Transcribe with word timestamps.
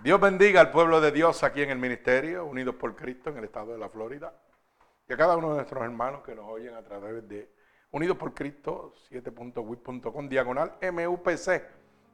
Dios 0.00 0.20
bendiga 0.20 0.60
al 0.60 0.72
pueblo 0.72 1.00
de 1.00 1.12
Dios 1.12 1.44
aquí 1.44 1.62
en 1.62 1.70
el 1.70 1.78
ministerio, 1.78 2.44
unidos 2.44 2.74
por 2.74 2.96
Cristo 2.96 3.30
en 3.30 3.36
el 3.38 3.44
estado 3.44 3.72
de 3.72 3.78
la 3.78 3.88
Florida. 3.88 4.34
Y 5.08 5.12
a 5.12 5.16
cada 5.16 5.36
uno 5.36 5.50
de 5.50 5.56
nuestros 5.56 5.84
hermanos 5.84 6.22
que 6.22 6.34
nos 6.34 6.46
oyen 6.46 6.74
a 6.74 6.82
través 6.82 7.28
de 7.28 7.52
Unidos 7.92 8.16
por 8.16 8.32
Cristo 8.32 8.94
7.wit.com 9.10 10.28
diagonal 10.28 10.72
MUPC, 10.80 11.62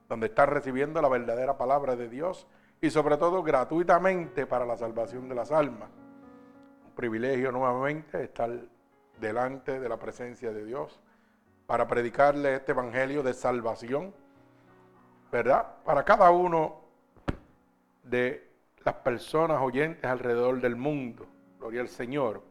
donde 0.08 0.26
están 0.26 0.48
recibiendo 0.48 1.00
la 1.00 1.08
verdadera 1.08 1.56
palabra 1.56 1.94
de 1.94 2.08
Dios 2.08 2.48
y 2.80 2.90
sobre 2.90 3.16
todo 3.16 3.42
gratuitamente 3.42 4.44
para 4.44 4.66
la 4.66 4.76
salvación 4.76 5.28
de 5.28 5.36
las 5.36 5.52
almas. 5.52 5.88
Un 6.84 6.94
privilegio 6.96 7.52
nuevamente 7.52 8.22
estar 8.22 8.50
delante 9.20 9.78
de 9.78 9.88
la 9.88 9.98
presencia 9.98 10.52
de 10.52 10.64
Dios 10.64 11.00
para 11.66 11.86
predicarle 11.86 12.56
este 12.56 12.72
evangelio 12.72 13.22
de 13.22 13.32
salvación, 13.32 14.12
¿verdad? 15.30 15.76
Para 15.84 16.04
cada 16.04 16.30
uno 16.32 16.87
de 18.08 18.48
las 18.84 18.94
personas 18.96 19.60
oyentes 19.60 20.04
alrededor 20.04 20.60
del 20.60 20.76
mundo. 20.76 21.26
Gloria 21.58 21.80
al 21.80 21.88
Señor. 21.88 22.42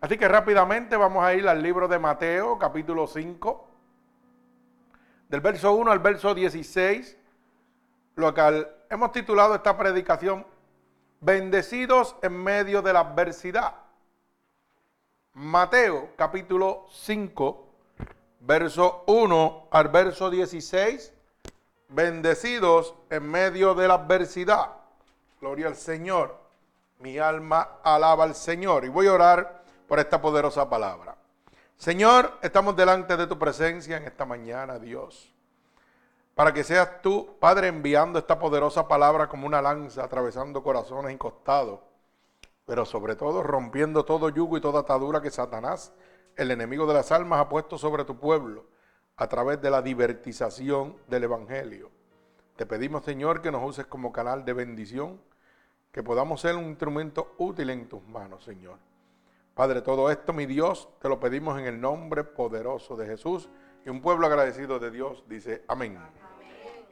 Así 0.00 0.16
que 0.16 0.28
rápidamente 0.28 0.96
vamos 0.96 1.24
a 1.24 1.34
ir 1.34 1.46
al 1.48 1.62
libro 1.62 1.88
de 1.88 1.98
Mateo, 1.98 2.58
capítulo 2.58 3.06
5, 3.06 3.68
del 5.28 5.40
verso 5.40 5.72
1 5.72 5.90
al 5.90 5.98
verso 5.98 6.34
16, 6.34 7.18
lo 8.16 8.34
cual 8.34 8.68
hemos 8.88 9.12
titulado 9.12 9.54
esta 9.54 9.76
predicación, 9.76 10.46
Bendecidos 11.22 12.16
en 12.22 12.42
medio 12.42 12.80
de 12.80 12.94
la 12.94 13.00
adversidad. 13.00 13.74
Mateo, 15.34 16.08
capítulo 16.16 16.86
5, 16.90 17.68
verso 18.40 19.04
1 19.06 19.68
al 19.70 19.88
verso 19.88 20.30
16, 20.30 21.12
bendecidos 21.90 22.94
en 23.10 23.30
medio 23.30 23.74
de 23.74 23.86
la 23.86 23.94
adversidad. 23.94 24.79
Gloria 25.40 25.68
al 25.68 25.76
Señor. 25.76 26.36
Mi 26.98 27.16
alma 27.16 27.78
alaba 27.82 28.24
al 28.24 28.34
Señor. 28.34 28.84
Y 28.84 28.88
voy 28.88 29.06
a 29.06 29.14
orar 29.14 29.64
por 29.88 29.98
esta 29.98 30.20
poderosa 30.20 30.68
palabra. 30.68 31.16
Señor, 31.76 32.32
estamos 32.42 32.76
delante 32.76 33.16
de 33.16 33.26
tu 33.26 33.38
presencia 33.38 33.96
en 33.96 34.04
esta 34.04 34.26
mañana, 34.26 34.78
Dios. 34.78 35.34
Para 36.34 36.52
que 36.52 36.62
seas 36.62 37.00
tú, 37.00 37.38
Padre, 37.40 37.68
enviando 37.68 38.18
esta 38.18 38.38
poderosa 38.38 38.86
palabra 38.86 39.30
como 39.30 39.46
una 39.46 39.62
lanza, 39.62 40.04
atravesando 40.04 40.62
corazones 40.62 41.14
y 41.14 41.16
costados. 41.16 41.80
Pero 42.66 42.84
sobre 42.84 43.16
todo 43.16 43.42
rompiendo 43.42 44.04
todo 44.04 44.28
yugo 44.28 44.58
y 44.58 44.60
toda 44.60 44.80
atadura 44.80 45.22
que 45.22 45.30
Satanás, 45.30 45.94
el 46.36 46.50
enemigo 46.50 46.86
de 46.86 46.94
las 46.94 47.12
almas, 47.12 47.40
ha 47.40 47.48
puesto 47.48 47.78
sobre 47.78 48.04
tu 48.04 48.18
pueblo 48.18 48.66
a 49.16 49.26
través 49.26 49.60
de 49.62 49.70
la 49.70 49.80
divertización 49.80 50.98
del 51.08 51.24
Evangelio. 51.24 51.90
Te 52.56 52.66
pedimos, 52.66 53.06
Señor, 53.06 53.40
que 53.40 53.50
nos 53.50 53.66
uses 53.66 53.86
como 53.86 54.12
canal 54.12 54.44
de 54.44 54.52
bendición 54.52 55.29
que 55.92 56.02
podamos 56.02 56.40
ser 56.40 56.56
un 56.56 56.64
instrumento 56.66 57.34
útil 57.38 57.70
en 57.70 57.88
tus 57.88 58.02
manos, 58.04 58.44
Señor. 58.44 58.78
Padre, 59.54 59.82
todo 59.82 60.10
esto, 60.10 60.32
mi 60.32 60.46
Dios, 60.46 60.88
te 61.00 61.08
lo 61.08 61.18
pedimos 61.18 61.58
en 61.58 61.66
el 61.66 61.80
nombre 61.80 62.24
poderoso 62.24 62.96
de 62.96 63.06
Jesús. 63.06 63.48
Y 63.84 63.90
un 63.90 64.00
pueblo 64.00 64.26
agradecido 64.26 64.78
de 64.78 64.90
Dios 64.90 65.24
dice 65.28 65.64
amén. 65.66 65.98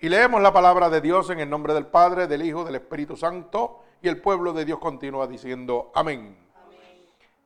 Y 0.01 0.09
leemos 0.09 0.43
la 0.43 0.53
palabra 0.53 0.91
de 0.91 1.01
Dios 1.01 1.31
en 1.31 1.41
el 1.41 1.49
nombre 1.49 1.75
del 1.75 1.87
Padre, 1.87 2.27
del 2.27 2.43
Hijo, 2.43 2.65
del 2.65 2.77
Espíritu 2.77 3.17
Santo. 3.17 3.85
Y 4.03 4.09
el 4.09 4.21
pueblo 4.21 4.53
de 4.53 4.65
Dios 4.65 4.79
continúa 4.79 5.27
diciendo 5.27 5.93
amén. 5.95 6.37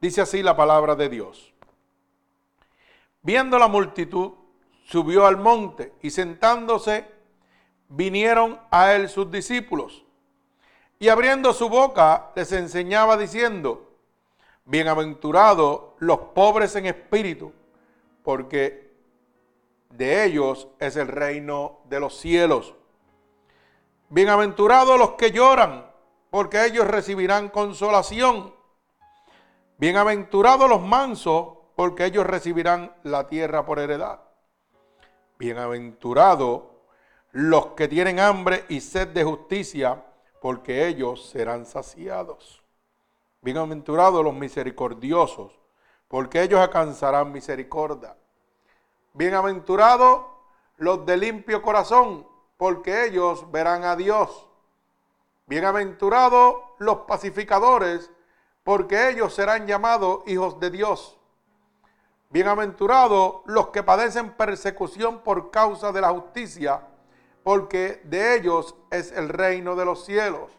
Dice 0.01 0.23
así 0.23 0.43
la 0.43 0.57
palabra 0.57 0.97
de 0.97 1.09
Dios. 1.09 1.53
Viendo 3.23 3.59
la 3.59 3.69
multitud, 3.69 4.33
subió 4.85 5.27
al 5.27 5.37
monte 5.37 5.93
y 6.03 6.11
sentándose, 6.11 7.07
vinieron 7.89 8.59
a 8.71 8.95
él 8.95 9.09
sus 9.09 9.31
discípulos 9.31 10.05
y 11.03 11.09
abriendo 11.09 11.53
su 11.53 11.69
boca 11.69 12.31
les 12.37 12.53
enseñaba 12.53 13.17
diciendo, 13.17 13.91
bienaventurados 14.65 15.95
los 15.99 16.17
pobres 16.33 16.77
en 16.77 16.87
espíritu, 16.87 17.53
porque 18.23 18.95
de 19.91 20.25
ellos 20.25 20.69
es 20.79 20.95
el 20.95 21.09
reino 21.09 21.81
de 21.89 21.99
los 21.99 22.17
cielos. 22.19 22.77
Bienaventurados 24.11 24.97
los 24.97 25.15
que 25.15 25.33
lloran, 25.33 25.91
porque 26.31 26.65
ellos 26.67 26.87
recibirán 26.87 27.49
consolación. 27.49 28.55
Bienaventurados 29.79 30.71
los 30.71 30.83
mansos, 30.83 31.49
porque 31.75 32.05
ellos 32.05 32.25
recibirán 32.25 32.95
la 33.03 33.27
tierra 33.27 33.67
por 33.67 33.81
heredad. 33.81 34.21
Bienaventurados 35.37 36.63
los 37.33 37.67
que 37.73 37.89
tienen 37.89 38.21
hambre 38.21 38.67
y 38.69 38.81
sed 38.81 39.09
de 39.09 39.25
justicia, 39.25 40.01
porque 40.43 40.89
ellos 40.89 41.25
serán 41.31 41.65
saciados. 41.65 42.65
Bienaventurados 43.43 44.25
los 44.25 44.35
misericordiosos, 44.35 45.53
porque 46.09 46.43
ellos 46.43 46.59
alcanzarán 46.59 47.31
misericordia. 47.31 48.17
Bienaventurados 49.13 50.23
los 50.79 51.07
de 51.07 51.17
limpio 51.17 51.63
corazón, 51.63 52.27
porque 52.57 53.05
ellos 53.05 53.53
verán 53.53 53.85
a 53.85 53.95
Dios. 53.95 54.49
Bienaventurados 55.47 56.57
los 56.79 56.99
pacificadores, 57.03 58.11
porque 58.65 59.11
ellos 59.11 59.33
serán 59.33 59.69
llamados 59.69 60.23
hijos 60.27 60.59
de 60.59 60.71
Dios. 60.71 61.21
Bienaventurados 62.31 63.43
los 63.45 63.69
que 63.69 63.85
padecen 63.85 64.33
persecución 64.33 65.21
por 65.21 65.53
causa 65.53 65.93
de 65.93 66.01
la 66.01 66.11
justicia, 66.11 66.89
porque 67.43 68.01
de 68.05 68.37
ellos 68.37 68.75
es 68.91 69.13
el 69.13 69.29
reino 69.29 69.75
de 69.75 69.85
los 69.85 70.05
cielos. 70.05 70.51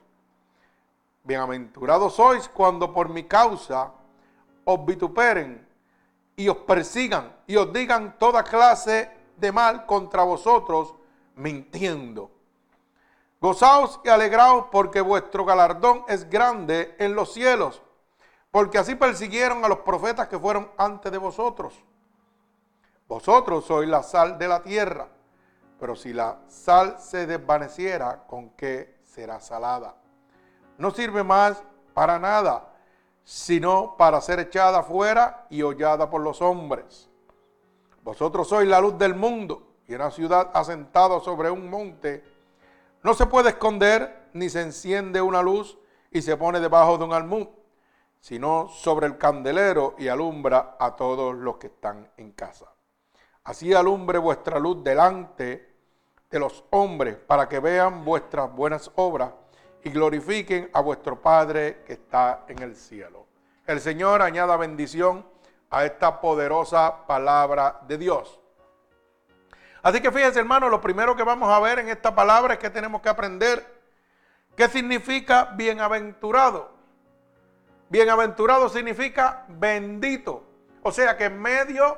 Bienaventurados 1.23 2.15
sois 2.15 2.49
cuando 2.49 2.93
por 2.93 3.09
mi 3.09 3.23
causa 3.23 3.93
os 4.65 4.85
vituperen 4.85 5.65
y 6.35 6.49
os 6.49 6.57
persigan 6.57 7.33
y 7.47 7.55
os 7.55 7.71
digan 7.71 8.17
toda 8.17 8.43
clase 8.43 9.09
de 9.37 9.51
mal 9.51 9.85
contra 9.85 10.23
vosotros, 10.23 10.95
mintiendo. 11.35 12.31
Gozaos 13.39 13.99
y 14.03 14.09
alegraos 14.09 14.65
porque 14.71 15.01
vuestro 15.01 15.43
galardón 15.43 16.05
es 16.07 16.29
grande 16.29 16.95
en 16.99 17.15
los 17.15 17.33
cielos, 17.33 17.81
porque 18.51 18.77
así 18.77 18.95
persiguieron 18.95 19.65
a 19.65 19.67
los 19.67 19.79
profetas 19.79 20.27
que 20.27 20.39
fueron 20.39 20.71
antes 20.77 21.11
de 21.11 21.17
vosotros. 21.17 21.73
Vosotros 23.07 23.65
sois 23.65 23.89
la 23.89 24.01
sal 24.01 24.37
de 24.37 24.47
la 24.47 24.63
tierra. 24.63 25.07
Pero 25.83 25.97
si 25.97 26.13
la 26.13 26.39
sal 26.47 26.95
se 26.97 27.27
desvaneciera, 27.27 28.23
¿con 28.25 28.51
qué 28.51 29.01
será 29.03 29.41
salada? 29.41 29.97
No 30.77 30.91
sirve 30.91 31.25
más 31.25 31.61
para 31.93 32.17
nada, 32.17 32.69
sino 33.25 33.97
para 33.97 34.21
ser 34.21 34.39
echada 34.39 34.81
fuera 34.83 35.45
y 35.49 35.61
hollada 35.61 36.09
por 36.09 36.21
los 36.21 36.41
hombres. 36.41 37.09
Vosotros 38.01 38.47
sois 38.47 38.65
la 38.65 38.79
luz 38.79 38.97
del 38.97 39.13
mundo 39.13 39.73
y 39.85 39.93
una 39.95 40.09
ciudad 40.09 40.51
asentada 40.53 41.19
sobre 41.19 41.51
un 41.51 41.69
monte 41.69 42.23
no 43.01 43.13
se 43.13 43.25
puede 43.25 43.49
esconder 43.49 44.29
ni 44.31 44.49
se 44.49 44.61
enciende 44.61 45.21
una 45.21 45.41
luz 45.41 45.77
y 46.11 46.21
se 46.21 46.37
pone 46.37 46.61
debajo 46.61 46.97
de 46.97 47.03
un 47.03 47.11
almud, 47.11 47.47
sino 48.21 48.69
sobre 48.69 49.07
el 49.07 49.17
candelero 49.17 49.95
y 49.97 50.07
alumbra 50.07 50.77
a 50.79 50.95
todos 50.95 51.35
los 51.35 51.57
que 51.57 51.67
están 51.67 52.09
en 52.15 52.31
casa. 52.31 52.73
Así 53.43 53.73
alumbre 53.73 54.17
vuestra 54.17 54.57
luz 54.59 54.81
delante 54.81 55.72
de 56.33 56.39
los 56.39 56.63
hombres 56.71 57.15
para 57.15 57.47
que 57.47 57.59
vean 57.59 58.03
vuestras 58.03 58.51
buenas 58.51 58.89
obras 58.95 59.29
y 59.83 59.91
glorifiquen 59.91 60.67
a 60.73 60.81
vuestro 60.81 61.21
Padre 61.21 61.83
que 61.85 61.93
está 61.93 62.45
en 62.47 62.59
el 62.63 62.75
cielo. 62.75 63.27
El 63.67 63.79
Señor 63.79 64.23
añada 64.23 64.57
bendición 64.57 65.23
a 65.69 65.85
esta 65.85 66.19
poderosa 66.19 67.05
palabra 67.05 67.81
de 67.87 67.99
Dios. 67.99 68.39
Así 69.83 70.01
que 70.01 70.11
fíjense 70.11 70.39
hermano, 70.39 70.69
lo 70.69 70.81
primero 70.81 71.15
que 71.15 71.21
vamos 71.21 71.51
a 71.51 71.59
ver 71.59 71.77
en 71.77 71.89
esta 71.89 72.15
palabra 72.15 72.55
es 72.55 72.59
que 72.59 72.71
tenemos 72.71 73.03
que 73.03 73.09
aprender 73.09 73.63
qué 74.55 74.67
significa 74.67 75.51
bienaventurado. 75.53 76.71
Bienaventurado 77.89 78.69
significa 78.69 79.45
bendito. 79.49 80.43
O 80.81 80.91
sea 80.91 81.15
que 81.15 81.25
en 81.25 81.39
medio 81.39 81.95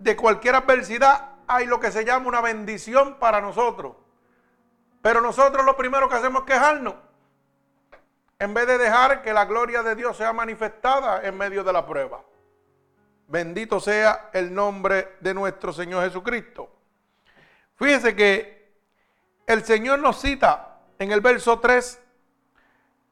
de 0.00 0.16
cualquier 0.16 0.56
adversidad 0.56 1.31
hay 1.46 1.66
lo 1.66 1.80
que 1.80 1.92
se 1.92 2.04
llama 2.04 2.28
una 2.28 2.40
bendición 2.40 3.18
para 3.18 3.40
nosotros. 3.40 3.96
Pero 5.00 5.20
nosotros 5.20 5.64
lo 5.64 5.76
primero 5.76 6.08
que 6.08 6.14
hacemos 6.14 6.42
es 6.42 6.46
quejarnos. 6.46 6.94
En 8.38 8.54
vez 8.54 8.66
de 8.66 8.78
dejar 8.78 9.22
que 9.22 9.32
la 9.32 9.44
gloria 9.44 9.82
de 9.82 9.94
Dios 9.94 10.16
sea 10.16 10.32
manifestada 10.32 11.24
en 11.24 11.36
medio 11.36 11.62
de 11.64 11.72
la 11.72 11.86
prueba. 11.86 12.22
Bendito 13.28 13.80
sea 13.80 14.30
el 14.32 14.52
nombre 14.52 15.16
de 15.20 15.32
nuestro 15.32 15.72
Señor 15.72 16.04
Jesucristo. 16.04 16.70
Fíjense 17.76 18.14
que 18.14 18.72
el 19.46 19.64
Señor 19.64 19.98
nos 19.98 20.20
cita 20.20 20.80
en 20.98 21.12
el 21.12 21.20
verso 21.20 21.58
3, 21.58 22.00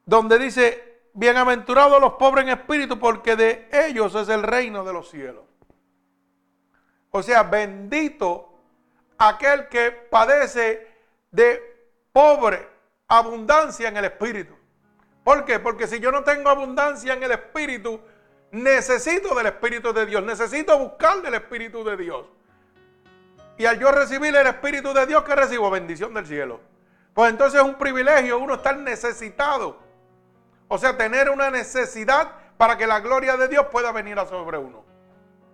donde 0.05 0.37
dice, 0.37 1.01
bienaventurados 1.13 1.99
los 1.99 2.13
pobres 2.13 2.43
en 2.45 2.51
espíritu, 2.51 2.99
porque 2.99 3.35
de 3.35 3.69
ellos 3.71 4.15
es 4.15 4.29
el 4.29 4.43
reino 4.43 4.83
de 4.83 4.93
los 4.93 5.09
cielos. 5.09 5.43
O 7.11 7.21
sea, 7.21 7.43
bendito 7.43 8.49
aquel 9.17 9.67
que 9.67 9.91
padece 9.91 10.87
de 11.29 11.61
pobre, 12.11 12.67
abundancia 13.07 13.89
en 13.89 13.97
el 13.97 14.05
Espíritu. 14.05 14.55
¿Por 15.23 15.45
qué? 15.45 15.59
Porque 15.59 15.87
si 15.87 15.99
yo 15.99 16.11
no 16.11 16.23
tengo 16.23 16.49
abundancia 16.49 17.13
en 17.13 17.21
el 17.21 17.31
Espíritu, 17.31 17.99
necesito 18.51 19.35
del 19.35 19.47
Espíritu 19.47 19.93
de 19.93 20.05
Dios, 20.05 20.23
necesito 20.23 20.77
buscar 20.79 21.21
del 21.21 21.35
Espíritu 21.35 21.83
de 21.83 21.97
Dios. 21.97 22.25
Y 23.57 23.65
al 23.65 23.79
yo 23.79 23.91
recibir 23.91 24.35
el 24.35 24.47
Espíritu 24.47 24.93
de 24.93 25.05
Dios, 25.05 25.23
¿qué 25.23 25.35
recibo? 25.35 25.69
Bendición 25.69 26.13
del 26.13 26.25
cielo. 26.25 26.59
Pues 27.13 27.29
entonces 27.29 27.61
es 27.61 27.67
un 27.67 27.75
privilegio 27.75 28.39
uno 28.39 28.55
estar 28.55 28.77
necesitado. 28.77 29.77
O 30.67 30.77
sea, 30.77 30.97
tener 30.97 31.29
una 31.29 31.51
necesidad 31.51 32.31
para 32.57 32.77
que 32.77 32.87
la 32.87 33.01
gloria 33.01 33.37
de 33.37 33.47
Dios 33.49 33.67
pueda 33.71 33.91
venir 33.91 34.17
a 34.17 34.25
sobre 34.25 34.57
uno. 34.57 34.90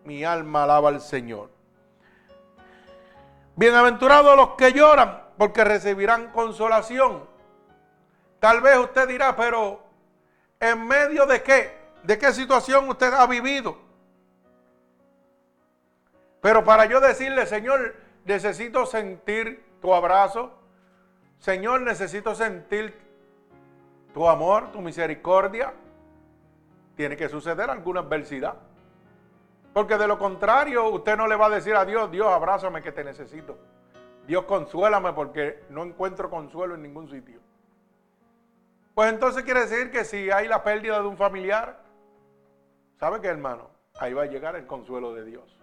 Mi 0.07 0.23
alma 0.23 0.63
alaba 0.63 0.87
al 0.87 1.01
Señor. 1.01 1.49
Bienaventurados 3.57 4.37
los 4.37 4.51
que 4.51 4.71
lloran, 4.71 5.21
porque 5.37 5.65
recibirán 5.65 6.31
consolación. 6.31 7.25
Tal 8.39 8.61
vez 8.61 8.77
usted 8.77 9.05
dirá, 9.09 9.35
pero 9.35 9.81
¿en 10.61 10.87
medio 10.87 11.25
de 11.25 11.43
qué? 11.43 11.77
¿De 12.03 12.17
qué 12.17 12.31
situación 12.31 12.87
usted 12.87 13.13
ha 13.13 13.27
vivido? 13.27 13.77
Pero 16.39 16.63
para 16.63 16.85
yo 16.85 17.01
decirle, 17.01 17.45
Señor, 17.45 17.93
necesito 18.23 18.85
sentir 18.85 19.61
tu 19.81 19.93
abrazo. 19.93 20.53
Señor, 21.39 21.81
necesito 21.81 22.33
sentir 22.33 22.97
tu 24.13 24.25
amor, 24.29 24.71
tu 24.71 24.79
misericordia. 24.79 25.73
Tiene 26.95 27.17
que 27.17 27.27
suceder 27.27 27.69
alguna 27.69 27.99
adversidad. 27.99 28.55
Porque 29.77 29.95
de 29.95 30.07
lo 30.07 30.17
contrario, 30.17 30.89
usted 30.89 31.15
no 31.15 31.27
le 31.27 31.35
va 31.35 31.45
a 31.45 31.49
decir 31.51 31.75
a 31.75 31.85
Dios, 31.85 32.09
Dios, 32.09 32.25
abrázame 32.25 32.81
que 32.81 32.91
te 32.91 33.03
necesito. 33.03 33.59
Dios, 34.25 34.45
consuélame 34.45 35.13
porque 35.13 35.65
no 35.69 35.83
encuentro 35.83 36.31
consuelo 36.31 36.73
en 36.73 36.81
ningún 36.81 37.07
sitio. 37.07 37.39
Pues 38.95 39.13
entonces 39.13 39.43
quiere 39.43 39.67
decir 39.67 39.91
que 39.91 40.03
si 40.03 40.31
hay 40.31 40.47
la 40.47 40.63
pérdida 40.63 40.99
de 40.99 41.05
un 41.05 41.15
familiar, 41.15 41.79
¿sabe 42.99 43.21
qué, 43.21 43.27
hermano? 43.27 43.69
Ahí 43.99 44.13
va 44.13 44.23
a 44.23 44.25
llegar 44.25 44.55
el 44.55 44.65
consuelo 44.65 45.13
de 45.13 45.25
Dios. 45.25 45.59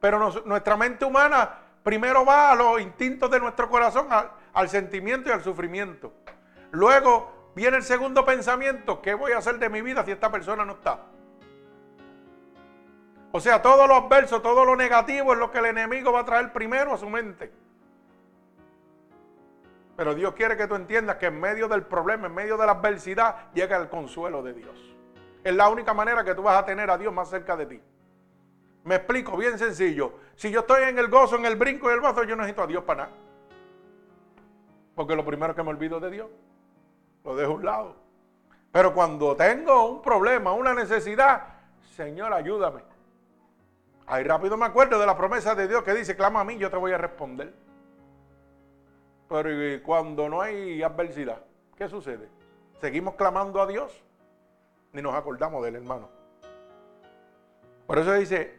Pero 0.00 0.18
nuestra 0.44 0.76
mente 0.76 1.04
humana 1.04 1.48
primero 1.84 2.24
va 2.24 2.50
a 2.50 2.56
los 2.56 2.80
instintos 2.80 3.30
de 3.30 3.38
nuestro 3.38 3.70
corazón, 3.70 4.08
al, 4.54 4.68
sentimiento 4.68 5.28
y 5.28 5.32
al 5.32 5.44
sufrimiento. 5.44 6.12
Luego 6.72 7.52
viene 7.54 7.76
el 7.76 7.84
segundo 7.84 8.24
pensamiento, 8.24 9.00
¿qué 9.00 9.14
voy 9.14 9.30
a 9.30 9.38
hacer 9.38 9.60
de 9.60 9.68
mi 9.68 9.82
vida 9.82 10.04
si 10.04 10.10
esta 10.10 10.32
persona 10.32 10.64
no 10.64 10.72
está? 10.72 10.98
O 13.36 13.40
sea, 13.40 13.60
todo 13.60 13.86
lo 13.86 13.96
adverso, 13.96 14.40
todo 14.40 14.64
lo 14.64 14.74
negativo 14.76 15.34
es 15.34 15.38
lo 15.38 15.50
que 15.50 15.58
el 15.58 15.66
enemigo 15.66 16.10
va 16.10 16.20
a 16.20 16.24
traer 16.24 16.54
primero 16.54 16.94
a 16.94 16.96
su 16.96 17.10
mente. 17.10 17.52
Pero 19.94 20.14
Dios 20.14 20.32
quiere 20.32 20.56
que 20.56 20.66
tú 20.66 20.74
entiendas 20.74 21.16
que 21.16 21.26
en 21.26 21.38
medio 21.38 21.68
del 21.68 21.82
problema, 21.82 22.28
en 22.28 22.34
medio 22.34 22.56
de 22.56 22.64
la 22.64 22.72
adversidad, 22.72 23.52
llega 23.52 23.76
el 23.76 23.90
consuelo 23.90 24.42
de 24.42 24.54
Dios. 24.54 24.94
Es 25.44 25.54
la 25.54 25.68
única 25.68 25.92
manera 25.92 26.24
que 26.24 26.34
tú 26.34 26.40
vas 26.40 26.58
a 26.58 26.64
tener 26.64 26.90
a 26.90 26.96
Dios 26.96 27.12
más 27.12 27.28
cerca 27.28 27.58
de 27.58 27.66
ti. 27.66 27.82
Me 28.84 28.94
explico, 28.94 29.36
bien 29.36 29.58
sencillo. 29.58 30.14
Si 30.34 30.50
yo 30.50 30.60
estoy 30.60 30.84
en 30.84 30.98
el 30.98 31.08
gozo, 31.08 31.36
en 31.36 31.44
el 31.44 31.56
brinco 31.56 31.90
y 31.90 31.92
el 31.92 32.00
bazo, 32.00 32.24
yo 32.24 32.36
no 32.36 32.42
necesito 32.42 32.62
a 32.62 32.66
Dios 32.66 32.84
para 32.84 33.02
nada. 33.02 33.16
Porque 34.94 35.14
lo 35.14 35.26
primero 35.26 35.54
que 35.54 35.62
me 35.62 35.68
olvido 35.68 36.00
de 36.00 36.10
Dios, 36.10 36.30
lo 37.22 37.36
dejo 37.36 37.52
a 37.52 37.54
un 37.56 37.64
lado. 37.66 37.96
Pero 38.72 38.94
cuando 38.94 39.36
tengo 39.36 39.90
un 39.90 40.00
problema, 40.00 40.54
una 40.54 40.72
necesidad, 40.72 41.48
Señor, 41.94 42.32
ayúdame. 42.32 42.95
Ahí 44.06 44.22
rápido 44.22 44.56
me 44.56 44.66
acuerdo 44.66 44.98
de 44.98 45.06
la 45.06 45.16
promesa 45.16 45.54
de 45.54 45.66
Dios 45.66 45.82
que 45.82 45.92
dice, 45.92 46.16
clama 46.16 46.40
a 46.40 46.44
mí, 46.44 46.56
yo 46.58 46.70
te 46.70 46.76
voy 46.76 46.92
a 46.92 46.98
responder. 46.98 47.52
Pero 49.28 49.50
cuando 49.82 50.28
no 50.28 50.40
hay 50.40 50.82
adversidad, 50.82 51.42
¿qué 51.76 51.88
sucede? 51.88 52.28
¿Seguimos 52.80 53.14
clamando 53.16 53.60
a 53.60 53.66
Dios? 53.66 54.04
Ni 54.92 55.02
nos 55.02 55.14
acordamos 55.14 55.64
del 55.64 55.76
hermano. 55.76 56.08
Por 57.86 57.98
eso 57.98 58.12
dice, 58.12 58.58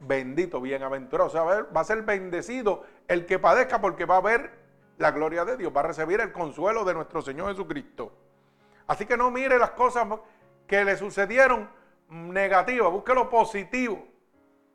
bendito, 0.00 0.60
bienaventurado. 0.60 1.28
O 1.28 1.32
sea, 1.32 1.42
va 1.42 1.80
a 1.80 1.84
ser 1.84 2.02
bendecido 2.02 2.84
el 3.08 3.26
que 3.26 3.40
padezca 3.40 3.80
porque 3.80 4.04
va 4.04 4.18
a 4.18 4.20
ver 4.20 4.50
la 4.98 5.10
gloria 5.10 5.44
de 5.44 5.56
Dios, 5.56 5.72
va 5.74 5.80
a 5.80 5.84
recibir 5.84 6.20
el 6.20 6.30
consuelo 6.30 6.84
de 6.84 6.94
nuestro 6.94 7.20
Señor 7.20 7.48
Jesucristo. 7.48 8.12
Así 8.86 9.06
que 9.06 9.16
no 9.16 9.30
mire 9.30 9.58
las 9.58 9.70
cosas 9.70 10.06
que 10.68 10.84
le 10.84 10.96
sucedieron 10.96 11.68
negativas, 12.08 12.92
busque 12.92 13.14
lo 13.14 13.28
positivo. 13.28 14.13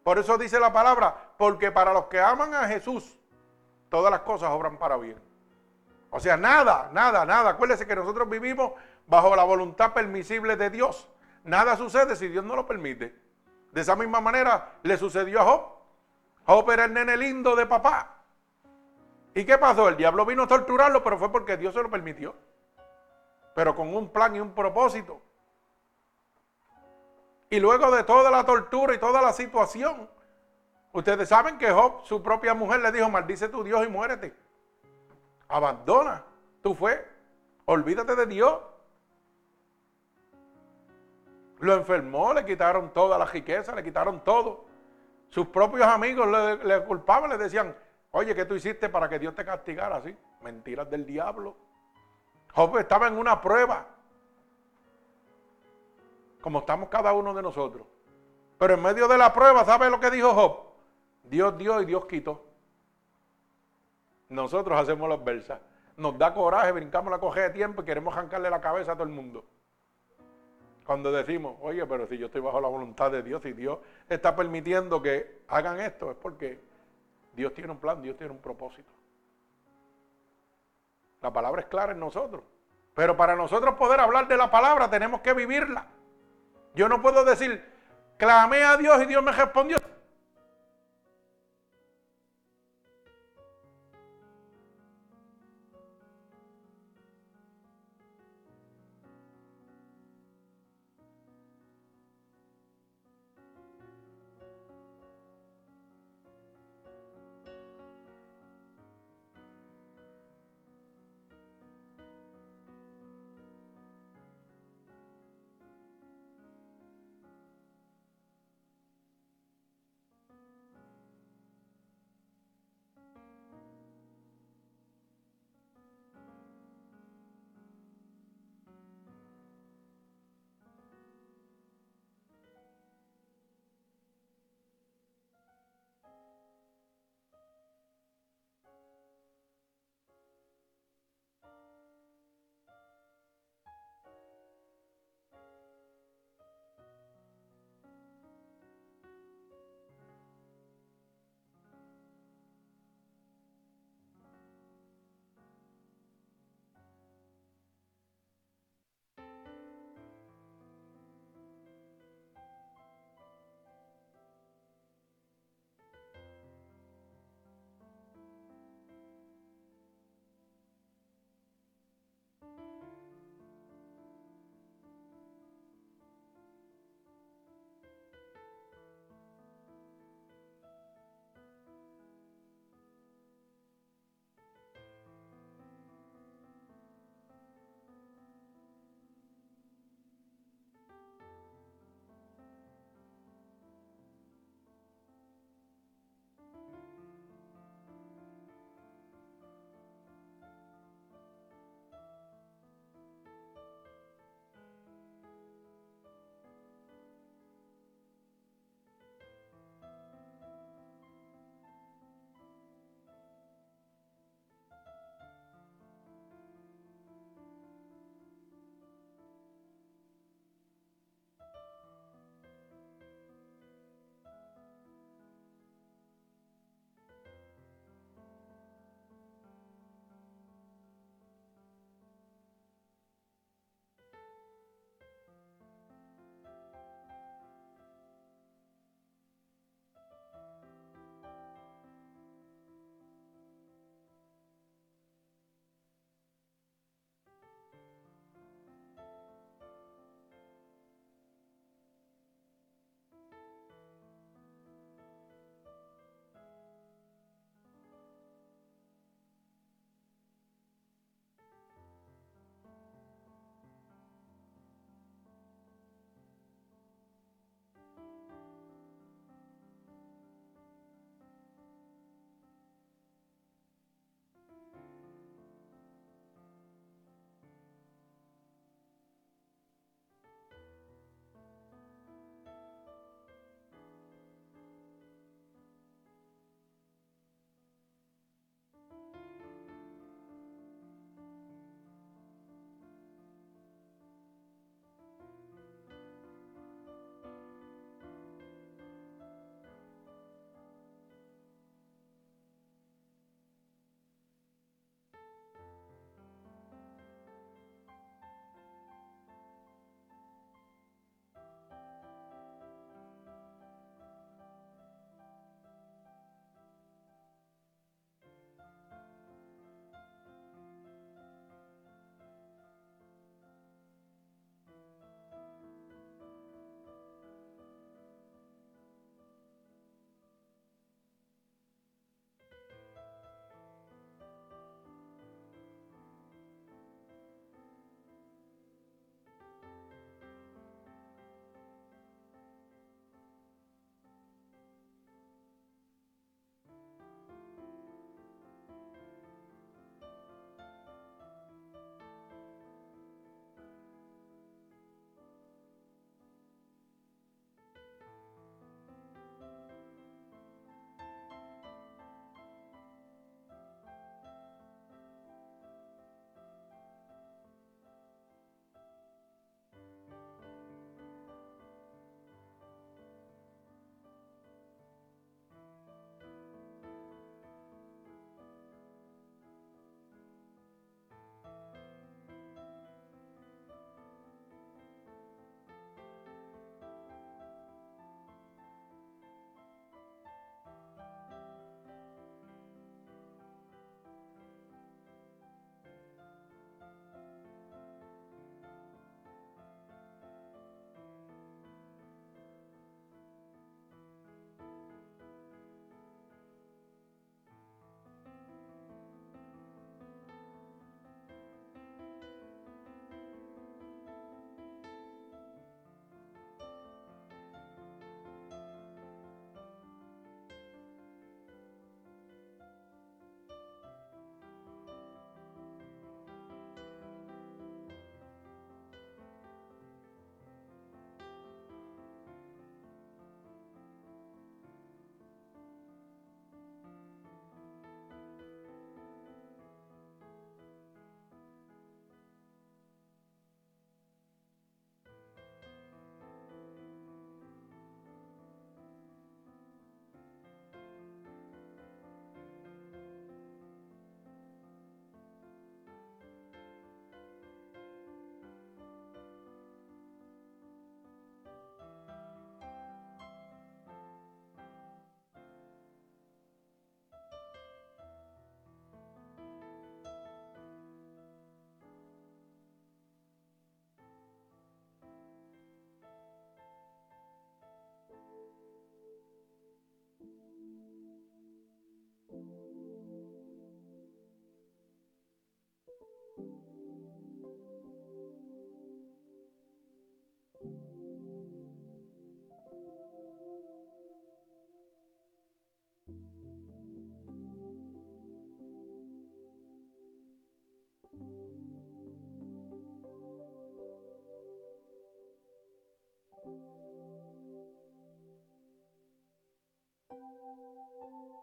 Por 0.09 0.17
eso 0.17 0.39
dice 0.39 0.59
la 0.59 0.73
palabra, 0.73 1.33
porque 1.37 1.71
para 1.71 1.93
los 1.93 2.05
que 2.05 2.19
aman 2.19 2.55
a 2.55 2.67
Jesús, 2.67 3.15
todas 3.89 4.09
las 4.09 4.21
cosas 4.21 4.49
obran 4.49 4.75
para 4.79 4.97
bien. 4.97 5.21
O 6.09 6.19
sea, 6.19 6.35
nada, 6.35 6.89
nada, 6.91 7.27
nada. 7.27 7.51
Acuérdese 7.51 7.85
que 7.85 7.95
nosotros 7.95 8.27
vivimos 8.27 8.71
bajo 9.05 9.35
la 9.35 9.43
voluntad 9.43 9.93
permisible 9.93 10.55
de 10.55 10.71
Dios. 10.71 11.07
Nada 11.43 11.77
sucede 11.77 12.15
si 12.15 12.27
Dios 12.27 12.43
no 12.43 12.55
lo 12.55 12.65
permite. 12.65 13.15
De 13.71 13.81
esa 13.81 13.95
misma 13.95 14.19
manera 14.19 14.79
le 14.81 14.97
sucedió 14.97 15.41
a 15.41 15.43
Job. 15.43 15.61
Job 16.43 16.71
era 16.71 16.85
el 16.85 16.93
nene 16.95 17.15
lindo 17.15 17.55
de 17.55 17.67
papá. 17.67 18.15
¿Y 19.35 19.45
qué 19.45 19.59
pasó? 19.59 19.89
El 19.89 19.97
diablo 19.97 20.25
vino 20.25 20.41
a 20.41 20.47
torturarlo, 20.47 21.03
pero 21.03 21.19
fue 21.19 21.31
porque 21.31 21.55
Dios 21.55 21.75
se 21.75 21.83
lo 21.83 21.91
permitió. 21.91 22.33
Pero 23.53 23.75
con 23.75 23.95
un 23.95 24.09
plan 24.09 24.35
y 24.35 24.39
un 24.39 24.55
propósito. 24.55 25.21
Y 27.49 27.59
luego 27.59 27.89
de 27.91 28.03
toda 28.03 28.29
la 28.29 28.45
tortura 28.45 28.93
y 28.93 28.99
toda 28.99 29.21
la 29.21 29.33
situación, 29.33 30.09
ustedes 30.91 31.29
saben 31.29 31.57
que 31.57 31.71
Job, 31.71 32.05
su 32.05 32.21
propia 32.21 32.53
mujer, 32.53 32.79
le 32.81 32.91
dijo, 32.91 33.09
maldice 33.09 33.49
tu 33.49 33.63
Dios 33.63 33.85
y 33.85 33.89
muérete. 33.89 34.35
Abandona 35.47 36.23
tu 36.61 36.75
fe. 36.75 37.05
Olvídate 37.65 38.15
de 38.15 38.25
Dios. 38.27 38.59
Lo 41.59 41.73
enfermó, 41.73 42.33
le 42.33 42.45
quitaron 42.45 42.93
toda 42.93 43.17
la 43.17 43.25
riqueza, 43.25 43.75
le 43.75 43.83
quitaron 43.83 44.23
todo. 44.23 44.65
Sus 45.29 45.47
propios 45.47 45.85
amigos 45.87 46.27
le, 46.63 46.83
culpaban, 46.85 47.29
le 47.29 47.37
decían, 47.37 47.75
oye, 48.11 48.33
¿qué 48.33 48.45
tú 48.45 48.55
hiciste 48.55 48.89
para 48.89 49.09
que 49.09 49.19
Dios 49.19 49.35
te 49.35 49.43
castigara 49.43 49.97
así? 49.97 50.15
Mentiras 50.41 50.89
del 50.89 51.05
diablo. 51.05 51.55
Job 52.53 52.77
estaba 52.77 53.07
en 53.07 53.17
una 53.17 53.41
prueba, 53.41 53.87
como 56.41 56.59
estamos 56.59 56.89
cada 56.89 57.13
uno 57.13 57.33
de 57.33 57.41
nosotros. 57.41 57.85
Pero 58.57 58.73
en 58.73 58.81
medio 58.81 59.07
de 59.07 59.17
la 59.17 59.33
prueba, 59.33 59.63
¿sabe 59.65 59.89
lo 59.89 59.99
que 59.99 60.11
dijo 60.11 60.33
Job? 60.33 60.69
Dios 61.23 61.57
dio 61.57 61.81
y 61.81 61.85
Dios 61.85 62.05
quitó. 62.05 62.45
Nosotros 64.29 64.79
hacemos 64.79 65.09
las 65.09 65.23
versas. 65.23 65.59
Nos 65.97 66.17
da 66.17 66.33
coraje, 66.33 66.71
brincamos 66.71 67.11
la 67.11 67.19
coge 67.19 67.41
de 67.41 67.49
tiempo 67.49 67.81
y 67.81 67.85
queremos 67.85 68.13
arrancarle 68.13 68.49
la 68.49 68.61
cabeza 68.61 68.93
a 68.93 68.95
todo 68.95 69.03
el 69.03 69.13
mundo. 69.13 69.43
Cuando 70.85 71.11
decimos, 71.11 71.57
oye, 71.61 71.85
pero 71.85 72.07
si 72.07 72.17
yo 72.17 72.27
estoy 72.27 72.41
bajo 72.41 72.59
la 72.59 72.67
voluntad 72.67 73.11
de 73.11 73.21
Dios 73.21 73.45
y 73.45 73.53
Dios 73.53 73.79
está 74.07 74.35
permitiendo 74.35 75.01
que 75.01 75.43
hagan 75.47 75.79
esto, 75.79 76.11
es 76.11 76.17
porque 76.17 76.59
Dios 77.33 77.53
tiene 77.53 77.71
un 77.71 77.79
plan, 77.79 78.01
Dios 78.01 78.17
tiene 78.17 78.33
un 78.33 78.39
propósito. 78.39 78.91
La 81.21 81.31
palabra 81.31 81.61
es 81.61 81.67
clara 81.67 81.91
en 81.91 81.99
nosotros. 81.99 82.43
Pero 82.95 83.15
para 83.15 83.35
nosotros 83.35 83.75
poder 83.75 83.99
hablar 83.99 84.27
de 84.27 84.37
la 84.37 84.49
palabra 84.49 84.89
tenemos 84.89 85.21
que 85.21 85.33
vivirla. 85.33 85.87
Yo 86.75 86.87
no 86.87 87.01
puedo 87.01 87.23
decir, 87.23 87.63
clamé 88.17 88.63
a 88.63 88.77
Dios 88.77 89.01
y 89.03 89.05
Dios 89.05 89.23
me 89.23 89.31
respondió. 89.31 89.77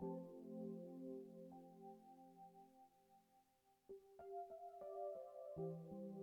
Thank 0.00 0.11
you. 5.59 6.16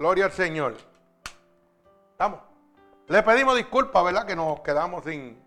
Gloria 0.00 0.24
al 0.24 0.32
Señor. 0.32 0.76
Estamos. 2.12 2.40
Le 3.06 3.22
pedimos 3.22 3.54
disculpas, 3.54 4.02
¿verdad? 4.02 4.24
Que 4.24 4.34
nos 4.34 4.60
quedamos 4.60 5.04
sin 5.04 5.38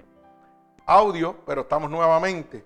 audio, 0.86 1.38
pero 1.44 1.62
estamos 1.62 1.90
nuevamente. 1.90 2.64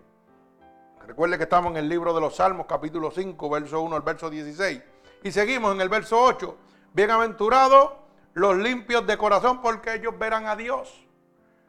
Recuerde 1.05 1.37
que 1.37 1.45
estamos 1.45 1.71
en 1.71 1.77
el 1.77 1.87
libro 1.87 2.13
de 2.13 2.19
los 2.19 2.35
Salmos, 2.35 2.65
capítulo 2.65 3.09
5, 3.09 3.49
verso 3.49 3.79
1 3.79 3.95
al 3.95 4.01
verso 4.01 4.29
16. 4.29 4.83
Y 5.23 5.31
seguimos 5.31 5.73
en 5.73 5.79
el 5.79 5.87
verso 5.87 6.21
8. 6.21 6.57
Bienaventurados 6.91 7.93
los 8.33 8.57
limpios 8.57 9.07
de 9.07 9.17
corazón, 9.17 9.61
porque 9.61 9.93
ellos 9.93 10.19
verán 10.19 10.45
a 10.47 10.57
Dios. 10.57 11.07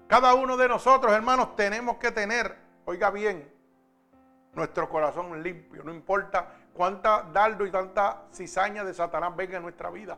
Cada 0.09 0.35
uno 0.35 0.57
de 0.57 0.66
nosotros, 0.66 1.12
hermanos, 1.12 1.54
tenemos 1.54 1.98
que 1.98 2.11
tener, 2.11 2.59
oiga 2.87 3.12
bien, 3.12 3.48
nuestro 4.52 4.88
corazón 4.88 5.44
limpio. 5.44 5.85
No 5.85 5.94
importa 5.94 6.57
cuánta 6.79 7.25
dardo 7.33 7.67
y 7.67 7.73
tanta 7.73 8.23
cizaña 8.33 8.85
de 8.85 8.95
Satanás 8.95 9.35
venga 9.35 9.57
en 9.57 9.64
nuestra 9.64 9.91
vida. 9.91 10.17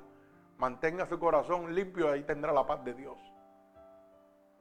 Mantenga 0.59 1.07
su 1.07 1.19
corazón 1.19 1.75
limpio 1.75 2.11
y 2.11 2.13
ahí 2.13 2.23
tendrá 2.23 2.53
la 2.53 2.67
paz 2.67 2.85
de 2.85 2.93
Dios. 2.93 3.17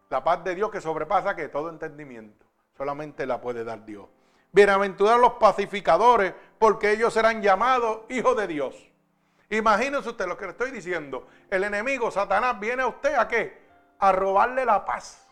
La 0.09 0.23
paz 0.23 0.41
de 0.45 0.55
Dios 0.55 0.71
que 0.71 0.79
sobrepasa 0.79 1.35
que 1.35 1.49
todo 1.49 1.69
entendimiento. 1.69 2.45
Solamente 2.77 3.25
la 3.25 3.41
puede 3.41 3.65
dar 3.65 3.83
Dios. 3.83 4.07
Bienaventurados 4.53 5.19
los 5.19 5.33
pacificadores, 5.33 6.33
porque 6.57 6.91
ellos 6.91 7.13
serán 7.13 7.41
llamados 7.41 8.03
hijos 8.07 8.37
de 8.37 8.47
Dios. 8.47 8.75
Imagínense 9.49 10.07
usted 10.07 10.25
lo 10.25 10.37
que 10.37 10.45
le 10.45 10.51
estoy 10.51 10.71
diciendo. 10.71 11.27
El 11.49 11.65
enemigo, 11.65 12.11
Satanás, 12.11 12.57
viene 12.61 12.83
a 12.83 12.87
usted 12.87 13.13
a 13.15 13.27
qué? 13.27 13.61
A 13.99 14.13
robarle 14.13 14.63
la 14.63 14.85
paz. 14.85 15.27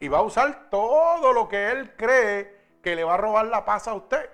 Y 0.00 0.08
va 0.08 0.18
a 0.18 0.22
usar 0.22 0.70
todo 0.70 1.32
lo 1.32 1.48
que 1.48 1.70
él 1.70 1.94
cree 1.96 2.78
que 2.82 2.96
le 2.96 3.04
va 3.04 3.14
a 3.14 3.18
robar 3.18 3.46
la 3.46 3.64
paz 3.64 3.86
a 3.86 3.94
usted. 3.94 4.28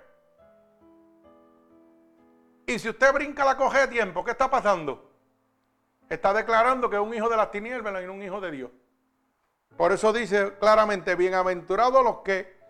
Y 2.71 2.79
si 2.79 2.87
usted 2.87 3.11
brinca 3.11 3.43
la 3.43 3.57
coge 3.57 3.79
de 3.79 3.87
tiempo, 3.89 4.23
¿qué 4.23 4.31
está 4.31 4.49
pasando? 4.49 5.11
Está 6.09 6.33
declarando 6.33 6.89
que 6.89 6.95
es 6.95 7.01
un 7.01 7.13
hijo 7.13 7.27
de 7.27 7.35
las 7.35 7.51
tinieblas 7.51 8.01
y 8.01 8.05
no 8.05 8.13
un 8.13 8.23
hijo 8.23 8.39
de 8.39 8.49
Dios. 8.49 8.71
Por 9.75 9.91
eso 9.91 10.13
dice 10.13 10.53
claramente, 10.57 11.15
bienaventurados 11.15 12.01
los 12.01 12.19
que 12.19 12.61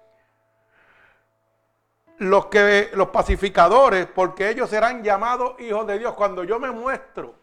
los 2.17 2.47
que 2.47 2.89
los 2.93 3.09
pacificadores, 3.09 4.07
porque 4.07 4.49
ellos 4.49 4.71
serán 4.71 5.03
llamados 5.03 5.59
hijos 5.59 5.85
de 5.85 5.99
Dios 5.99 6.15
cuando 6.15 6.43
yo 6.43 6.59
me 6.59 6.71
muestro 6.71 7.35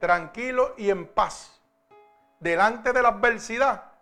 tranquilo 0.00 0.74
y 0.76 0.90
en 0.90 1.06
paz 1.06 1.60
delante 2.40 2.92
de 2.92 3.00
la 3.00 3.10
adversidad. 3.10 3.92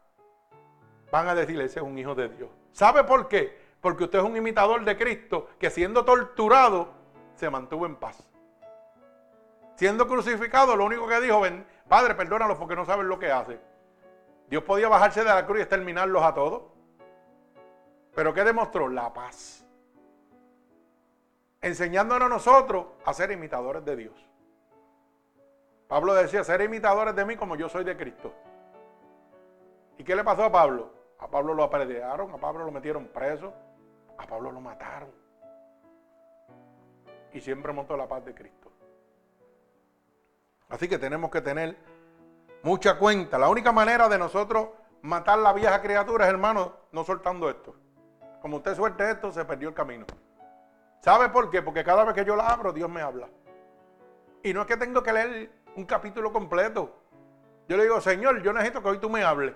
Van 1.11 1.29
a 1.29 1.35
decirle, 1.35 1.65
ese 1.65 1.81
es 1.81 1.85
un 1.85 1.99
hijo 1.99 2.15
de 2.15 2.31
Dios. 2.31 2.49
¿Sabe 2.73 3.05
por 3.05 3.29
qué? 3.29 3.61
Porque 3.83 4.05
usted 4.05 4.21
es 4.21 4.25
un 4.25 4.37
imitador 4.39 4.85
de 4.85 4.97
Cristo 4.97 5.51
que 5.59 5.69
siendo 5.69 6.03
torturado 6.07 7.02
se 7.43 7.51
mantuvo 7.51 7.87
en 7.87 7.97
paz. 7.97 8.23
Siendo 9.75 10.07
crucificado, 10.07 10.77
lo 10.77 10.85
único 10.85 11.09
que 11.09 11.21
dijo, 11.21 11.41
ven, 11.41 11.67
Padre, 11.89 12.15
perdónalos 12.15 12.57
porque 12.57 12.77
no 12.77 12.85
saben 12.85 13.09
lo 13.09 13.19
que 13.19 13.33
hace. 13.33 13.59
Dios 14.47 14.63
podía 14.63 14.89
bajarse 14.89 15.25
de 15.25 15.31
la 15.31 15.45
cruz 15.45 15.59
y 15.59 15.63
exterminarlos 15.63 16.23
a 16.23 16.35
todos. 16.35 16.63
Pero 18.15 18.33
¿qué 18.33 18.45
demostró? 18.45 18.89
La 18.89 19.13
paz. 19.13 19.67
Enseñándonos 21.61 22.27
a 22.27 22.29
nosotros 22.29 22.87
a 23.05 23.13
ser 23.13 23.33
imitadores 23.33 23.85
de 23.85 23.97
Dios. 23.97 24.15
Pablo 25.89 26.15
decía, 26.15 26.45
ser 26.45 26.61
imitadores 26.61 27.17
de 27.17 27.25
mí 27.25 27.35
como 27.35 27.57
yo 27.57 27.69
soy 27.69 27.83
de 27.83 27.97
Cristo. 27.97 28.33
¿Y 29.99 30.05
qué 30.05 30.15
le 30.15 30.23
pasó 30.23 30.45
a 30.45 30.53
Pablo? 30.53 30.93
A 31.19 31.27
Pablo 31.27 31.55
lo 31.55 31.65
apedrearon, 31.65 32.31
a 32.31 32.39
Pablo 32.39 32.65
lo 32.65 32.71
metieron 32.71 33.09
preso, 33.09 33.53
a 34.17 34.29
Pablo 34.29 34.53
lo 34.53 34.61
mataron 34.61 35.22
y 37.33 37.41
siempre 37.41 37.73
montó 37.73 37.97
la 37.97 38.09
paz 38.09 38.25
de 38.25 38.35
Cristo. 38.35 38.71
Así 40.69 40.89
que 40.89 40.99
tenemos 40.99 41.31
que 41.31 41.41
tener 41.41 41.77
mucha 42.63 42.99
cuenta. 42.99 43.39
La 43.39 43.49
única 43.49 43.73
manera 43.73 44.09
de 44.09 44.19
nosotros 44.19 44.69
matar 45.03 45.39
la 45.39 45.53
vieja 45.53 45.83
criatura 45.83 46.25
es, 46.25 46.31
hermano, 46.31 46.73
no 46.93 47.05
soltando 47.05 47.51
esto. 47.51 47.75
Como 48.41 48.57
usted 48.57 48.75
suelte 48.75 49.11
esto, 49.11 49.33
se 49.33 49.45
perdió 49.45 49.69
el 49.69 49.75
camino. 49.75 50.07
¿Sabe 51.01 51.29
por 51.29 51.51
qué? 51.51 51.63
Porque 51.63 51.85
cada 51.85 52.05
vez 52.05 52.15
que 52.15 52.25
yo 52.25 52.37
la 52.37 52.49
abro, 52.49 52.73
Dios 52.73 52.89
me 52.89 53.03
habla. 53.03 53.29
Y 54.43 54.53
no 54.53 54.63
es 54.63 54.67
que 54.67 54.77
tengo 54.77 55.03
que 55.03 55.13
leer 55.13 55.51
un 55.77 55.85
capítulo 55.85 56.33
completo. 56.33 57.03
Yo 57.69 57.77
le 57.77 57.85
digo, 57.85 58.01
Señor, 58.01 58.43
yo 58.43 58.53
necesito 58.53 58.83
que 58.83 58.89
hoy 58.89 58.99
tú 58.99 59.09
me 59.09 59.23
hables. 59.23 59.55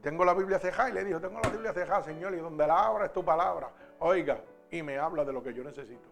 Tengo 0.00 0.24
la 0.24 0.34
Biblia 0.34 0.58
cejada 0.58 0.90
y 0.90 0.92
le 0.92 1.04
digo, 1.04 1.20
tengo 1.20 1.40
la 1.40 1.48
Biblia 1.50 1.72
cejada, 1.72 2.02
Señor, 2.02 2.34
y 2.34 2.38
donde 2.38 2.66
la 2.66 2.86
abra 2.86 3.06
es 3.06 3.12
tu 3.12 3.24
palabra. 3.24 3.70
Oiga, 4.00 4.40
y 4.72 4.82
me 4.82 4.98
habla 4.98 5.24
de 5.24 5.32
lo 5.32 5.42
que 5.42 5.52
yo 5.52 5.62
necesito. 5.62 6.08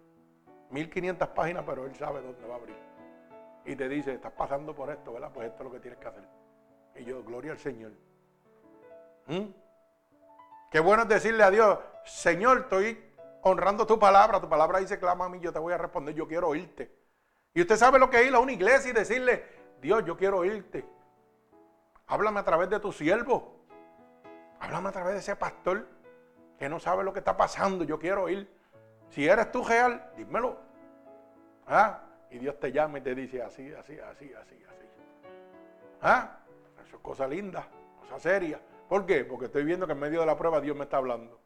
1500 0.70 1.28
páginas, 1.30 1.64
pero 1.66 1.86
Él 1.86 1.96
sabe 1.96 2.20
dónde 2.20 2.46
va 2.46 2.54
a 2.54 2.58
abrir. 2.58 2.76
Y 3.64 3.74
te 3.74 3.88
dice, 3.88 4.12
estás 4.12 4.32
pasando 4.32 4.74
por 4.74 4.90
esto, 4.90 5.14
¿verdad? 5.14 5.32
Pues 5.32 5.48
esto 5.48 5.62
es 5.62 5.64
lo 5.64 5.72
que 5.72 5.80
tienes 5.80 5.98
que 5.98 6.06
hacer. 6.06 6.22
Y 6.94 7.04
yo, 7.04 7.24
gloria 7.24 7.52
al 7.52 7.58
Señor. 7.58 7.92
¿Mm? 9.26 9.46
Qué 10.70 10.78
bueno 10.78 11.02
es 11.02 11.08
decirle 11.08 11.42
a 11.42 11.50
Dios, 11.50 11.78
Señor, 12.04 12.58
estoy 12.58 13.02
honrando 13.42 13.86
tu 13.86 13.98
palabra. 13.98 14.40
Tu 14.40 14.48
palabra 14.48 14.78
dice, 14.78 14.98
clama 14.98 15.24
a 15.24 15.28
mí, 15.30 15.40
yo 15.40 15.52
te 15.52 15.58
voy 15.58 15.72
a 15.72 15.78
responder, 15.78 16.14
yo 16.14 16.28
quiero 16.28 16.48
oírte. 16.48 16.94
Y 17.54 17.62
usted 17.62 17.76
sabe 17.76 17.98
lo 17.98 18.10
que 18.10 18.20
es 18.20 18.26
ir 18.26 18.34
a 18.34 18.40
una 18.40 18.52
iglesia 18.52 18.90
y 18.90 18.94
decirle, 18.94 19.42
Dios, 19.80 20.04
yo 20.04 20.18
quiero 20.18 20.38
oírte. 20.38 20.84
Háblame 22.06 22.40
a 22.40 22.44
través 22.44 22.68
de 22.68 22.78
tu 22.78 22.92
siervo. 22.92 23.64
Háblame 24.60 24.90
a 24.90 24.92
través 24.92 25.14
de 25.14 25.20
ese 25.20 25.34
pastor 25.34 25.99
que 26.60 26.68
no 26.68 26.78
sabe 26.78 27.02
lo 27.02 27.14
que 27.14 27.20
está 27.20 27.38
pasando. 27.38 27.84
Yo 27.84 27.98
quiero 27.98 28.24
oír. 28.24 28.46
Si 29.08 29.26
eres 29.26 29.50
tú 29.50 29.64
real, 29.64 30.12
dímelo. 30.14 30.58
¿Ah? 31.66 32.02
Y 32.30 32.38
Dios 32.38 32.60
te 32.60 32.70
llama 32.70 32.98
y 32.98 33.00
te 33.00 33.14
dice 33.14 33.42
así, 33.42 33.72
así, 33.72 33.98
así, 33.98 34.30
así, 34.34 34.62
así. 34.68 34.86
¿Ah? 36.02 36.36
Eso 36.86 36.96
es 36.96 37.02
cosa 37.02 37.26
linda, 37.26 37.66
cosa 37.98 38.20
seria. 38.20 38.60
¿Por 38.90 39.06
qué? 39.06 39.24
Porque 39.24 39.46
estoy 39.46 39.64
viendo 39.64 39.86
que 39.86 39.94
en 39.94 40.00
medio 40.00 40.20
de 40.20 40.26
la 40.26 40.36
prueba 40.36 40.60
Dios 40.60 40.76
me 40.76 40.84
está 40.84 40.98
hablando. 40.98 41.40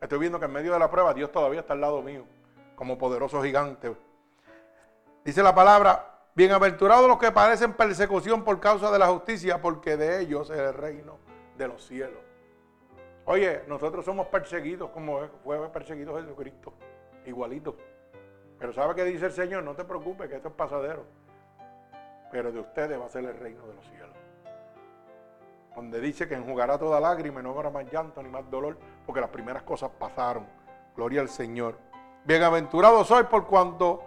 Estoy 0.00 0.18
viendo 0.18 0.38
que 0.38 0.46
en 0.46 0.52
medio 0.52 0.72
de 0.72 0.78
la 0.78 0.90
prueba 0.90 1.12
Dios 1.12 1.30
todavía 1.30 1.60
está 1.60 1.74
al 1.74 1.82
lado 1.82 2.00
mío, 2.00 2.24
como 2.76 2.96
poderoso 2.96 3.42
gigante. 3.42 3.94
Dice 5.22 5.42
la 5.42 5.54
palabra, 5.54 6.30
bienaventurados 6.34 7.06
los 7.06 7.18
que 7.18 7.30
padecen 7.30 7.74
persecución 7.74 8.42
por 8.42 8.58
causa 8.58 8.90
de 8.90 8.98
la 8.98 9.08
justicia, 9.08 9.60
porque 9.60 9.98
de 9.98 10.22
ellos 10.22 10.48
es 10.48 10.58
el 10.58 10.72
reino 10.72 11.18
de 11.58 11.68
los 11.68 11.86
cielos. 11.86 12.25
Oye, 13.26 13.62
nosotros 13.66 14.04
somos 14.04 14.28
perseguidos 14.28 14.90
como 14.90 15.20
fue 15.44 15.68
perseguido 15.70 16.16
Jesucristo, 16.16 16.72
igualito. 17.26 17.76
Pero 18.58 18.72
¿sabe 18.72 18.94
qué 18.94 19.04
dice 19.04 19.26
el 19.26 19.32
Señor? 19.32 19.62
No 19.62 19.74
te 19.74 19.84
preocupes, 19.84 20.28
que 20.28 20.36
esto 20.36 20.48
es 20.48 20.54
pasadero. 20.54 21.04
Pero 22.30 22.50
de 22.50 22.60
ustedes 22.60 22.98
va 22.98 23.06
a 23.06 23.10
ser 23.10 23.24
el 23.24 23.36
reino 23.36 23.66
de 23.66 23.74
los 23.74 23.84
cielos 23.86 24.16
donde 25.76 26.00
dice 26.00 26.26
que 26.26 26.34
enjugará 26.34 26.78
toda 26.78 26.98
lágrima 26.98 27.42
no 27.42 27.50
habrá 27.50 27.70
más 27.70 27.84
llanto 27.92 28.22
ni 28.22 28.30
más 28.30 28.50
dolor, 28.50 28.78
porque 29.04 29.20
las 29.20 29.28
primeras 29.28 29.62
cosas 29.62 29.90
pasaron. 29.98 30.46
Gloria 30.96 31.20
al 31.20 31.28
Señor. 31.28 31.78
Bienaventurado 32.24 33.04
soy 33.04 33.24
por 33.24 33.46
cuanto 33.46 34.02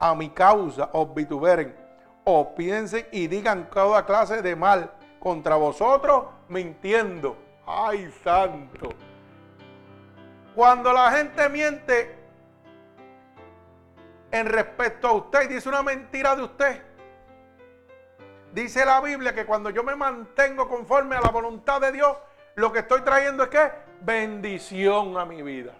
a 0.00 0.16
mi 0.16 0.30
causa 0.30 0.90
os 0.92 1.14
vituberen, 1.14 1.76
os 2.24 2.48
piensen 2.48 3.06
y 3.12 3.28
digan 3.28 3.70
toda 3.70 4.04
clase 4.04 4.42
de 4.42 4.56
mal 4.56 4.90
contra 5.20 5.54
vosotros, 5.54 6.24
mintiendo. 6.48 7.36
¡Ay, 7.66 8.12
santo! 8.22 8.90
Cuando 10.54 10.92
la 10.92 11.10
gente 11.12 11.48
miente 11.48 12.18
en 14.30 14.46
respecto 14.46 15.08
a 15.08 15.12
usted 15.12 15.48
dice 15.48 15.68
una 15.68 15.82
mentira 15.82 16.36
de 16.36 16.42
usted, 16.42 16.82
Dice 18.52 18.84
la 18.84 19.00
Biblia 19.00 19.34
que 19.34 19.46
cuando 19.46 19.70
yo 19.70 19.82
me 19.82 19.96
mantengo 19.96 20.68
conforme 20.68 21.16
a 21.16 21.22
la 21.22 21.30
voluntad 21.30 21.80
de 21.80 21.90
Dios, 21.90 22.14
lo 22.56 22.70
que 22.70 22.80
estoy 22.80 23.00
trayendo 23.00 23.44
es 23.44 23.48
que 23.48 23.72
bendición 24.02 25.16
a 25.16 25.24
mi 25.24 25.42
vida. 25.42 25.72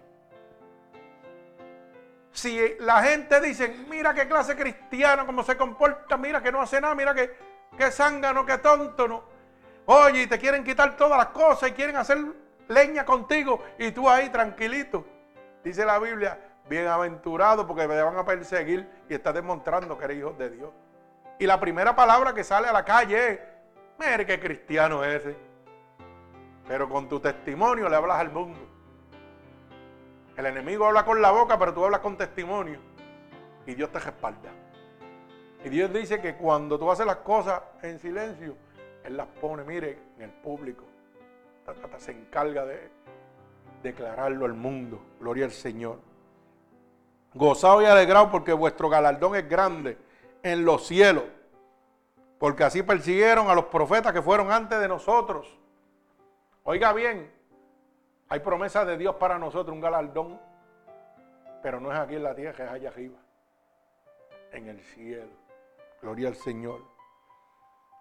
Si 2.33 2.59
la 2.81 3.03
gente 3.03 3.43
dice, 3.43 3.69
mira 3.91 4.15
qué 4.15 4.27
clase 4.27 4.57
cristiano, 4.57 5.27
cómo 5.27 5.43
se 5.43 5.55
comporta, 5.59 6.17
mira 6.17 6.43
que 6.43 6.51
no 6.51 6.63
hace 6.63 6.81
nada, 6.81 6.95
mira 6.95 7.15
que, 7.15 7.37
que 7.77 7.91
zángano, 7.91 8.47
que 8.47 8.57
tonto, 8.57 9.07
no. 9.07 9.32
Oye, 9.87 10.23
y 10.23 10.27
te 10.27 10.39
quieren 10.39 10.63
quitar 10.65 10.97
todas 10.97 11.19
las 11.19 11.29
cosas 11.29 11.71
y 11.71 11.73
quieren 11.73 11.97
hacer 11.97 12.19
leña 12.69 13.05
contigo 13.05 13.63
y 13.79 13.91
tú 13.91 14.09
ahí 14.09 14.29
tranquilito. 14.29 15.05
Dice 15.65 15.85
la 15.85 15.99
Biblia, 15.99 16.39
bienaventurado 16.69 17.67
porque 17.67 17.87
me 17.89 18.01
van 18.01 18.17
a 18.17 18.25
perseguir 18.25 18.89
y 19.09 19.15
está 19.15 19.33
demostrando 19.33 19.99
que 19.99 20.05
eres 20.05 20.19
hijo 20.19 20.33
de 20.33 20.51
Dios. 20.51 20.71
Y 21.39 21.47
la 21.47 21.59
primera 21.59 21.97
palabra 21.97 22.33
que 22.33 22.45
sale 22.45 22.69
a 22.69 22.73
la 22.73 22.85
calle 22.85 23.33
es, 23.33 23.41
mire 23.99 24.25
qué 24.27 24.39
cristiano 24.39 25.05
es 25.05 25.23
ese. 25.23 25.37
Pero 26.69 26.89
con 26.89 27.09
tu 27.09 27.19
testimonio 27.19 27.89
le 27.89 27.97
hablas 27.97 28.19
al 28.19 28.31
mundo. 28.31 28.59
El 30.37 30.47
enemigo 30.47 30.87
habla 30.87 31.05
con 31.05 31.21
la 31.21 31.31
boca, 31.31 31.59
pero 31.59 31.75
tú 31.75 31.85
hablas 31.85 32.01
con 32.01 32.17
testimonio. 32.17 32.79
Y 33.67 33.75
Dios 33.75 33.91
te 33.91 33.99
respalda. 33.99 34.51
Y 35.65 35.69
Dios 35.69 35.93
dice 35.93 36.21
que 36.21 36.37
cuando 36.37 36.79
tú 36.79 36.91
haces 36.91 37.07
las 37.07 37.17
cosas 37.17 37.61
en 37.83 37.99
silencio, 37.99 38.57
Él 39.05 39.17
las 39.17 39.27
pone, 39.27 39.65
mire, 39.65 39.99
en 40.17 40.23
el 40.23 40.31
público. 40.31 40.85
Se 41.99 42.13
encarga 42.13 42.65
de 42.65 42.91
declararlo 43.83 44.45
al 44.45 44.55
mundo. 44.55 45.01
Gloria 45.21 45.45
al 45.45 45.51
Señor. 45.53 45.99
Gozado 47.35 47.83
y 47.83 47.87
alegrado 47.87 48.31
porque 48.31 48.53
vuestro 48.53 48.89
galardón 48.89 49.37
es 49.37 49.49
grande 49.49 49.97
en 50.43 50.65
los 50.65 50.87
cielos. 50.87 51.25
Porque 52.39 52.65
así 52.65 52.83
persiguieron 52.83 53.49
a 53.49 53.55
los 53.55 53.67
profetas 53.67 54.13
que 54.13 54.21
fueron 54.21 54.51
antes 54.51 54.79
de 54.81 54.89
nosotros. 54.89 55.57
Oiga 56.65 56.93
bien, 56.93 57.33
hay 58.29 58.41
promesa 58.41 58.85
de 58.85 58.97
Dios 58.97 59.17
para 59.17 59.39
nosotros, 59.39 59.75
un 59.75 59.81
galardón. 59.81 60.41
Pero 61.63 61.81
no 61.81 61.93
es 61.93 61.99
aquí 61.99 62.17
en 62.17 62.23
la 62.25 62.35
tierra, 62.35 62.65
es 62.65 62.71
allá 62.71 62.89
arriba. 62.89 63.19
En 64.53 64.69
el 64.69 64.81
cielo. 64.81 65.31
Gloria 66.01 66.29
al 66.29 66.35
Señor. 66.35 66.92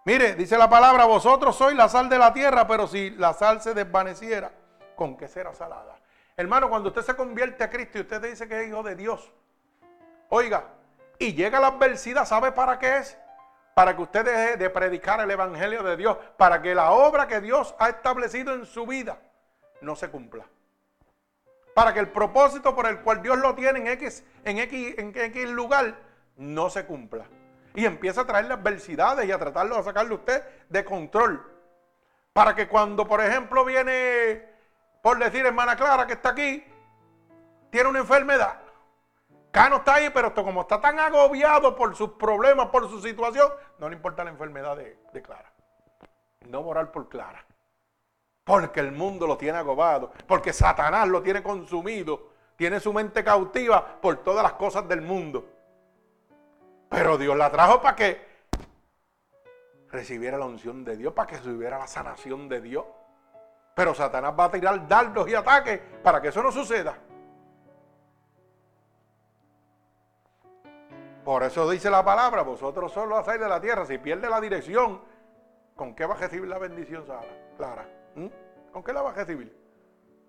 Mire, 0.04 0.34
dice 0.34 0.58
la 0.58 0.68
palabra, 0.68 1.04
vosotros 1.04 1.54
sois 1.56 1.76
la 1.76 1.88
sal 1.88 2.08
de 2.08 2.18
la 2.18 2.32
tierra, 2.32 2.66
pero 2.66 2.88
si 2.88 3.10
la 3.10 3.32
sal 3.34 3.62
se 3.62 3.72
desvaneciera, 3.72 4.50
¿con 4.96 5.16
qué 5.16 5.28
será 5.28 5.54
salada? 5.54 5.96
Hermano, 6.36 6.68
cuando 6.68 6.88
usted 6.88 7.02
se 7.02 7.14
convierte 7.14 7.62
a 7.62 7.70
Cristo 7.70 7.98
y 7.98 8.00
usted 8.00 8.20
dice 8.20 8.48
que 8.48 8.62
es 8.62 8.68
hijo 8.68 8.82
de 8.82 8.96
Dios, 8.96 9.32
oiga, 10.28 10.64
y 11.20 11.34
llega 11.34 11.60
la 11.60 11.68
adversidad, 11.68 12.24
¿sabe 12.24 12.50
para 12.50 12.80
qué 12.80 12.98
es? 12.98 13.16
Para 13.74 13.94
que 13.94 14.02
usted 14.02 14.24
deje 14.24 14.56
de 14.56 14.70
predicar 14.70 15.20
el 15.20 15.30
Evangelio 15.30 15.84
de 15.84 15.96
Dios, 15.96 16.16
para 16.36 16.60
que 16.60 16.74
la 16.74 16.90
obra 16.90 17.28
que 17.28 17.40
Dios 17.40 17.72
ha 17.78 17.88
establecido 17.88 18.54
en 18.54 18.66
su 18.66 18.86
vida 18.86 19.18
no 19.82 19.94
se 19.94 20.10
cumpla. 20.10 20.44
Para 21.74 21.94
que 21.94 22.00
el 22.00 22.10
propósito 22.10 22.74
por 22.74 22.86
el 22.86 23.00
cual 23.02 23.22
Dios 23.22 23.38
lo 23.38 23.54
tiene 23.54 23.78
en 23.78 23.86
X, 23.86 24.24
en 24.44 24.58
X, 24.58 24.94
en 24.98 25.16
X 25.16 25.48
lugar 25.48 25.94
no 26.36 26.70
se 26.70 26.84
cumpla. 26.86 27.24
Y 27.74 27.86
empieza 27.86 28.22
a 28.22 28.26
traerle 28.26 28.54
adversidades 28.54 29.26
y 29.26 29.32
a 29.32 29.38
tratarlo 29.38 29.76
de 29.76 29.82
sacarle 29.82 30.14
usted 30.14 30.42
de 30.68 30.84
control. 30.84 31.44
Para 32.32 32.54
que 32.54 32.68
cuando, 32.68 33.06
por 33.06 33.20
ejemplo, 33.20 33.64
viene, 33.64 34.48
por 35.02 35.18
decir, 35.18 35.44
hermana 35.44 35.76
Clara, 35.76 36.06
que 36.06 36.14
está 36.14 36.30
aquí, 36.30 36.64
tiene 37.70 37.88
una 37.88 38.00
enfermedad 38.00 38.62
Cano 39.52 39.76
está 39.76 39.96
ahí, 39.96 40.08
pero 40.08 40.32
como 40.34 40.62
está 40.62 40.80
tan 40.80 40.98
agobiado 40.98 41.76
por 41.76 41.94
sus 41.94 42.12
problemas, 42.12 42.68
por 42.68 42.88
su 42.88 43.02
situación, 43.02 43.52
no 43.78 43.90
le 43.90 43.96
importa 43.96 44.24
la 44.24 44.30
enfermedad 44.30 44.78
de, 44.78 45.22
Clara. 45.22 45.52
No 46.48 46.62
moral 46.62 46.90
por 46.90 47.10
Clara. 47.10 47.44
Porque 48.44 48.80
el 48.80 48.92
mundo 48.92 49.26
lo 49.26 49.36
tiene 49.36 49.58
agobado. 49.58 50.10
Porque 50.26 50.54
Satanás 50.54 51.06
lo 51.06 51.22
tiene 51.22 51.42
consumido. 51.42 52.30
Tiene 52.56 52.80
su 52.80 52.94
mente 52.94 53.22
cautiva 53.22 54.00
por 54.00 54.16
todas 54.24 54.42
las 54.42 54.54
cosas 54.54 54.88
del 54.88 55.02
mundo. 55.02 55.46
Pero 56.92 57.16
Dios 57.18 57.36
la 57.36 57.50
trajo 57.50 57.80
para 57.80 57.96
que 57.96 58.20
recibiera 59.90 60.38
la 60.38 60.44
unción 60.44 60.84
de 60.84 60.96
Dios, 60.96 61.12
para 61.12 61.26
que 61.26 61.36
recibiera 61.36 61.78
la 61.78 61.86
sanación 61.86 62.48
de 62.48 62.60
Dios. 62.60 62.84
Pero 63.74 63.94
Satanás 63.94 64.34
va 64.38 64.44
a 64.44 64.50
tirar 64.50 64.86
dardos 64.86 65.28
y 65.28 65.34
ataques 65.34 65.80
para 66.02 66.20
que 66.20 66.28
eso 66.28 66.42
no 66.42 66.52
suceda. 66.52 66.96
Por 71.24 71.44
eso 71.44 71.70
dice 71.70 71.88
la 71.88 72.04
palabra, 72.04 72.42
vosotros 72.42 72.92
solo 72.92 73.16
hacéis 73.16 73.40
de 73.40 73.48
la 73.48 73.60
tierra. 73.60 73.86
Si 73.86 73.96
pierde 73.98 74.28
la 74.28 74.40
dirección, 74.40 75.00
¿con 75.76 75.94
qué 75.94 76.04
va 76.04 76.14
a 76.14 76.18
recibir 76.18 76.48
la 76.48 76.58
bendición, 76.58 77.06
Sara? 77.06 77.22
Clara? 77.56 77.86
¿Con 78.72 78.82
qué 78.82 78.92
la 78.92 79.02
va 79.02 79.10
a 79.10 79.14
recibir? 79.14 79.56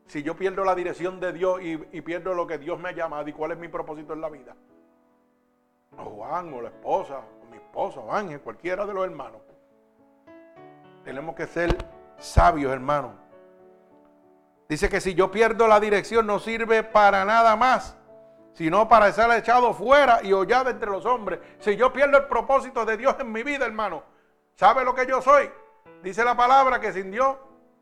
Si 0.06 0.21
yo 0.21 0.36
pierdo 0.36 0.63
la 0.63 0.76
dirección 0.76 1.19
de 1.19 1.34
Dios 1.34 1.60
y, 1.62 2.02
pierdo 2.02 2.34
lo 2.34 2.45
que 2.45 2.58
Dios 2.58 2.80
me 2.80 2.89
ha 2.89 2.91
llamado 2.91 3.28
y 3.28 3.34
cuál 3.34 3.52
es 3.52 3.58
mi 3.58 3.67
propósito 3.67 4.13
en 4.13 4.21
la 4.21 4.30
vida. 4.30 4.56
O 5.97 6.03
Juan, 6.06 6.53
o 6.53 6.62
la 6.62 6.69
esposa, 6.69 7.19
o 7.41 7.45
mi 7.49 7.58
esposa, 7.58 7.99
o 7.99 8.12
Ángel, 8.12 8.41
cualquiera 8.41 8.86
de 8.86 8.93
los 8.93 9.06
hermanos. 9.06 9.41
Tenemos 11.03 11.36
que 11.36 11.47
ser 11.47 11.75
sabios, 12.17 12.71
hermanos. 12.71 13.12
Dice 14.69 14.89
que 14.89 15.01
si 15.01 15.13
yo 15.13 15.29
pierdo 15.29 15.67
la 15.67 15.79
dirección 15.79 16.25
no 16.25 16.39
sirve 16.39 16.84
para 16.84 17.25
nada 17.25 17.56
más 17.56 17.97
sino 18.53 18.88
para 18.88 19.12
ser 19.12 19.29
echado 19.32 19.73
fuera 19.73 20.19
y 20.23 20.32
hollado 20.32 20.69
entre 20.69 20.89
los 20.89 21.06
hombres. 21.06 21.39
Si 21.60 21.75
yo 21.75 21.91
pierdo 21.91 22.17
el 22.17 22.25
propósito 22.25 22.86
de 22.86 22.97
Dios 22.97 23.15
en 23.19 23.32
mi 23.32 23.43
vida, 23.43 23.65
hermano, 23.65 24.03
¿sabe 24.56 24.86
lo 24.86 24.93
que 24.93 25.08
yo 25.08 25.21
soy? 25.21 25.49
Dice 26.03 26.23
la 26.23 26.36
palabra 26.38 26.79
que 26.79 26.93
sin 26.93 27.12
Dios 27.12 27.36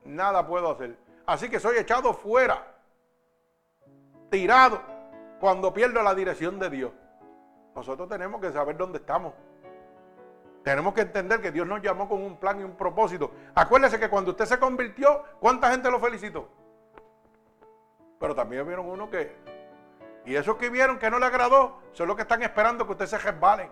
nada 0.05 0.45
puedo 0.47 0.71
hacer. 0.71 0.97
Así 1.25 1.49
que 1.49 1.59
soy 1.59 1.77
echado 1.77 2.13
fuera, 2.13 2.65
tirado, 4.29 4.81
cuando 5.39 5.73
pierdo 5.73 6.01
la 6.03 6.15
dirección 6.15 6.57
de 6.59 6.69
Dios. 6.69 6.91
Nosotros 7.75 8.09
tenemos 8.09 8.41
que 8.41 8.51
saber 8.51 8.77
dónde 8.77 8.99
estamos. 8.99 9.33
Tenemos 10.63 10.93
que 10.93 11.01
entender 11.01 11.41
que 11.41 11.51
Dios 11.51 11.65
nos 11.65 11.81
llamó 11.81 12.07
con 12.07 12.21
un 12.21 12.37
plan 12.37 12.59
y 12.59 12.63
un 12.63 12.75
propósito. 12.75 13.31
Acuérdese 13.55 13.99
que 13.99 14.09
cuando 14.09 14.31
usted 14.31 14.45
se 14.45 14.59
convirtió, 14.59 15.23
¿cuánta 15.39 15.71
gente 15.71 15.89
lo 15.89 15.99
felicitó? 15.99 16.47
Pero 18.19 18.35
también 18.35 18.65
vieron 18.67 18.87
uno 18.87 19.09
que... 19.09 19.35
Y 20.23 20.35
esos 20.35 20.57
que 20.57 20.69
vieron 20.69 20.99
que 20.99 21.09
no 21.09 21.17
le 21.17 21.25
agradó, 21.25 21.79
son 21.93 22.07
los 22.07 22.15
que 22.15 22.21
están 22.21 22.43
esperando 22.43 22.85
que 22.85 22.91
usted 22.91 23.07
se 23.07 23.17
resbale. 23.17 23.71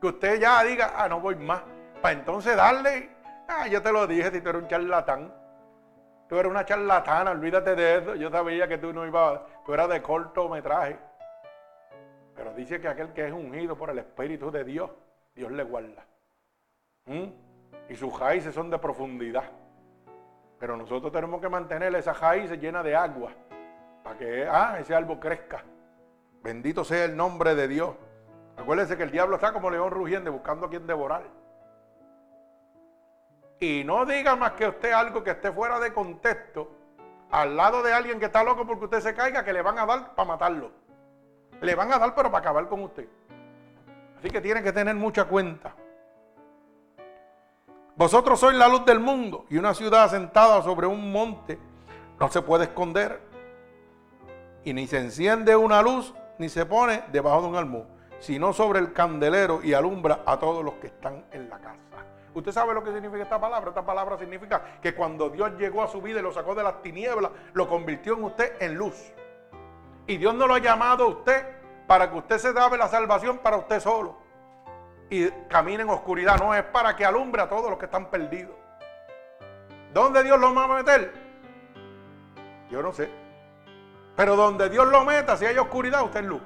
Que 0.00 0.06
usted 0.06 0.40
ya 0.40 0.62
diga, 0.62 0.92
ah, 0.96 1.08
no 1.08 1.18
voy 1.18 1.34
más. 1.34 1.62
Para 2.00 2.12
entonces 2.12 2.56
darle, 2.56 3.10
ah, 3.48 3.66
yo 3.66 3.82
te 3.82 3.90
lo 3.90 4.06
dije, 4.06 4.30
si 4.30 4.40
tú 4.40 4.50
eres 4.50 4.62
un 4.62 4.68
charlatán. 4.68 5.34
Tú 6.28 6.38
eres 6.38 6.50
una 6.50 6.64
charlatana, 6.64 7.32
olvídate 7.32 7.74
de 7.74 7.96
eso. 7.96 8.14
Yo 8.14 8.30
sabía 8.30 8.68
que 8.68 8.78
tú 8.78 8.92
no 8.92 9.04
ibas, 9.04 9.40
tú 9.66 9.74
eras 9.74 9.88
de 9.88 10.00
cortometraje. 10.00 11.07
Pero 12.38 12.54
dice 12.54 12.80
que 12.80 12.86
aquel 12.86 13.12
que 13.12 13.26
es 13.26 13.32
ungido 13.32 13.76
por 13.76 13.90
el 13.90 13.98
Espíritu 13.98 14.48
de 14.52 14.62
Dios, 14.62 14.88
Dios 15.34 15.50
le 15.50 15.64
guarda. 15.64 16.06
¿Mm? 17.06 17.24
Y 17.88 17.96
sus 17.96 18.16
raíces 18.16 18.54
son 18.54 18.70
de 18.70 18.78
profundidad. 18.78 19.50
Pero 20.60 20.76
nosotros 20.76 21.10
tenemos 21.10 21.40
que 21.40 21.48
mantener 21.48 21.92
esas 21.96 22.18
raíces 22.20 22.60
llenas 22.60 22.84
de 22.84 22.94
agua 22.94 23.32
para 24.04 24.16
que 24.16 24.46
ah, 24.48 24.76
ese 24.78 24.94
árbol 24.94 25.18
crezca. 25.18 25.64
Bendito 26.40 26.84
sea 26.84 27.06
el 27.06 27.16
nombre 27.16 27.56
de 27.56 27.66
Dios. 27.66 27.96
Acuérdense 28.56 28.96
que 28.96 29.02
el 29.02 29.10
diablo 29.10 29.34
está 29.34 29.52
como 29.52 29.68
león 29.68 29.90
rugiente 29.90 30.30
buscando 30.30 30.66
a 30.66 30.70
quien 30.70 30.86
devorar. 30.86 31.24
Y 33.58 33.82
no 33.84 34.06
diga 34.06 34.36
más 34.36 34.52
que 34.52 34.68
usted 34.68 34.92
algo 34.92 35.24
que 35.24 35.32
esté 35.32 35.50
fuera 35.50 35.80
de 35.80 35.92
contexto 35.92 36.70
al 37.32 37.56
lado 37.56 37.82
de 37.82 37.92
alguien 37.92 38.20
que 38.20 38.26
está 38.26 38.44
loco 38.44 38.64
porque 38.64 38.84
usted 38.84 39.00
se 39.00 39.14
caiga, 39.14 39.44
que 39.44 39.52
le 39.52 39.60
van 39.60 39.78
a 39.80 39.86
dar 39.86 40.14
para 40.14 40.28
matarlo. 40.28 40.70
Le 41.60 41.74
van 41.74 41.92
a 41.92 41.98
dar 41.98 42.14
pero 42.14 42.30
para 42.30 42.40
acabar 42.40 42.68
con 42.68 42.82
usted. 42.82 43.08
Así 44.18 44.30
que 44.30 44.40
tiene 44.40 44.62
que 44.62 44.72
tener 44.72 44.94
mucha 44.94 45.24
cuenta. 45.24 45.74
Vosotros 47.96 48.38
sois 48.38 48.56
la 48.56 48.68
luz 48.68 48.84
del 48.84 49.00
mundo 49.00 49.46
y 49.48 49.58
una 49.58 49.74
ciudad 49.74 50.04
asentada 50.04 50.62
sobre 50.62 50.86
un 50.86 51.10
monte 51.10 51.58
no 52.18 52.28
se 52.28 52.42
puede 52.42 52.64
esconder. 52.64 53.20
Y 54.64 54.72
ni 54.72 54.86
se 54.86 54.98
enciende 54.98 55.56
una 55.56 55.82
luz 55.82 56.14
ni 56.38 56.48
se 56.48 56.66
pone 56.66 57.02
debajo 57.10 57.42
de 57.42 57.48
un 57.48 57.56
almú, 57.56 57.86
sino 58.20 58.52
sobre 58.52 58.78
el 58.78 58.92
candelero 58.92 59.60
y 59.62 59.74
alumbra 59.74 60.22
a 60.26 60.38
todos 60.38 60.64
los 60.64 60.74
que 60.74 60.88
están 60.88 61.24
en 61.32 61.48
la 61.48 61.58
casa. 61.58 61.78
Usted 62.34 62.52
sabe 62.52 62.74
lo 62.74 62.84
que 62.84 62.92
significa 62.92 63.22
esta 63.22 63.40
palabra. 63.40 63.70
Esta 63.70 63.84
palabra 63.84 64.16
significa 64.16 64.78
que 64.80 64.94
cuando 64.94 65.28
Dios 65.30 65.52
llegó 65.58 65.82
a 65.82 65.88
su 65.88 66.00
vida 66.00 66.20
y 66.20 66.22
lo 66.22 66.32
sacó 66.32 66.54
de 66.54 66.62
las 66.62 66.82
tinieblas, 66.82 67.32
lo 67.52 67.68
convirtió 67.68 68.16
en 68.16 68.24
usted 68.24 68.52
en 68.60 68.74
luz. 68.74 69.12
Y 70.08 70.16
Dios 70.16 70.34
no 70.34 70.48
lo 70.48 70.54
ha 70.54 70.58
llamado 70.58 71.04
a 71.04 71.06
usted 71.08 71.46
para 71.86 72.10
que 72.10 72.16
usted 72.16 72.38
se 72.38 72.52
dé 72.52 72.60
la 72.76 72.88
salvación 72.88 73.38
para 73.38 73.58
usted 73.58 73.78
solo 73.78 74.16
y 75.10 75.28
camina 75.48 75.82
en 75.82 75.90
oscuridad, 75.90 76.38
no 76.38 76.54
es 76.54 76.62
para 76.64 76.96
que 76.96 77.04
alumbre 77.04 77.42
a 77.42 77.48
todos 77.48 77.70
los 77.70 77.78
que 77.78 77.86
están 77.86 78.10
perdidos. 78.10 78.54
¿Dónde 79.92 80.22
Dios 80.22 80.38
lo 80.38 80.54
va 80.54 80.64
a 80.64 80.68
meter? 80.68 81.12
Yo 82.70 82.82
no 82.82 82.92
sé. 82.92 83.08
Pero 84.16 84.36
donde 84.36 84.68
Dios 84.68 84.86
lo 84.88 85.04
meta, 85.04 85.36
si 85.36 85.46
hay 85.46 85.56
oscuridad, 85.56 86.04
usted 86.04 86.20
es 86.20 86.26
luz. 86.26 86.42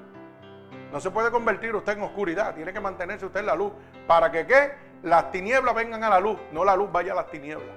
No 0.92 1.01
se 1.01 1.11
puede 1.11 1.31
convertir 1.31 1.75
usted 1.75 1.94
en 1.94 2.03
oscuridad, 2.03 2.55
tiene 2.55 2.72
que 2.72 2.81
mantenerse 2.81 3.27
usted 3.27 3.40
en 3.40 3.46
la 3.46 3.57
luz. 3.57 3.72
¿Para 4.07 4.31
que 4.31 4.46
qué? 4.46 4.72
Las 5.03 5.31
tinieblas 5.33 5.75
vengan 5.75 6.05
a 6.05 6.11
la 6.11 6.20
luz, 6.20 6.38
no 6.53 6.64
la 6.64 6.77
luz 6.77 6.92
vaya 6.92 7.12
a 7.12 7.16
las 7.16 7.31
tinieblas. 7.31 7.75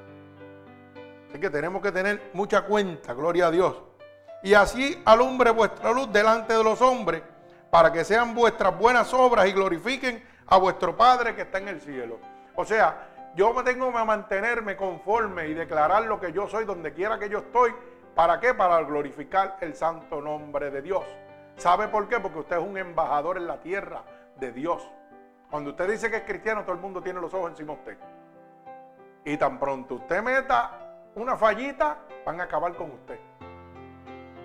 Así 1.29 1.39
que 1.39 1.49
tenemos 1.49 1.81
que 1.81 1.91
tener 1.91 2.29
mucha 2.33 2.63
cuenta, 2.63 3.13
gloria 3.13 3.47
a 3.47 3.51
Dios. 3.51 3.75
Y 4.45 4.53
así 4.53 5.01
alumbre 5.05 5.49
vuestra 5.49 5.91
luz 5.91 6.13
delante 6.13 6.53
de 6.53 6.63
los 6.63 6.79
hombres, 6.79 7.23
para 7.71 7.91
que 7.91 8.05
sean 8.05 8.35
vuestras 8.35 8.77
buenas 8.77 9.11
obras 9.11 9.47
y 9.47 9.53
glorifiquen 9.53 10.23
a 10.45 10.57
vuestro 10.57 10.95
Padre 10.95 11.33
que 11.33 11.41
está 11.41 11.57
en 11.57 11.69
el 11.69 11.81
cielo. 11.81 12.19
O 12.53 12.63
sea, 12.63 13.07
yo 13.35 13.51
me 13.55 13.63
tengo 13.63 13.91
que 13.91 14.05
mantenerme 14.05 14.77
conforme 14.77 15.47
y 15.47 15.55
declarar 15.55 16.03
lo 16.03 16.19
que 16.19 16.31
yo 16.31 16.47
soy 16.47 16.63
donde 16.63 16.93
quiera 16.93 17.17
que 17.17 17.27
yo 17.27 17.39
estoy. 17.39 17.73
¿Para 18.13 18.39
qué? 18.39 18.53
Para 18.53 18.83
glorificar 18.83 19.57
el 19.61 19.73
santo 19.73 20.21
nombre 20.21 20.69
de 20.69 20.83
Dios. 20.83 21.03
¿Sabe 21.57 21.87
por 21.87 22.07
qué? 22.07 22.19
Porque 22.19 22.37
usted 22.37 22.57
es 22.57 22.63
un 22.63 22.77
embajador 22.77 23.37
en 23.37 23.47
la 23.47 23.59
tierra 23.61 24.03
de 24.35 24.51
Dios. 24.51 24.87
Cuando 25.49 25.71
usted 25.71 25.89
dice 25.89 26.11
que 26.11 26.17
es 26.17 26.23
cristiano, 26.23 26.61
todo 26.61 26.73
el 26.73 26.81
mundo 26.81 27.01
tiene 27.01 27.19
los 27.19 27.33
ojos 27.33 27.49
encima 27.49 27.73
de 27.73 27.79
usted. 27.79 27.97
Y 29.25 29.37
tan 29.37 29.57
pronto 29.57 29.95
usted 29.95 30.21
meta 30.21 30.69
una 31.15 31.35
fallita, 31.35 31.97
van 32.23 32.41
a 32.41 32.43
acabar 32.43 32.75
con 32.75 32.91
usted. 32.91 33.19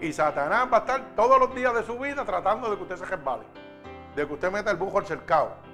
Y 0.00 0.12
Satanás 0.12 0.68
va 0.72 0.78
a 0.78 0.80
estar 0.80 1.14
todos 1.14 1.38
los 1.38 1.54
días 1.54 1.74
de 1.74 1.82
su 1.82 1.98
vida 1.98 2.24
tratando 2.24 2.70
de 2.70 2.76
que 2.76 2.82
usted 2.82 2.96
se 2.96 3.04
resbale. 3.04 3.44
De 4.16 4.26
que 4.26 4.32
usted 4.32 4.50
meta 4.50 4.70
el 4.70 4.76
bujo 4.76 4.98
al 4.98 5.06
cercado 5.06 5.70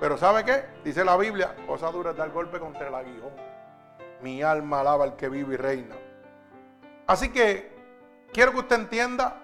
pero 0.00 0.16
¿sabe 0.16 0.44
qué? 0.44 0.64
Dice 0.82 1.04
la 1.04 1.18
Biblia, 1.18 1.54
cosa 1.66 1.92
dura 1.92 2.12
es 2.12 2.16
dar 2.16 2.30
golpe 2.30 2.58
contra 2.58 2.88
el 2.88 2.94
aguijón. 2.94 3.32
Mi 4.22 4.42
alma 4.42 4.80
alaba 4.80 5.04
al 5.04 5.14
que 5.14 5.28
vive 5.28 5.54
y 5.54 5.56
reina. 5.58 5.94
Así 7.06 7.30
que 7.30 7.70
quiero 8.32 8.52
que 8.52 8.60
usted 8.60 8.76
entienda 8.76 9.36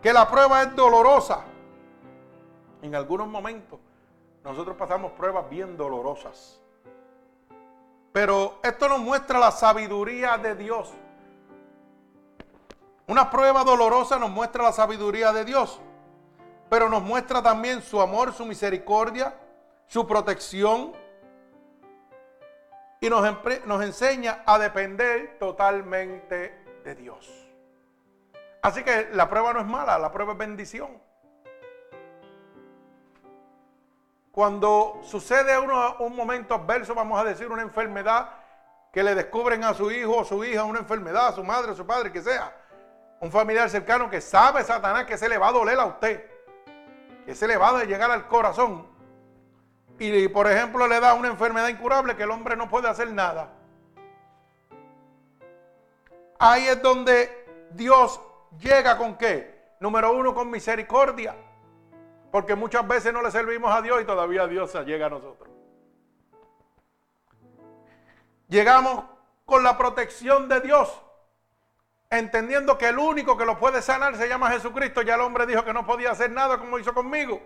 que 0.00 0.12
la 0.12 0.30
prueba 0.30 0.62
es 0.62 0.76
dolorosa. 0.76 1.40
En 2.82 2.94
algunos 2.94 3.26
momentos 3.26 3.80
nosotros 4.44 4.76
pasamos 4.76 5.10
pruebas 5.12 5.50
bien 5.50 5.76
dolorosas. 5.76 6.60
Pero 8.12 8.60
esto 8.62 8.88
nos 8.88 9.00
muestra 9.00 9.40
la 9.40 9.50
sabiduría 9.50 10.38
de 10.38 10.54
Dios. 10.54 10.94
Una 13.08 13.30
prueba 13.30 13.62
dolorosa 13.62 14.18
nos 14.18 14.30
muestra 14.30 14.64
la 14.64 14.72
sabiduría 14.72 15.32
de 15.32 15.44
Dios, 15.44 15.80
pero 16.68 16.88
nos 16.88 17.02
muestra 17.02 17.40
también 17.40 17.80
su 17.80 18.00
amor, 18.00 18.32
su 18.32 18.44
misericordia, 18.44 19.32
su 19.86 20.06
protección 20.06 20.92
y 23.00 23.08
nos, 23.08 23.82
enseña 23.82 24.42
a 24.44 24.58
depender 24.58 25.38
totalmente 25.38 26.80
de 26.82 26.94
Dios. 26.96 27.30
Así 28.62 28.82
que 28.82 29.10
la 29.12 29.28
prueba 29.30 29.52
no 29.52 29.60
es 29.60 29.66
mala, 29.66 29.98
la 29.98 30.10
prueba 30.10 30.32
es 30.32 30.38
bendición. 30.38 31.00
Cuando 34.32 35.00
sucede 35.04 35.56
uno, 35.58 35.96
un 36.00 36.16
momento 36.16 36.54
adverso, 36.54 36.94
vamos 36.94 37.20
a 37.20 37.24
decir 37.24 37.48
una 37.50 37.62
enfermedad, 37.62 38.30
que 38.92 39.02
le 39.02 39.14
descubren 39.14 39.62
a 39.62 39.74
su 39.74 39.90
hijo 39.90 40.16
o 40.16 40.24
su 40.24 40.42
hija 40.44 40.64
una 40.64 40.80
enfermedad, 40.80 41.28
a 41.28 41.32
su 41.32 41.44
madre 41.44 41.72
o 41.72 41.74
su 41.74 41.86
padre, 41.86 42.10
que 42.10 42.22
sea, 42.22 42.52
un 43.20 43.30
familiar 43.30 43.68
cercano 43.70 44.10
que 44.10 44.20
sabe 44.20 44.62
Satanás 44.62 45.04
que 45.04 45.16
se 45.16 45.28
le 45.28 45.38
va 45.38 45.48
a 45.48 45.52
doler 45.52 45.78
a 45.78 45.86
usted, 45.86 46.24
que 47.24 47.34
se 47.34 47.46
le 47.46 47.56
va 47.56 47.78
a 47.78 47.84
llegar 47.84 48.10
al 48.10 48.28
corazón, 48.28 48.86
y 49.98 50.28
por 50.28 50.50
ejemplo 50.50 50.86
le 50.86 51.00
da 51.00 51.14
una 51.14 51.28
enfermedad 51.28 51.68
incurable 51.68 52.16
que 52.16 52.24
el 52.24 52.30
hombre 52.30 52.56
no 52.56 52.68
puede 52.68 52.88
hacer 52.88 53.10
nada. 53.10 53.52
Ahí 56.38 56.66
es 56.66 56.82
donde 56.82 57.68
Dios 57.70 58.20
llega 58.58 58.98
con 58.98 59.16
qué? 59.16 59.74
Número 59.80 60.12
uno, 60.12 60.34
con 60.34 60.50
misericordia. 60.50 61.34
Porque 62.30 62.54
muchas 62.54 62.86
veces 62.86 63.12
no 63.12 63.22
le 63.22 63.30
servimos 63.30 63.74
a 63.74 63.80
Dios 63.80 64.02
y 64.02 64.04
todavía 64.04 64.46
Dios 64.46 64.74
llega 64.84 65.06
a 65.06 65.10
nosotros. 65.10 65.48
Llegamos 68.48 69.04
con 69.46 69.62
la 69.62 69.78
protección 69.78 70.48
de 70.48 70.60
Dios, 70.60 71.02
entendiendo 72.10 72.78
que 72.78 72.88
el 72.88 72.98
único 72.98 73.36
que 73.36 73.44
lo 73.44 73.58
puede 73.58 73.82
sanar 73.82 74.16
se 74.16 74.28
llama 74.28 74.50
Jesucristo. 74.50 75.02
Ya 75.02 75.14
el 75.14 75.20
hombre 75.20 75.46
dijo 75.46 75.64
que 75.64 75.72
no 75.72 75.86
podía 75.86 76.10
hacer 76.10 76.30
nada 76.30 76.58
como 76.58 76.78
hizo 76.78 76.94
conmigo. 76.94 77.40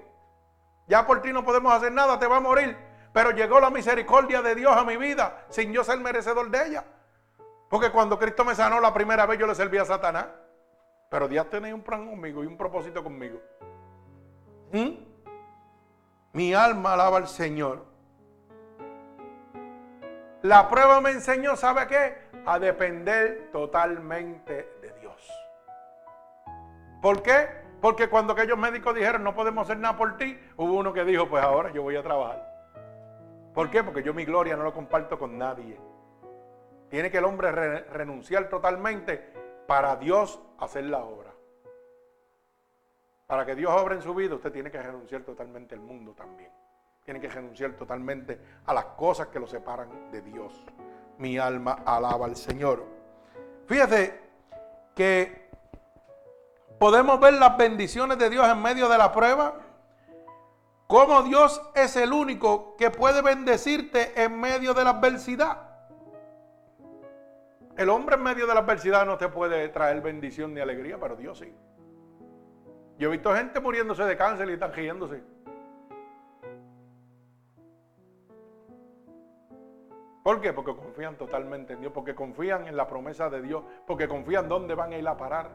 Ya 0.87 1.07
por 1.07 1.23
ti 1.23 1.33
no 1.33 1.44
podemos 1.44 1.73
hacer 1.73 1.92
nada, 1.92 2.18
te 2.18 2.27
va 2.27 2.38
a 2.38 2.40
morir. 2.40 2.77
Pero 3.12 3.31
llegó 3.31 3.61
la 3.61 3.70
misericordia 3.70 4.42
de 4.42 4.55
Dios 4.55 4.77
a 4.77 4.85
mi 4.85 4.96
vida 4.96 5.44
sin 5.49 5.73
yo 5.73 5.85
ser 5.85 5.99
merecedor 6.01 6.51
de 6.51 6.66
ella. 6.66 6.85
Porque 7.68 7.90
cuando 7.90 8.18
Cristo 8.18 8.44
me 8.44 8.55
sanó 8.55 8.81
la 8.81 8.92
primera 8.92 9.27
vez 9.27 9.38
yo 9.38 9.46
le 9.46 9.55
serví 9.55 9.79
a 9.79 9.85
Satanás. 9.85 10.27
Pero 11.09 11.27
Dios 11.27 11.49
tenía 11.51 11.75
un 11.75 11.83
plan 11.83 12.09
conmigo 12.09 12.44
y 12.44 12.46
un 12.46 12.57
propósito 12.57 13.03
conmigo. 13.03 13.40
¿Mm? 14.73 14.90
Mi 16.33 16.55
alma 16.55 16.92
alaba 16.92 17.16
al 17.16 17.27
Señor. 17.27 17.85
La 20.42 20.68
prueba 20.68 21.01
me 21.01 21.11
enseñó, 21.11 21.57
¿sabe 21.57 21.87
qué? 21.87 22.29
A 22.46 22.59
depender 22.59 23.50
totalmente 23.53 24.68
de 24.81 24.92
Dios. 25.00 25.31
¿Por 27.00 27.22
qué? 27.22 27.48
Porque 27.81 28.09
cuando 28.09 28.35
aquellos 28.35 28.59
médicos 28.59 28.94
dijeron 28.94 29.24
no 29.24 29.35
podemos 29.35 29.64
hacer 29.64 29.79
nada 29.79 29.96
por 29.96 30.16
ti, 30.16 30.38
hubo 30.57 30.74
uno 30.74 30.92
que 30.92 31.05
dijo, 31.05 31.29
pues 31.29 31.42
ahora 31.42 31.72
yo 31.72 31.83
voy 31.83 31.96
a 31.96 32.03
trabajar. 32.03 32.46
¿Por 33.55 33.70
qué? 33.70 33.83
Porque 33.83 34.03
yo 34.03 34.14
mi 34.14 34.24
gloria 34.24 34.57
no 34.57 34.64
lo 34.64 34.72
comparto 34.72 35.18
con 35.18 35.38
nadie. 35.38 35.79
Tiene 36.88 37.11
que 37.11 37.18
el 37.18 37.24
hombre 37.24 37.53
renunciar 37.53 38.48
totalmente 38.48 39.33
para 39.66 39.96
Dios 39.96 40.40
hacer 40.59 40.85
la 40.85 40.98
obra. 40.98 41.31
Para 43.26 43.46
que 43.46 43.55
Dios 43.55 43.72
obre 43.72 43.94
en 43.94 44.03
su 44.03 44.12
vida, 44.12 44.35
usted 44.35 44.50
tiene 44.50 44.70
que 44.70 44.83
renunciar 44.83 45.22
totalmente 45.22 45.76
al 45.76 45.81
mundo 45.81 46.12
también. 46.14 46.50
Tiene 47.05 47.20
que 47.20 47.29
renunciar 47.29 47.72
totalmente 47.72 48.40
a 48.66 48.74
las 48.74 48.87
cosas 48.87 49.29
que 49.29 49.38
lo 49.38 49.46
separan 49.46 50.11
de 50.11 50.20
Dios. 50.20 50.66
Mi 51.20 51.37
alma 51.37 51.83
alaba 51.85 52.26
al 52.26 52.35
Señor. 52.35 52.85
Fíjate 53.66 54.18
que 54.96 55.50
podemos 56.78 57.20
ver 57.20 57.35
las 57.35 57.56
bendiciones 57.59 58.18
de 58.18 58.30
Dios 58.30 58.48
en 58.48 58.61
medio 58.61 58.88
de 58.88 58.96
la 58.96 59.12
prueba. 59.12 59.54
Cómo 60.87 61.22
Dios 61.22 61.61
es 61.74 61.94
el 61.96 62.12
único 62.12 62.74
que 62.76 62.90
puede 62.90 63.20
bendecirte 63.20 64.20
en 64.20 64.40
medio 64.40 64.72
de 64.72 64.83
la 64.83 64.90
adversidad. 64.90 65.59
El 67.76 67.90
hombre 67.90 68.16
en 68.16 68.22
medio 68.22 68.46
de 68.46 68.54
la 68.54 68.61
adversidad 68.61 69.04
no 69.04 69.18
te 69.18 69.28
puede 69.28 69.68
traer 69.68 70.00
bendición 70.00 70.54
ni 70.54 70.61
alegría, 70.61 70.98
pero 70.98 71.16
Dios 71.16 71.38
sí. 71.38 71.54
Yo 72.98 73.09
he 73.09 73.12
visto 73.12 73.35
gente 73.35 73.61
muriéndose 73.61 74.04
de 74.04 74.16
cáncer 74.16 74.48
y 74.48 74.54
están 74.54 74.72
riéndose. 74.72 75.22
¿Por 80.22 80.40
qué? 80.40 80.52
Porque 80.52 80.74
confían 80.74 81.16
totalmente 81.16 81.72
en 81.72 81.80
Dios, 81.80 81.92
porque 81.92 82.14
confían 82.14 82.66
en 82.66 82.76
la 82.76 82.87
promesa 82.87 83.30
de 83.30 83.40
Dios, 83.40 83.62
porque 83.87 84.06
confían 84.06 84.48
dónde 84.48 84.74
van 84.74 84.92
a 84.92 84.98
ir 84.98 85.09
a 85.09 85.16
parar 85.16 85.50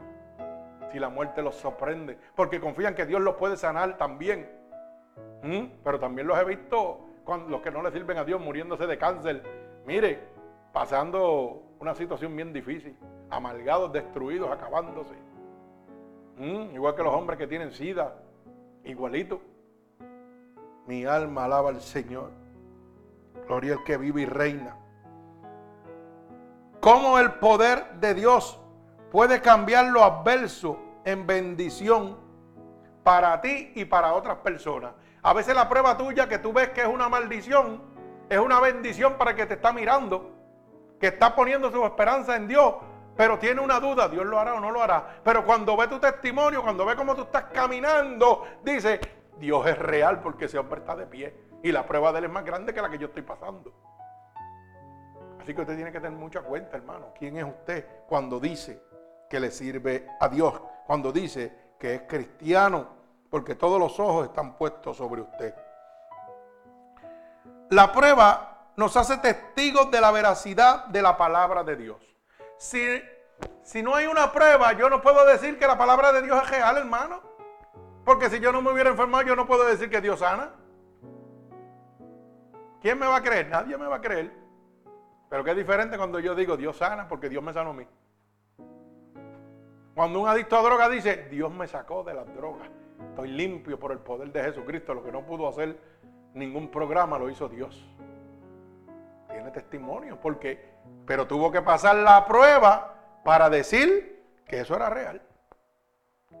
si 0.90 0.98
la 0.98 1.08
muerte 1.08 1.42
los 1.42 1.56
sorprende, 1.56 2.18
porque 2.34 2.60
confían 2.60 2.94
que 2.94 3.06
Dios 3.06 3.20
los 3.20 3.36
puede 3.36 3.56
sanar 3.56 3.96
también. 3.96 4.48
¿Mm? 5.42 5.82
Pero 5.84 6.00
también 6.00 6.26
los 6.26 6.38
he 6.38 6.44
visto 6.44 7.00
los 7.48 7.60
que 7.60 7.70
no 7.70 7.82
le 7.82 7.90
sirven 7.90 8.18
a 8.18 8.24
Dios 8.24 8.40
muriéndose 8.40 8.86
de 8.86 8.98
cáncer. 8.98 9.42
Mire, 9.84 10.20
pasando 10.72 11.62
una 11.80 11.94
situación 11.94 12.34
bien 12.34 12.52
difícil, 12.52 12.96
amalgados, 13.30 13.92
destruidos, 13.92 14.50
acabándose. 14.50 15.14
Mm, 16.38 16.74
igual 16.74 16.94
que 16.94 17.02
los 17.02 17.14
hombres 17.14 17.38
que 17.38 17.46
tienen 17.46 17.72
sida, 17.72 18.16
igualito. 18.84 19.40
Mi 20.86 21.04
alma 21.04 21.44
alaba 21.44 21.70
al 21.70 21.80
Señor. 21.80 22.30
Gloria 23.46 23.74
al 23.74 23.84
que 23.84 23.96
vive 23.96 24.22
y 24.22 24.26
reina. 24.26 24.76
¿Cómo 26.80 27.18
el 27.18 27.34
poder 27.34 27.94
de 28.00 28.14
Dios 28.14 28.60
puede 29.10 29.40
cambiar 29.40 29.86
lo 29.86 30.04
adverso 30.04 30.78
en 31.04 31.26
bendición 31.26 32.18
para 33.02 33.40
ti 33.40 33.72
y 33.74 33.84
para 33.84 34.14
otras 34.14 34.38
personas? 34.38 34.92
A 35.22 35.32
veces 35.32 35.54
la 35.54 35.68
prueba 35.68 35.96
tuya 35.96 36.28
que 36.28 36.38
tú 36.38 36.52
ves 36.52 36.70
que 36.70 36.82
es 36.82 36.88
una 36.88 37.08
maldición, 37.08 37.82
es 38.28 38.38
una 38.38 38.60
bendición 38.60 39.14
para 39.14 39.32
el 39.32 39.36
que 39.36 39.46
te 39.46 39.54
está 39.54 39.72
mirando, 39.72 40.30
que 41.00 41.08
está 41.08 41.34
poniendo 41.34 41.70
su 41.70 41.84
esperanza 41.84 42.36
en 42.36 42.48
Dios 42.48 42.74
pero 43.16 43.38
tiene 43.38 43.60
una 43.60 43.80
duda, 43.80 44.08
Dios 44.08 44.26
lo 44.26 44.38
hará 44.38 44.54
o 44.54 44.60
no 44.60 44.70
lo 44.70 44.82
hará. 44.82 45.20
Pero 45.24 45.44
cuando 45.44 45.76
ve 45.76 45.88
tu 45.88 45.98
testimonio, 45.98 46.62
cuando 46.62 46.84
ve 46.84 46.94
cómo 46.94 47.14
tú 47.14 47.22
estás 47.22 47.44
caminando, 47.44 48.46
dice, 48.62 49.00
Dios 49.38 49.66
es 49.66 49.78
real 49.78 50.20
porque 50.20 50.44
ese 50.44 50.58
hombre 50.58 50.80
está 50.80 50.94
de 50.94 51.06
pie. 51.06 51.34
Y 51.66 51.72
la 51.72 51.84
prueba 51.84 52.12
de 52.12 52.20
él 52.20 52.26
es 52.26 52.30
más 52.30 52.44
grande 52.44 52.72
que 52.72 52.80
la 52.80 52.88
que 52.88 52.96
yo 52.96 53.08
estoy 53.08 53.22
pasando. 53.22 53.72
Así 55.40 55.52
que 55.52 55.62
usted 55.62 55.74
tiene 55.74 55.90
que 55.90 55.98
tener 55.98 56.16
mucha 56.16 56.40
cuenta, 56.40 56.76
hermano. 56.76 57.12
¿Quién 57.18 57.36
es 57.38 57.44
usted 57.44 57.84
cuando 58.06 58.38
dice 58.38 58.80
que 59.28 59.40
le 59.40 59.50
sirve 59.50 60.08
a 60.20 60.28
Dios? 60.28 60.62
Cuando 60.86 61.10
dice 61.10 61.72
que 61.76 61.96
es 61.96 62.02
cristiano, 62.02 62.86
porque 63.28 63.56
todos 63.56 63.80
los 63.80 63.98
ojos 63.98 64.28
están 64.28 64.56
puestos 64.56 64.96
sobre 64.96 65.22
usted. 65.22 65.56
La 67.70 67.90
prueba 67.90 68.68
nos 68.76 68.96
hace 68.96 69.16
testigos 69.16 69.90
de 69.90 70.00
la 70.00 70.12
veracidad 70.12 70.84
de 70.84 71.02
la 71.02 71.16
palabra 71.16 71.64
de 71.64 71.74
Dios. 71.74 71.96
Si, 72.58 73.02
si 73.64 73.82
no 73.82 73.96
hay 73.96 74.06
una 74.06 74.30
prueba, 74.30 74.72
yo 74.74 74.88
no 74.88 75.02
puedo 75.02 75.26
decir 75.26 75.58
que 75.58 75.66
la 75.66 75.76
palabra 75.76 76.12
de 76.12 76.22
Dios 76.22 76.40
es 76.44 76.48
real, 76.48 76.76
hermano. 76.76 77.20
Porque 78.04 78.30
si 78.30 78.38
yo 78.38 78.52
no 78.52 78.62
me 78.62 78.70
hubiera 78.70 78.90
enfermado, 78.90 79.24
yo 79.24 79.34
no 79.34 79.48
puedo 79.48 79.64
decir 79.64 79.90
que 79.90 80.00
Dios 80.00 80.20
sana. 80.20 80.52
¿Quién 82.86 83.00
me 83.00 83.06
va 83.08 83.16
a 83.16 83.20
creer? 83.20 83.48
Nadie 83.48 83.76
me 83.76 83.88
va 83.88 83.96
a 83.96 84.00
creer. 84.00 84.30
Pero 85.28 85.42
qué 85.42 85.56
diferente 85.56 85.96
cuando 85.96 86.20
yo 86.20 86.36
digo 86.36 86.56
Dios 86.56 86.76
sana 86.76 87.08
porque 87.08 87.28
Dios 87.28 87.42
me 87.42 87.52
sanó 87.52 87.70
a 87.70 87.72
mí. 87.72 87.84
Cuando 89.92 90.20
un 90.20 90.28
adicto 90.28 90.56
a 90.56 90.62
droga 90.62 90.88
dice, 90.88 91.26
Dios 91.28 91.52
me 91.52 91.66
sacó 91.66 92.04
de 92.04 92.14
las 92.14 92.32
drogas. 92.36 92.68
Estoy 93.08 93.30
limpio 93.30 93.76
por 93.76 93.90
el 93.90 93.98
poder 93.98 94.30
de 94.30 94.40
Jesucristo. 94.40 94.94
Lo 94.94 95.02
que 95.02 95.10
no 95.10 95.26
pudo 95.26 95.48
hacer 95.48 95.76
ningún 96.34 96.70
programa 96.70 97.18
lo 97.18 97.28
hizo 97.28 97.48
Dios. 97.48 97.84
Tiene 99.30 99.50
testimonio 99.50 100.20
porque 100.20 100.76
pero 101.04 101.26
tuvo 101.26 101.50
que 101.50 101.62
pasar 101.62 101.96
la 101.96 102.24
prueba 102.24 102.94
para 103.24 103.50
decir 103.50 104.22
que 104.46 104.60
eso 104.60 104.76
era 104.76 104.90
real. 104.90 105.20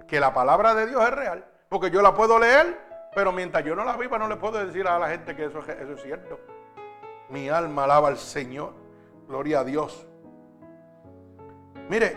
Que 0.06 0.20
la 0.20 0.32
palabra 0.32 0.76
de 0.76 0.86
Dios 0.86 1.02
es 1.02 1.10
real. 1.10 1.44
Porque 1.68 1.90
yo 1.90 2.02
la 2.02 2.14
puedo 2.14 2.38
leer, 2.38 2.78
pero 3.16 3.32
mientras 3.32 3.64
yo 3.64 3.74
no 3.74 3.82
la 3.82 3.96
viva 3.96 4.18
no 4.18 4.28
le 4.28 4.36
puedo 4.36 4.62
decir 4.62 4.86
a 4.86 4.98
la 4.98 5.08
gente 5.08 5.34
que 5.34 5.46
eso, 5.46 5.60
eso 5.60 5.92
es 5.92 6.02
cierto. 6.02 6.38
Mi 7.30 7.48
alma 7.48 7.84
alaba 7.84 8.08
al 8.08 8.18
Señor. 8.18 8.74
Gloria 9.26 9.60
a 9.60 9.64
Dios. 9.64 10.06
Mire, 11.88 12.14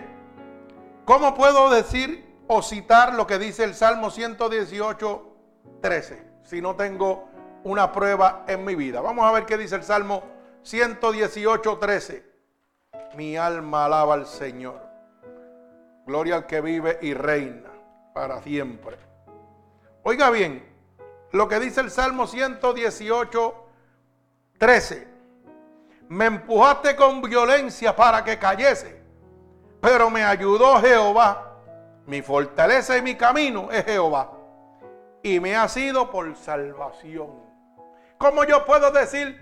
¿cómo 1.06 1.34
puedo 1.36 1.70
decir 1.70 2.44
o 2.48 2.62
citar 2.62 3.14
lo 3.14 3.26
que 3.26 3.40
dice 3.40 3.64
el 3.64 3.76
Salmo 3.76 4.12
118, 4.12 5.36
13? 5.82 6.32
Si 6.44 6.62
no 6.62 6.76
tengo 6.76 7.30
una 7.64 7.94
prueba 7.94 8.44
en 8.46 8.66
mi 8.66 8.76
vida. 8.76 9.00
Vamos 9.00 9.26
a 9.26 9.32
ver 9.32 9.46
qué 9.46 9.58
dice 9.58 9.76
el 9.76 9.84
Salmo 9.84 10.22
118, 10.64 11.78
13. 11.78 12.26
Mi 13.16 13.38
alma 13.38 13.86
alaba 13.86 14.16
al 14.16 14.26
Señor. 14.26 14.82
Gloria 16.06 16.36
al 16.36 16.46
que 16.46 16.60
vive 16.60 17.00
y 17.02 17.14
reina 17.14 17.72
para 18.14 18.42
siempre. 18.42 18.98
Oiga 20.04 20.30
bien, 20.30 20.69
lo 21.32 21.48
que 21.48 21.60
dice 21.60 21.82
el 21.82 21.92
Salmo 21.92 22.28
118, 22.28 23.56
13. 24.58 25.08
Me 26.10 26.26
empujaste 26.26 26.96
con 26.96 27.22
violencia 27.22 27.96
para 27.96 28.24
que 28.24 28.40
cayese, 28.40 29.02
pero 29.80 30.10
me 30.10 30.24
ayudó 30.24 30.80
Jehová. 30.80 31.46
Mi 32.08 32.24
fortaleza 32.24 32.98
y 32.98 33.04
mi 33.04 33.16
camino 33.16 33.70
es 33.72 33.86
Jehová. 33.86 34.32
Y 35.22 35.40
me 35.40 35.56
ha 35.56 35.68
sido 35.68 36.10
por 36.10 36.36
salvación. 36.36 37.30
¿Cómo 38.18 38.44
yo 38.44 38.66
puedo 38.66 38.90
decir 38.90 39.40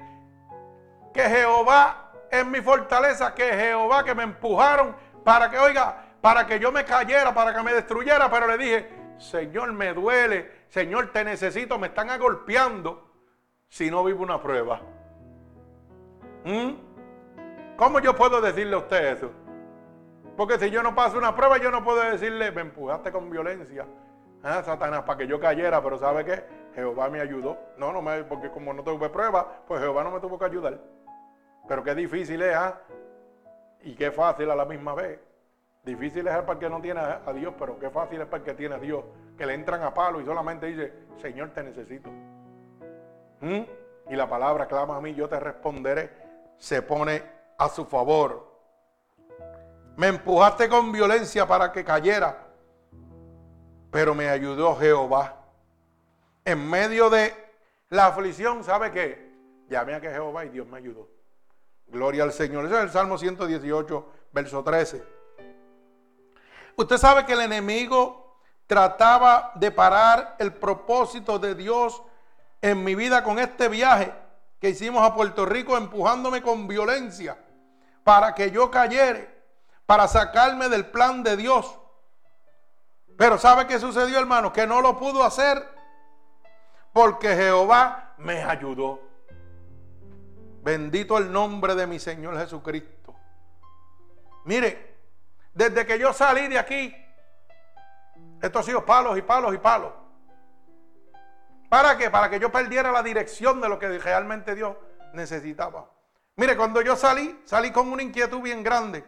que 1.13 1.21
Jehová 1.21 2.11
es 2.29 2.45
mi 2.45 2.59
fortaleza, 2.61 3.33
que 3.33 3.53
Jehová 3.53 4.03
que 4.03 4.13
me 4.13 4.23
empujaron 4.23 4.95
para 5.23 5.49
que, 5.49 5.57
oiga, 5.57 6.03
para 6.19 6.45
que 6.45 6.59
yo 6.59 6.71
me 6.71 6.83
cayera, 6.83 7.33
para 7.33 7.55
que 7.55 7.63
me 7.63 7.73
destruyera, 7.73 8.29
pero 8.29 8.47
le 8.47 8.57
dije, 8.57 8.89
Señor, 9.17 9.71
me 9.71 9.93
duele, 9.93 10.51
Señor, 10.69 11.11
te 11.11 11.23
necesito, 11.23 11.77
me 11.77 11.87
están 11.87 12.09
agolpeando 12.09 13.09
si 13.69 13.89
no 13.89 14.03
vivo 14.03 14.23
una 14.23 14.41
prueba. 14.41 14.81
¿Mm? 16.43 16.71
¿Cómo 17.75 17.99
yo 17.99 18.15
puedo 18.15 18.41
decirle 18.41 18.75
a 18.75 18.79
usted 18.79 19.17
eso? 19.17 19.31
Porque 20.35 20.59
si 20.59 20.69
yo 20.69 20.83
no 20.83 20.93
paso 20.93 21.17
una 21.17 21.35
prueba, 21.35 21.57
yo 21.57 21.71
no 21.71 21.83
puedo 21.83 21.99
decirle, 22.01 22.51
me 22.51 22.61
empujaste 22.61 23.11
con 23.11 23.29
violencia, 23.29 23.85
¿eh, 24.43 24.61
Satanás, 24.63 25.03
para 25.03 25.17
que 25.17 25.27
yo 25.27 25.39
cayera, 25.39 25.81
pero 25.81 25.97
¿sabe 25.97 26.23
qué? 26.25 26.43
Jehová 26.75 27.09
me 27.09 27.19
ayudó. 27.19 27.57
No, 27.77 27.91
no 27.91 28.01
me, 28.01 28.23
porque 28.23 28.51
como 28.51 28.73
no 28.73 28.83
tuve 28.83 29.09
prueba, 29.09 29.63
pues 29.67 29.81
Jehová 29.81 30.03
no 30.03 30.11
me 30.11 30.19
tuvo 30.19 30.37
que 30.37 30.45
ayudar. 30.45 30.79
Pero 31.67 31.83
qué 31.83 31.95
difícil 31.95 32.41
es, 32.41 32.55
¿ah? 32.55 32.79
Y 33.81 33.95
qué 33.95 34.11
fácil 34.11 34.49
a 34.51 34.55
la 34.55 34.65
misma 34.65 34.93
vez. 34.93 35.19
Difícil 35.83 36.27
es 36.27 36.35
para 36.37 36.53
el 36.53 36.59
que 36.59 36.69
no 36.69 36.81
tiene 36.81 36.99
a 36.99 37.33
Dios, 37.33 37.53
pero 37.57 37.79
qué 37.79 37.89
fácil 37.89 38.21
es 38.21 38.27
para 38.27 38.37
el 38.37 38.43
que 38.43 38.53
tiene 38.53 38.75
a 38.75 38.79
Dios. 38.79 39.03
Que 39.37 39.45
le 39.45 39.53
entran 39.53 39.83
a 39.83 39.93
palo 39.93 40.19
y 40.19 40.25
solamente 40.25 40.65
dice, 40.67 40.93
Señor, 41.21 41.51
te 41.51 41.63
necesito. 41.63 42.09
¿Mm? 43.41 43.61
Y 44.09 44.15
la 44.15 44.27
palabra 44.27 44.67
clama 44.67 44.97
a 44.97 45.01
mí, 45.01 45.13
yo 45.13 45.27
te 45.29 45.39
responderé. 45.39 46.11
Se 46.57 46.81
pone 46.81 47.23
a 47.57 47.69
su 47.69 47.85
favor. 47.85 48.47
Me 49.95 50.07
empujaste 50.07 50.69
con 50.69 50.91
violencia 50.91 51.47
para 51.47 51.71
que 51.71 51.83
cayera, 51.83 52.47
pero 53.91 54.13
me 54.13 54.29
ayudó 54.29 54.75
Jehová. 54.75 55.35
En 56.45 56.69
medio 56.69 57.09
de 57.09 57.33
la 57.89 58.07
aflicción, 58.07 58.63
¿sabe 58.63 58.91
qué? 58.91 59.31
Llamé 59.69 59.95
a 59.95 60.01
que 60.01 60.09
Jehová 60.09 60.45
y 60.45 60.49
Dios 60.49 60.67
me 60.67 60.77
ayudó. 60.77 61.09
Gloria 61.87 62.23
al 62.23 62.31
Señor. 62.31 62.65
Ese 62.65 62.75
es 62.75 62.81
el 62.81 62.89
Salmo 62.89 63.17
118, 63.17 64.05
verso 64.31 64.63
13. 64.63 65.03
Usted 66.75 66.97
sabe 66.97 67.25
que 67.25 67.33
el 67.33 67.41
enemigo 67.41 68.26
trataba 68.67 69.51
de 69.55 69.71
parar 69.71 70.35
el 70.39 70.53
propósito 70.53 71.39
de 71.39 71.55
Dios 71.55 72.03
en 72.61 72.83
mi 72.83 72.95
vida 72.95 73.23
con 73.23 73.39
este 73.39 73.69
viaje 73.69 74.13
que 74.59 74.69
hicimos 74.69 75.03
a 75.03 75.15
Puerto 75.15 75.45
Rico, 75.45 75.77
empujándome 75.77 76.41
con 76.41 76.67
violencia 76.67 77.37
para 78.03 78.35
que 78.35 78.51
yo 78.51 78.69
cayere, 78.69 79.43
para 79.85 80.07
sacarme 80.07 80.69
del 80.69 80.85
plan 80.85 81.23
de 81.23 81.37
Dios. 81.37 81.79
Pero 83.17 83.37
¿sabe 83.37 83.67
qué 83.67 83.79
sucedió, 83.79 84.19
hermano? 84.19 84.53
Que 84.53 84.67
no 84.67 84.81
lo 84.81 84.97
pudo 84.97 85.23
hacer 85.23 85.67
porque 86.93 87.35
Jehová 87.35 88.13
me 88.17 88.43
ayudó. 88.43 88.99
Bendito 90.63 91.17
el 91.17 91.31
nombre 91.31 91.75
de 91.75 91.87
mi 91.87 91.99
Señor 91.99 92.37
Jesucristo. 92.37 93.15
Mire, 94.45 94.95
desde 95.53 95.85
que 95.85 95.97
yo 95.97 96.13
salí 96.13 96.47
de 96.47 96.59
aquí, 96.59 96.95
Esto 98.41 98.59
ha 98.59 98.63
sido 98.63 98.85
palos 98.85 99.17
y 99.17 99.21
palos 99.21 99.53
y 99.53 99.57
palos. 99.57 99.93
¿Para 101.69 101.97
qué? 101.97 102.09
Para 102.09 102.29
que 102.29 102.39
yo 102.39 102.51
perdiera 102.51 102.91
la 102.91 103.03
dirección 103.03 103.59
de 103.59 103.69
lo 103.69 103.77
que 103.77 103.99
realmente 103.99 104.55
Dios 104.55 104.75
necesitaba. 105.13 105.89
Mire, 106.35 106.55
cuando 106.55 106.81
yo 106.81 106.95
salí, 106.95 107.41
salí 107.45 107.71
con 107.71 107.91
una 107.91 108.03
inquietud 108.03 108.41
bien 108.41 108.63
grande. 108.63 109.03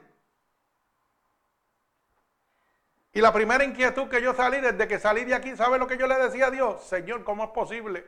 Y 3.14 3.22
la 3.22 3.32
primera 3.32 3.64
inquietud 3.64 4.08
que 4.08 4.22
yo 4.22 4.34
salí, 4.34 4.60
desde 4.60 4.88
que 4.88 5.00
salí 5.00 5.26
de 5.26 5.36
aquí, 5.36 5.56
¿sabe 5.56 5.78
lo 5.78 5.88
que 5.88 5.98
yo 5.98 6.08
le 6.08 6.16
decía 6.16 6.48
a 6.48 6.52
Dios? 6.52 6.84
Señor, 6.84 7.24
¿cómo 7.24 7.44
es 7.46 7.50
posible 7.52 8.06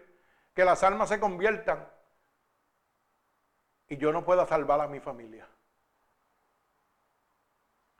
que 0.54 0.66
las 0.66 0.84
almas 0.84 1.10
se 1.10 1.20
conviertan 1.20 1.88
y 3.88 3.98
yo 3.98 4.12
no 4.12 4.24
pueda 4.24 4.46
salvar 4.46 4.82
a 4.82 4.88
mi 4.88 5.00
familia? 5.00 5.48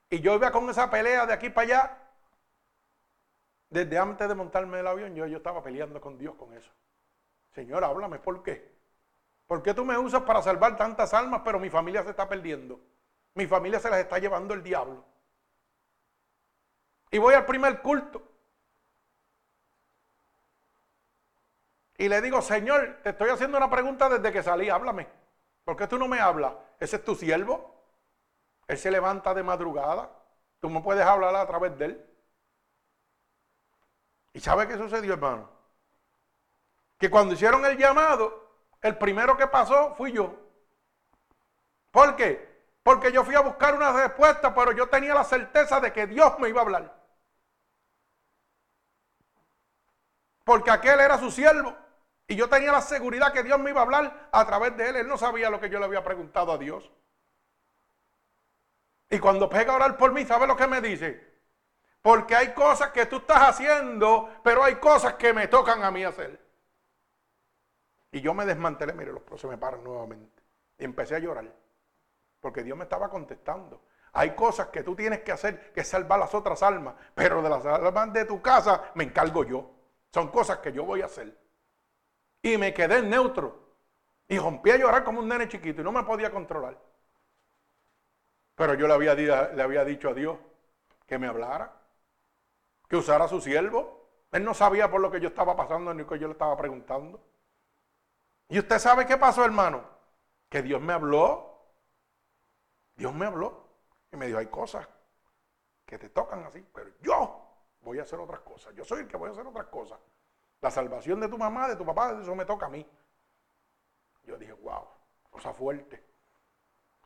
Y 0.10 0.20
yo 0.20 0.36
iba 0.36 0.52
con 0.52 0.70
esa 0.70 0.90
pelea 0.90 1.26
de 1.26 1.34
aquí 1.34 1.50
para 1.50 1.66
allá. 1.66 1.98
Desde 3.72 3.98
antes 3.98 4.28
de 4.28 4.36
montarme 4.36 4.82
el 4.82 4.88
avión, 4.88 5.16
yo, 5.16 5.26
yo 5.26 5.38
estaba 5.38 5.64
peleando 5.64 6.02
con 6.02 6.18
Dios 6.18 6.36
con 6.36 6.54
eso. 6.54 6.72
Señor, 7.54 7.86
háblame, 7.86 8.20
¿por 8.20 8.44
qué? 8.44 8.70
¿Por 9.48 9.64
qué 9.64 9.74
tú 9.74 9.86
me 9.86 9.98
usas 9.98 10.24
para 10.24 10.42
salvar 10.42 10.76
tantas 10.76 11.14
almas, 11.14 11.42
pero 11.46 11.58
mi 11.58 11.70
familia 11.70 12.04
se 12.04 12.10
está 12.10 12.28
perdiendo? 12.28 12.82
Mi 13.34 13.48
familia 13.48 13.80
se 13.80 13.90
las 13.90 14.00
está 14.00 14.20
llevando 14.20 14.54
el 14.54 14.62
diablo. 14.62 15.06
Y 17.12 17.18
voy 17.18 17.34
al 17.34 17.46
primer 17.46 17.82
culto. 17.82 18.22
Y 21.98 22.10
le 22.10 22.22
digo, 22.22 22.42
Señor, 22.42 23.00
te 23.04 23.12
estoy 23.12 23.30
haciendo 23.30 23.58
una 23.58 23.70
pregunta 23.70 24.10
desde 24.10 24.34
que 24.34 24.44
salí, 24.44 24.70
háblame. 24.70 25.08
¿Por 25.64 25.78
qué 25.78 25.88
tú 25.88 25.98
no 25.98 26.10
me 26.10 26.20
hablas? 26.20 26.56
¿Ese 26.78 26.98
es 26.98 27.06
tu 27.06 27.16
siervo? 27.16 27.86
Él 28.68 28.78
se 28.78 28.92
levanta 28.92 29.34
de 29.34 29.44
madrugada. 29.44 30.12
Tú 30.60 30.70
no 30.70 30.84
puedes 30.84 31.06
hablar 31.06 31.36
a 31.38 31.48
través 31.48 31.78
de 31.78 31.86
él. 31.86 32.11
¿Y 34.34 34.40
sabe 34.40 34.68
qué 34.68 34.78
sucedió, 34.78 35.14
hermano? 35.14 35.50
Que 36.98 37.10
cuando 37.10 37.34
hicieron 37.34 37.66
el 37.66 37.78
llamado, 37.78 38.52
el 38.82 38.98
primero 38.98 39.36
que 39.38 39.48
pasó 39.48 39.96
fui 39.96 40.12
yo. 40.12 40.36
¿Por 41.92 42.16
qué? 42.16 42.50
Porque 42.84 43.12
yo 43.12 43.24
fui 43.24 43.36
a 43.36 43.42
buscar 43.42 43.76
una 43.76 43.92
respuesta, 43.92 44.54
pero 44.56 44.72
yo 44.72 44.88
tenía 44.90 45.14
la 45.14 45.24
certeza 45.24 45.80
de 45.80 45.92
que 45.92 46.08
Dios 46.08 46.40
me 46.40 46.50
iba 46.50 46.62
a 46.62 46.64
hablar. 46.64 47.02
Porque 50.44 50.72
aquel 50.72 51.00
era 51.00 51.18
su 51.18 51.30
siervo. 51.30 51.76
Y 52.28 52.36
yo 52.36 52.48
tenía 52.48 52.72
la 52.72 52.82
seguridad 52.82 53.34
que 53.34 53.44
Dios 53.44 53.60
me 53.60 53.72
iba 53.72 53.82
a 53.82 53.84
hablar 53.84 54.30
a 54.32 54.46
través 54.46 54.76
de 54.78 54.90
él. 54.90 54.96
Él 54.96 55.08
no 55.08 55.18
sabía 55.18 55.50
lo 55.50 55.60
que 55.60 55.70
yo 55.70 55.80
le 55.80 55.86
había 55.86 56.04
preguntado 56.04 56.52
a 56.52 56.58
Dios. 56.58 56.90
Y 59.10 59.20
cuando 59.20 59.50
pega 59.50 59.74
a 59.74 59.76
orar 59.76 59.98
por 59.98 60.14
mí, 60.14 60.26
¿sabe 60.26 60.48
lo 60.48 60.56
que 60.56 60.68
me 60.68 60.80
dice? 60.80 61.31
Porque 62.02 62.36
hay 62.36 62.54
cosas 62.54 62.92
que 62.92 63.06
tú 63.06 63.18
estás 63.18 63.50
haciendo, 63.50 64.30
pero 64.44 64.64
hay 64.64 64.76
cosas 64.76 65.14
que 65.16 65.34
me 65.34 65.48
tocan 65.48 65.84
a 65.84 65.92
mí 65.92 66.04
hacer. 66.04 66.40
Y 68.12 68.22
yo 68.22 68.34
me 68.34 68.46
desmantelé, 68.46 68.94
mire, 68.94 69.14
los 69.14 69.40
se 69.40 69.48
me 69.48 69.58
paran 69.58 69.84
nuevamente. 69.84 70.42
Y 70.78 70.84
empecé 70.84 71.16
a 71.16 71.20
llorar. 71.20 71.46
Porque 72.40 72.64
Dios 72.64 72.78
me 72.78 72.84
estaba 72.84 73.10
contestando. 73.10 73.84
Hay 74.14 74.32
cosas 74.36 74.68
que 74.68 74.84
tú 74.84 74.96
tienes 74.96 75.22
que 75.22 75.32
hacer 75.32 75.72
que 75.72 75.84
salvar 75.84 76.20
las 76.20 76.34
otras 76.34 76.62
almas, 76.64 76.96
pero 77.16 77.42
de 77.42 77.50
las 77.50 77.66
almas 77.66 78.12
de 78.12 78.26
tu 78.26 78.42
casa 78.42 78.92
me 78.96 79.06
encargo 79.06 79.46
yo. 79.46 79.70
Son 80.12 80.30
cosas 80.30 80.58
que 80.58 80.74
yo 80.74 80.84
voy 80.84 81.02
a 81.02 81.06
hacer. 81.06 81.38
Y 82.42 82.58
me 82.58 82.74
quedé 82.74 82.98
en 82.98 83.10
neutro. 83.10 83.60
Y 84.28 84.38
rompí 84.40 84.72
a 84.72 84.78
llorar 84.78 85.04
como 85.04 85.20
un 85.20 85.28
nene 85.28 85.48
chiquito 85.48 85.82
y 85.82 85.84
no 85.84 85.92
me 85.92 86.04
podía 86.04 86.32
controlar. 86.32 86.78
Pero 88.56 88.74
yo 88.74 88.88
le 88.88 88.94
había, 88.94 89.14
le 89.16 89.62
había 89.62 89.86
dicho 89.86 90.10
a 90.10 90.14
Dios 90.14 90.38
que 91.06 91.18
me 91.18 91.28
hablara, 91.28 91.81
que 92.92 92.98
usara 92.98 93.26
su 93.30 93.40
siervo. 93.40 94.06
Él 94.34 94.44
no 94.44 94.54
sabía 94.54 94.92
por 94.92 95.00
lo 95.00 95.10
que 95.10 95.22
yo 95.22 95.30
estaba 95.30 95.56
pasando 95.56 95.94
ni 95.94 96.04
que 96.04 96.20
yo 96.20 96.28
le 96.28 96.34
estaba 96.34 96.58
preguntando. 96.58 97.24
Y 98.50 98.60
usted 98.60 98.80
sabe 98.80 99.06
qué 99.06 99.16
pasó, 99.18 99.46
hermano. 99.46 99.82
Que 100.50 100.62
Dios 100.62 100.82
me 100.82 100.92
habló. 100.92 101.58
Dios 102.98 103.14
me 103.14 103.28
habló. 103.28 103.66
Y 104.12 104.18
me 104.18 104.28
dijo, 104.28 104.40
hay 104.40 104.48
cosas 104.48 104.86
que 105.86 105.98
te 105.98 106.10
tocan 106.10 106.44
así, 106.44 106.68
pero 106.74 106.90
yo 107.02 107.42
voy 107.80 108.00
a 108.00 108.02
hacer 108.02 108.20
otras 108.20 108.42
cosas. 108.42 108.76
Yo 108.76 108.84
soy 108.84 109.04
el 109.04 109.08
que 109.08 109.16
voy 109.16 109.30
a 109.30 109.32
hacer 109.32 109.48
otras 109.48 109.68
cosas. 109.68 109.98
La 110.60 110.70
salvación 110.70 111.22
de 111.22 111.30
tu 111.30 111.38
mamá, 111.38 111.70
de 111.70 111.78
tu 111.78 111.86
papá, 111.86 112.20
eso 112.22 112.36
me 112.36 112.44
toca 112.44 112.66
a 112.66 112.70
mí. 112.70 112.86
Yo 114.24 114.38
dije, 114.38 114.52
wow, 114.52 114.86
cosa 115.30 115.54
fuerte. 115.54 116.04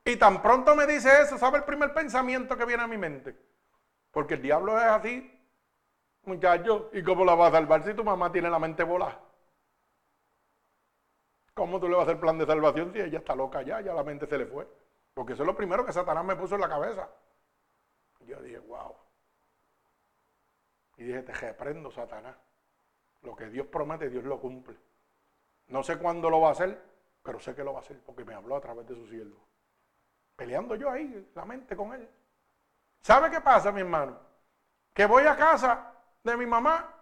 Y 0.03 0.15
tan 0.15 0.41
pronto 0.41 0.75
me 0.75 0.87
dice 0.87 1.21
eso, 1.21 1.37
¿sabe 1.37 1.59
el 1.59 1.63
primer 1.63 1.93
pensamiento 1.93 2.57
que 2.57 2.65
viene 2.65 2.81
a 2.81 2.87
mi 2.87 2.97
mente? 2.97 3.37
Porque 4.09 4.33
el 4.33 4.41
diablo 4.41 4.79
es 4.79 4.85
así, 4.85 5.34
muchacho, 6.27 6.89
¿y 6.93 7.03
cómo 7.03 7.25
la 7.25 7.35
vas 7.35 7.53
a 7.53 7.57
salvar 7.57 7.83
si 7.83 7.93
tu 7.93 8.03
mamá 8.03 8.31
tiene 8.31 8.49
la 8.49 8.59
mente 8.59 8.83
volada? 8.83 9.19
¿Cómo 11.53 11.79
tú 11.79 11.87
le 11.87 11.95
vas 11.95 12.07
a 12.07 12.11
hacer 12.11 12.19
plan 12.19 12.37
de 12.37 12.45
salvación 12.45 12.91
si 12.91 12.99
ella 12.99 13.19
está 13.19 13.33
loca 13.35 13.61
ya, 13.61 13.79
ya 13.81 13.93
la 13.93 14.03
mente 14.03 14.27
se 14.27 14.37
le 14.37 14.45
fue? 14.45 14.67
Porque 15.13 15.33
eso 15.33 15.43
es 15.43 15.47
lo 15.47 15.55
primero 15.55 15.85
que 15.85 15.93
Satanás 15.93 16.25
me 16.25 16.35
puso 16.35 16.55
en 16.55 16.61
la 16.61 16.69
cabeza. 16.69 17.09
yo 18.27 18.41
dije, 18.41 18.59
wow. 18.59 18.93
Y 20.97 21.05
dije, 21.05 21.23
te 21.23 21.33
reprendo, 21.33 21.89
Satanás. 21.91 22.35
Lo 23.21 23.35
que 23.35 23.49
Dios 23.49 23.67
promete, 23.67 24.09
Dios 24.09 24.25
lo 24.25 24.39
cumple. 24.39 24.77
No 25.67 25.81
sé 25.81 25.97
cuándo 25.97 26.29
lo 26.29 26.41
va 26.41 26.49
a 26.49 26.51
hacer, 26.51 26.81
pero 27.23 27.39
sé 27.39 27.55
que 27.55 27.63
lo 27.63 27.71
va 27.73 27.79
a 27.79 27.81
hacer 27.81 28.01
porque 28.05 28.25
me 28.25 28.33
habló 28.33 28.57
a 28.57 28.61
través 28.61 28.85
de 28.87 28.95
su 28.95 29.07
siervo. 29.07 29.39
Peleando 30.35 30.75
yo 30.75 30.91
ahí, 30.91 31.31
la 31.33 31.45
mente 31.45 31.75
con 31.75 31.93
él. 31.93 32.07
¿Sabe 33.01 33.31
qué 33.31 33.39
pasa, 33.39 33.71
mi 33.71 33.79
hermano? 33.79 34.19
Que 34.93 35.05
voy 35.05 35.23
a 35.23 35.35
casa 35.35 35.94
de 36.31 36.37
mi 36.37 36.45
mamá, 36.45 36.93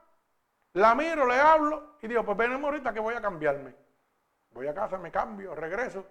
la 0.74 0.96
miro, 0.96 1.26
le 1.26 1.40
hablo 1.40 1.98
y 2.02 2.08
digo, 2.08 2.24
pues 2.24 2.38
venimos 2.38 2.64
ahorita 2.66 2.94
que 2.94 3.00
voy 3.00 3.16
a 3.16 3.22
cambiarme. 3.22 3.76
Voy 4.52 4.68
a 4.68 4.74
casa, 4.74 4.98
me 4.98 5.12
cambio, 5.12 5.56
regreso. 5.56 6.06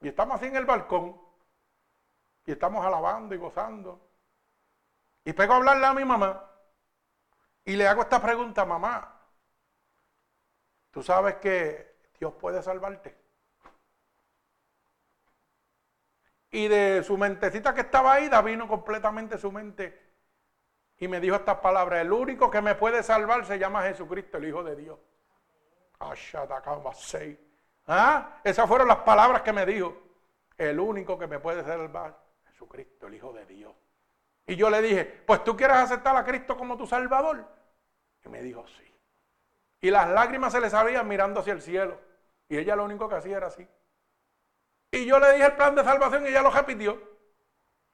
Y 0.00 0.08
estamos 0.08 0.36
así 0.36 0.46
en 0.46 0.56
el 0.56 0.66
balcón. 0.66 1.20
Y 2.44 2.52
estamos 2.52 2.84
alabando 2.84 3.34
y 3.34 3.38
gozando. 3.38 4.00
Y 5.24 5.32
pego 5.32 5.54
a 5.54 5.56
hablarle 5.56 5.86
a 5.86 5.94
mi 5.94 6.04
mamá. 6.04 6.48
Y 7.64 7.74
le 7.74 7.88
hago 7.88 8.02
esta 8.02 8.22
pregunta, 8.22 8.64
mamá, 8.64 9.20
¿tú 10.92 11.02
sabes 11.02 11.36
que 11.36 11.96
Dios 12.18 12.32
puede 12.34 12.62
salvarte? 12.62 13.16
Y 16.50 16.68
de 16.68 17.02
su 17.02 17.18
mentecita 17.18 17.74
que 17.74 17.80
estaba 17.80 18.14
ahí, 18.14 18.30
vino 18.44 18.68
completamente 18.68 19.36
su 19.36 19.50
mente. 19.50 20.05
Y 20.98 21.08
me 21.08 21.20
dijo 21.20 21.36
estas 21.36 21.58
palabras, 21.58 22.00
el 22.00 22.12
único 22.12 22.50
que 22.50 22.60
me 22.62 22.74
puede 22.74 23.02
salvar 23.02 23.44
se 23.44 23.58
llama 23.58 23.82
Jesucristo, 23.82 24.38
el 24.38 24.48
Hijo 24.48 24.64
de 24.64 24.76
Dios. 24.76 24.98
¿Ah? 27.86 28.40
Esas 28.42 28.66
fueron 28.66 28.88
las 28.88 28.98
palabras 28.98 29.42
que 29.42 29.52
me 29.52 29.66
dijo. 29.66 29.96
El 30.56 30.80
único 30.80 31.18
que 31.18 31.26
me 31.26 31.38
puede 31.38 31.62
salvar, 31.62 32.18
Jesucristo, 32.46 33.08
el 33.08 33.14
Hijo 33.14 33.32
de 33.32 33.44
Dios. 33.44 33.74
Y 34.46 34.56
yo 34.56 34.70
le 34.70 34.80
dije, 34.80 35.04
pues 35.04 35.44
tú 35.44 35.56
quieres 35.56 35.76
aceptar 35.76 36.16
a 36.16 36.24
Cristo 36.24 36.56
como 36.56 36.76
tu 36.76 36.86
Salvador. 36.86 37.44
Y 38.24 38.28
me 38.28 38.42
dijo, 38.42 38.66
sí. 38.66 38.94
Y 39.80 39.90
las 39.90 40.08
lágrimas 40.08 40.52
se 40.52 40.60
le 40.60 40.70
salían 40.70 41.06
mirando 41.06 41.40
hacia 41.40 41.52
el 41.52 41.60
cielo. 41.60 42.00
Y 42.48 42.56
ella 42.56 42.74
lo 42.74 42.84
único 42.84 43.08
que 43.08 43.16
hacía 43.16 43.36
era 43.36 43.48
así. 43.48 43.68
Y 44.90 45.04
yo 45.04 45.18
le 45.18 45.32
dije 45.32 45.46
el 45.46 45.56
plan 45.56 45.74
de 45.74 45.84
salvación 45.84 46.24
y 46.24 46.28
ella 46.28 46.42
lo 46.42 46.50
repitió. 46.50 47.15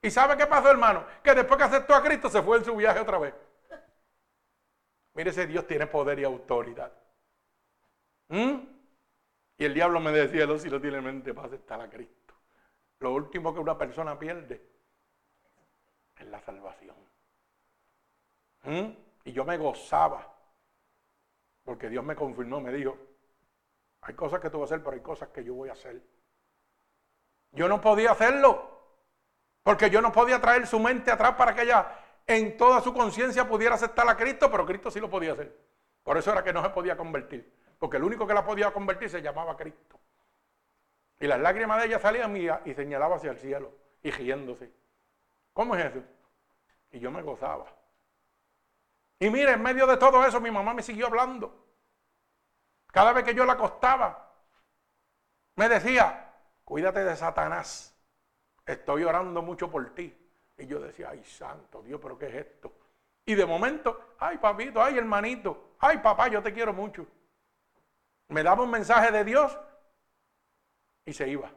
¿Y 0.03 0.11
sabe 0.11 0.37
qué 0.37 0.47
pasó, 0.47 0.69
hermano? 0.69 1.07
Que 1.23 1.33
después 1.33 1.57
que 1.57 1.65
aceptó 1.65 1.95
a 1.95 2.03
Cristo 2.03 2.29
se 2.29 2.43
fue 2.43 2.59
en 2.59 2.65
su 2.65 2.75
viaje 2.75 2.99
otra 2.99 3.19
vez. 3.19 3.35
Mire, 5.15 5.31
ese 5.31 5.47
Dios 5.47 5.65
tiene 5.67 5.87
poder 5.87 6.19
y 6.19 6.25
autoridad. 6.25 6.93
¿Mm? 8.29 8.59
Y 9.59 9.65
el 9.65 9.75
diablo 9.75 10.01
me 10.01 10.11
decía, 10.11 10.45
no, 10.45 10.59
si 10.59 10.69
no 10.69 10.81
tiene 10.81 11.01
mente 11.01 11.33
para 11.33 11.47
aceptar 11.47 11.81
a 11.81 11.89
Cristo. 11.89 12.35
Lo 12.99 13.13
último 13.13 13.55
que 13.55 13.61
una 13.61 13.79
persona 13.79 14.19
pierde 14.19 14.61
es 16.17 16.27
la 16.27 16.41
salvación. 16.41 16.97
¿Mm? 18.65 18.87
Y 19.25 19.33
yo 19.33 19.45
me 19.45 19.57
gozaba. 19.57 20.35
Porque 21.63 21.89
Dios 21.89 22.05
me 22.05 22.17
confirmó, 22.17 22.61
me 22.61 22.73
dijo, 22.73 22.99
hay 24.01 24.15
cosas 24.15 24.41
que 24.41 24.51
tú 24.51 24.59
vas 24.59 24.73
a 24.73 24.75
hacer, 24.75 24.85
pero 24.85 24.97
hay 24.97 25.03
cosas 25.03 25.29
que 25.29 25.45
yo 25.45 25.55
voy 25.55 25.69
a 25.69 25.75
hacer. 25.75 26.03
Yo 27.53 27.69
no 27.69 27.81
podía 27.81 28.13
hacerlo. 28.13 28.72
Porque 29.63 29.91
yo 29.91 30.01
no 30.01 30.13
podía 30.13 30.41
traer 30.41 30.67
su 30.67 30.79
mente 30.79 31.11
atrás 31.11 31.35
para 31.37 31.55
que 31.55 31.63
ella 31.63 31.87
en 32.27 32.57
toda 32.57 32.81
su 32.81 32.93
conciencia 32.93 33.47
pudiera 33.47 33.75
aceptar 33.75 34.09
a 34.09 34.17
Cristo, 34.17 34.51
pero 34.51 34.67
Cristo 34.67 34.91
sí 34.91 35.01
lo 35.01 35.11
podía 35.11 35.33
hacer. 35.33 35.57
Por 36.03 36.17
eso 36.17 36.33
era 36.33 36.43
que 36.43 36.53
no 36.53 36.63
se 36.63 36.71
podía 36.71 36.97
convertir. 36.97 37.53
Porque 37.79 37.97
el 37.97 38.05
único 38.05 38.27
que 38.27 38.35
la 38.35 38.45
podía 38.45 38.73
convertir 38.73 39.11
se 39.11 39.23
llamaba 39.23 39.57
Cristo. 39.57 39.99
Y 41.21 41.27
las 41.27 41.41
lágrimas 41.41 41.81
de 41.81 41.87
ella 41.87 42.01
salían 42.01 42.37
y, 42.37 42.49
y 42.65 42.75
señalaba 42.75 43.17
hacia 43.17 43.31
el 43.31 43.39
cielo 43.39 43.73
y 44.03 44.11
riéndose. 44.11 44.71
¿Cómo 45.53 45.77
es 45.77 45.85
eso? 45.87 46.03
Y 46.91 46.99
yo 46.99 47.11
me 47.11 47.23
gozaba. 47.23 47.67
Y 49.19 49.31
mire, 49.31 49.53
en 49.53 49.63
medio 49.63 49.87
de 49.87 49.97
todo 49.97 50.25
eso 50.27 50.41
mi 50.41 50.51
mamá 50.51 50.75
me 50.75 50.83
siguió 50.83 51.07
hablando. 51.07 51.65
Cada 52.89 53.13
vez 53.13 53.25
que 53.25 53.35
yo 53.35 53.45
la 53.45 53.53
acostaba, 53.53 54.33
me 55.55 55.69
decía, 55.69 56.35
cuídate 56.65 57.05
de 57.05 57.17
Satanás. 57.17 57.92
Estoy 58.67 59.05
orando 59.05 59.43
mucho 59.43 59.71
por 59.71 59.95
ti. 59.95 60.17
Y 60.59 60.67
yo 60.67 60.81
decía, 60.81 61.11
ay 61.11 61.25
santo 61.25 61.83
Dios, 61.83 62.01
pero 62.01 62.19
¿qué 62.19 62.27
es 62.27 62.35
esto? 62.35 62.73
Y 63.25 63.35
de 63.35 63.47
momento, 63.47 64.15
ay 64.19 64.39
papito, 64.39 64.83
ay 64.83 64.99
hermanito, 64.99 65.75
ay 65.79 65.99
papá, 65.99 66.29
yo 66.29 66.43
te 66.43 66.53
quiero 66.53 66.73
mucho. 66.73 67.07
Me 68.29 68.43
daba 68.43 68.63
un 68.63 68.71
mensaje 68.71 69.11
de 69.11 69.25
Dios 69.25 69.59
y 71.05 71.13
se 71.13 71.29
iba. 71.29 71.51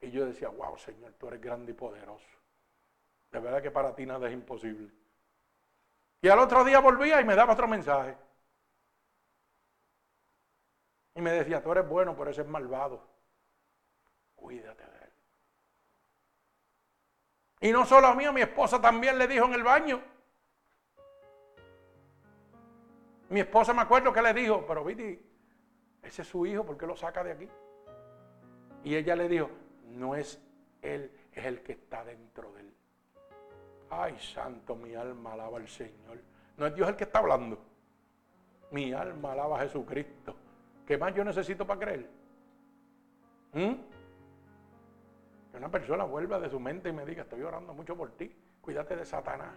Y 0.00 0.10
yo 0.10 0.26
decía, 0.26 0.48
wow, 0.48 0.76
Señor, 0.76 1.14
tú 1.14 1.28
eres 1.28 1.40
grande 1.40 1.72
y 1.72 1.74
poderoso. 1.74 2.26
De 3.30 3.40
verdad 3.40 3.62
que 3.62 3.70
para 3.70 3.94
ti 3.94 4.06
nada 4.06 4.28
es 4.28 4.34
imposible. 4.34 4.92
Y 6.20 6.28
al 6.28 6.38
otro 6.38 6.64
día 6.64 6.80
volvía 6.80 7.20
y 7.20 7.24
me 7.24 7.34
daba 7.34 7.52
otro 7.52 7.66
mensaje. 7.68 8.16
Y 11.14 11.20
me 11.20 11.32
decía, 11.32 11.62
tú 11.62 11.72
eres 11.72 11.88
bueno, 11.88 12.14
pero 12.16 12.30
ese 12.30 12.42
es 12.42 12.48
malvado. 12.48 13.02
Cuídate 14.34 14.84
de. 14.84 14.95
Y 17.66 17.72
no 17.72 17.84
solo 17.84 18.06
a 18.06 18.14
mí, 18.14 18.24
a 18.24 18.30
mi 18.30 18.42
esposa 18.42 18.80
también 18.80 19.18
le 19.18 19.26
dijo 19.26 19.44
en 19.44 19.54
el 19.54 19.64
baño. 19.64 20.00
Mi 23.28 23.40
esposa 23.40 23.74
me 23.74 23.82
acuerdo 23.82 24.12
que 24.12 24.22
le 24.22 24.32
dijo, 24.32 24.64
pero 24.64 24.84
Viti, 24.84 25.20
ese 26.00 26.22
es 26.22 26.28
su 26.28 26.46
hijo, 26.46 26.64
¿por 26.64 26.78
qué 26.78 26.86
lo 26.86 26.94
saca 26.94 27.24
de 27.24 27.32
aquí? 27.32 27.48
Y 28.84 28.94
ella 28.94 29.16
le 29.16 29.28
dijo, 29.28 29.50
no 29.88 30.14
es 30.14 30.40
él, 30.80 31.10
es 31.32 31.44
el 31.44 31.60
que 31.64 31.72
está 31.72 32.04
dentro 32.04 32.52
de 32.52 32.60
él. 32.60 32.74
Ay, 33.90 34.16
santo, 34.20 34.76
mi 34.76 34.94
alma 34.94 35.32
alaba 35.32 35.58
al 35.58 35.66
Señor. 35.66 36.20
No 36.56 36.66
es 36.66 36.74
Dios 36.76 36.88
el 36.88 36.94
que 36.94 37.02
está 37.02 37.18
hablando. 37.18 37.58
Mi 38.70 38.92
alma 38.92 39.32
alaba 39.32 39.58
a 39.58 39.62
Jesucristo. 39.64 40.36
¿Qué 40.86 40.96
más 40.96 41.12
yo 41.16 41.24
necesito 41.24 41.66
para 41.66 41.80
creer? 41.80 42.08
¿Mm? 43.54 43.72
Que 45.56 45.60
una 45.60 45.70
persona 45.70 46.04
vuelva 46.04 46.38
de 46.38 46.50
su 46.50 46.60
mente 46.60 46.90
y 46.90 46.92
me 46.92 47.06
diga, 47.06 47.22
estoy 47.22 47.40
orando 47.40 47.72
mucho 47.72 47.96
por 47.96 48.10
ti. 48.10 48.30
Cuídate 48.60 48.94
de 48.94 49.06
Satanás. 49.06 49.54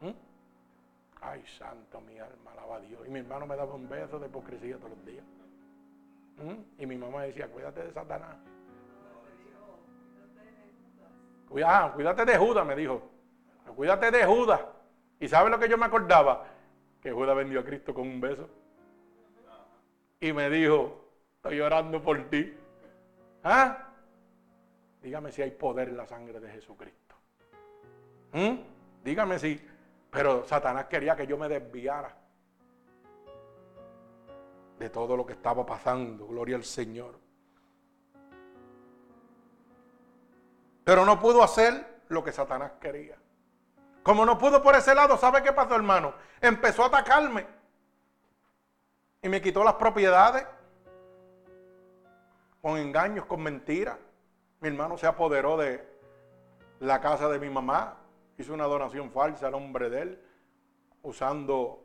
¿Mm? 0.00 0.12
Ay, 1.20 1.44
santo, 1.58 2.00
mi 2.00 2.18
alma 2.18 2.52
alaba 2.52 2.76
a 2.76 2.80
Dios. 2.80 3.06
Y 3.06 3.10
mi 3.10 3.18
hermano 3.18 3.46
me 3.46 3.54
daba 3.54 3.74
un 3.74 3.86
beso 3.86 4.18
de 4.18 4.28
hipocresía 4.28 4.78
todos 4.78 4.92
los 4.92 5.04
días. 5.04 5.26
¿Mm? 6.38 6.80
Y 6.82 6.86
mi 6.86 6.96
mamá 6.96 7.24
decía, 7.24 7.46
cuídate 7.48 7.84
de 7.84 7.92
Satanás. 7.92 8.34
Ah, 11.66 11.92
cuídate 11.94 12.24
de 12.24 12.38
Judas, 12.38 12.64
me 12.64 12.74
dijo. 12.74 13.02
Cuídate 13.76 14.10
de 14.10 14.24
Judas. 14.24 14.62
¿Y 15.20 15.28
sabe 15.28 15.50
lo 15.50 15.58
que 15.58 15.68
yo 15.68 15.76
me 15.76 15.84
acordaba? 15.84 16.46
Que 17.02 17.12
Judas 17.12 17.36
vendió 17.36 17.60
a 17.60 17.64
Cristo 17.64 17.92
con 17.92 18.08
un 18.08 18.22
beso. 18.22 18.48
Y 20.18 20.32
me 20.32 20.48
dijo, 20.48 21.10
estoy 21.36 21.60
orando 21.60 22.02
por 22.02 22.30
ti. 22.30 22.54
¿Ah? 23.44 23.78
Dígame 25.02 25.30
si 25.30 25.42
hay 25.42 25.50
poder 25.50 25.88
en 25.88 25.98
la 25.98 26.06
sangre 26.06 26.40
de 26.40 26.50
Jesucristo. 26.50 27.14
¿Mm? 28.32 28.54
Dígame 29.04 29.38
si. 29.38 29.60
Pero 30.10 30.44
Satanás 30.46 30.86
quería 30.86 31.14
que 31.14 31.26
yo 31.26 31.36
me 31.36 31.48
desviara 31.48 32.16
de 34.78 34.88
todo 34.90 35.14
lo 35.16 35.26
que 35.26 35.34
estaba 35.34 35.66
pasando. 35.66 36.26
Gloria 36.26 36.56
al 36.56 36.64
Señor. 36.64 37.18
Pero 40.84 41.04
no 41.04 41.20
pudo 41.20 41.42
hacer 41.42 42.02
lo 42.08 42.24
que 42.24 42.32
Satanás 42.32 42.72
quería. 42.80 43.16
Como 44.02 44.24
no 44.24 44.38
pudo 44.38 44.62
por 44.62 44.74
ese 44.74 44.94
lado, 44.94 45.18
¿sabe 45.18 45.42
qué 45.42 45.52
pasó, 45.52 45.74
hermano? 45.74 46.14
Empezó 46.40 46.84
a 46.84 46.86
atacarme. 46.86 47.46
Y 49.22 49.28
me 49.28 49.42
quitó 49.42 49.64
las 49.64 49.74
propiedades. 49.74 50.46
Con 52.64 52.78
engaños, 52.78 53.26
con 53.26 53.42
mentiras. 53.42 53.98
Mi 54.60 54.68
hermano 54.68 54.96
se 54.96 55.06
apoderó 55.06 55.58
de 55.58 55.86
la 56.80 56.98
casa 56.98 57.28
de 57.28 57.38
mi 57.38 57.50
mamá. 57.50 57.98
Hizo 58.38 58.54
una 58.54 58.64
donación 58.64 59.10
falsa 59.10 59.48
al 59.48 59.52
nombre 59.52 59.90
de 59.90 60.00
él. 60.00 60.22
Usando 61.02 61.84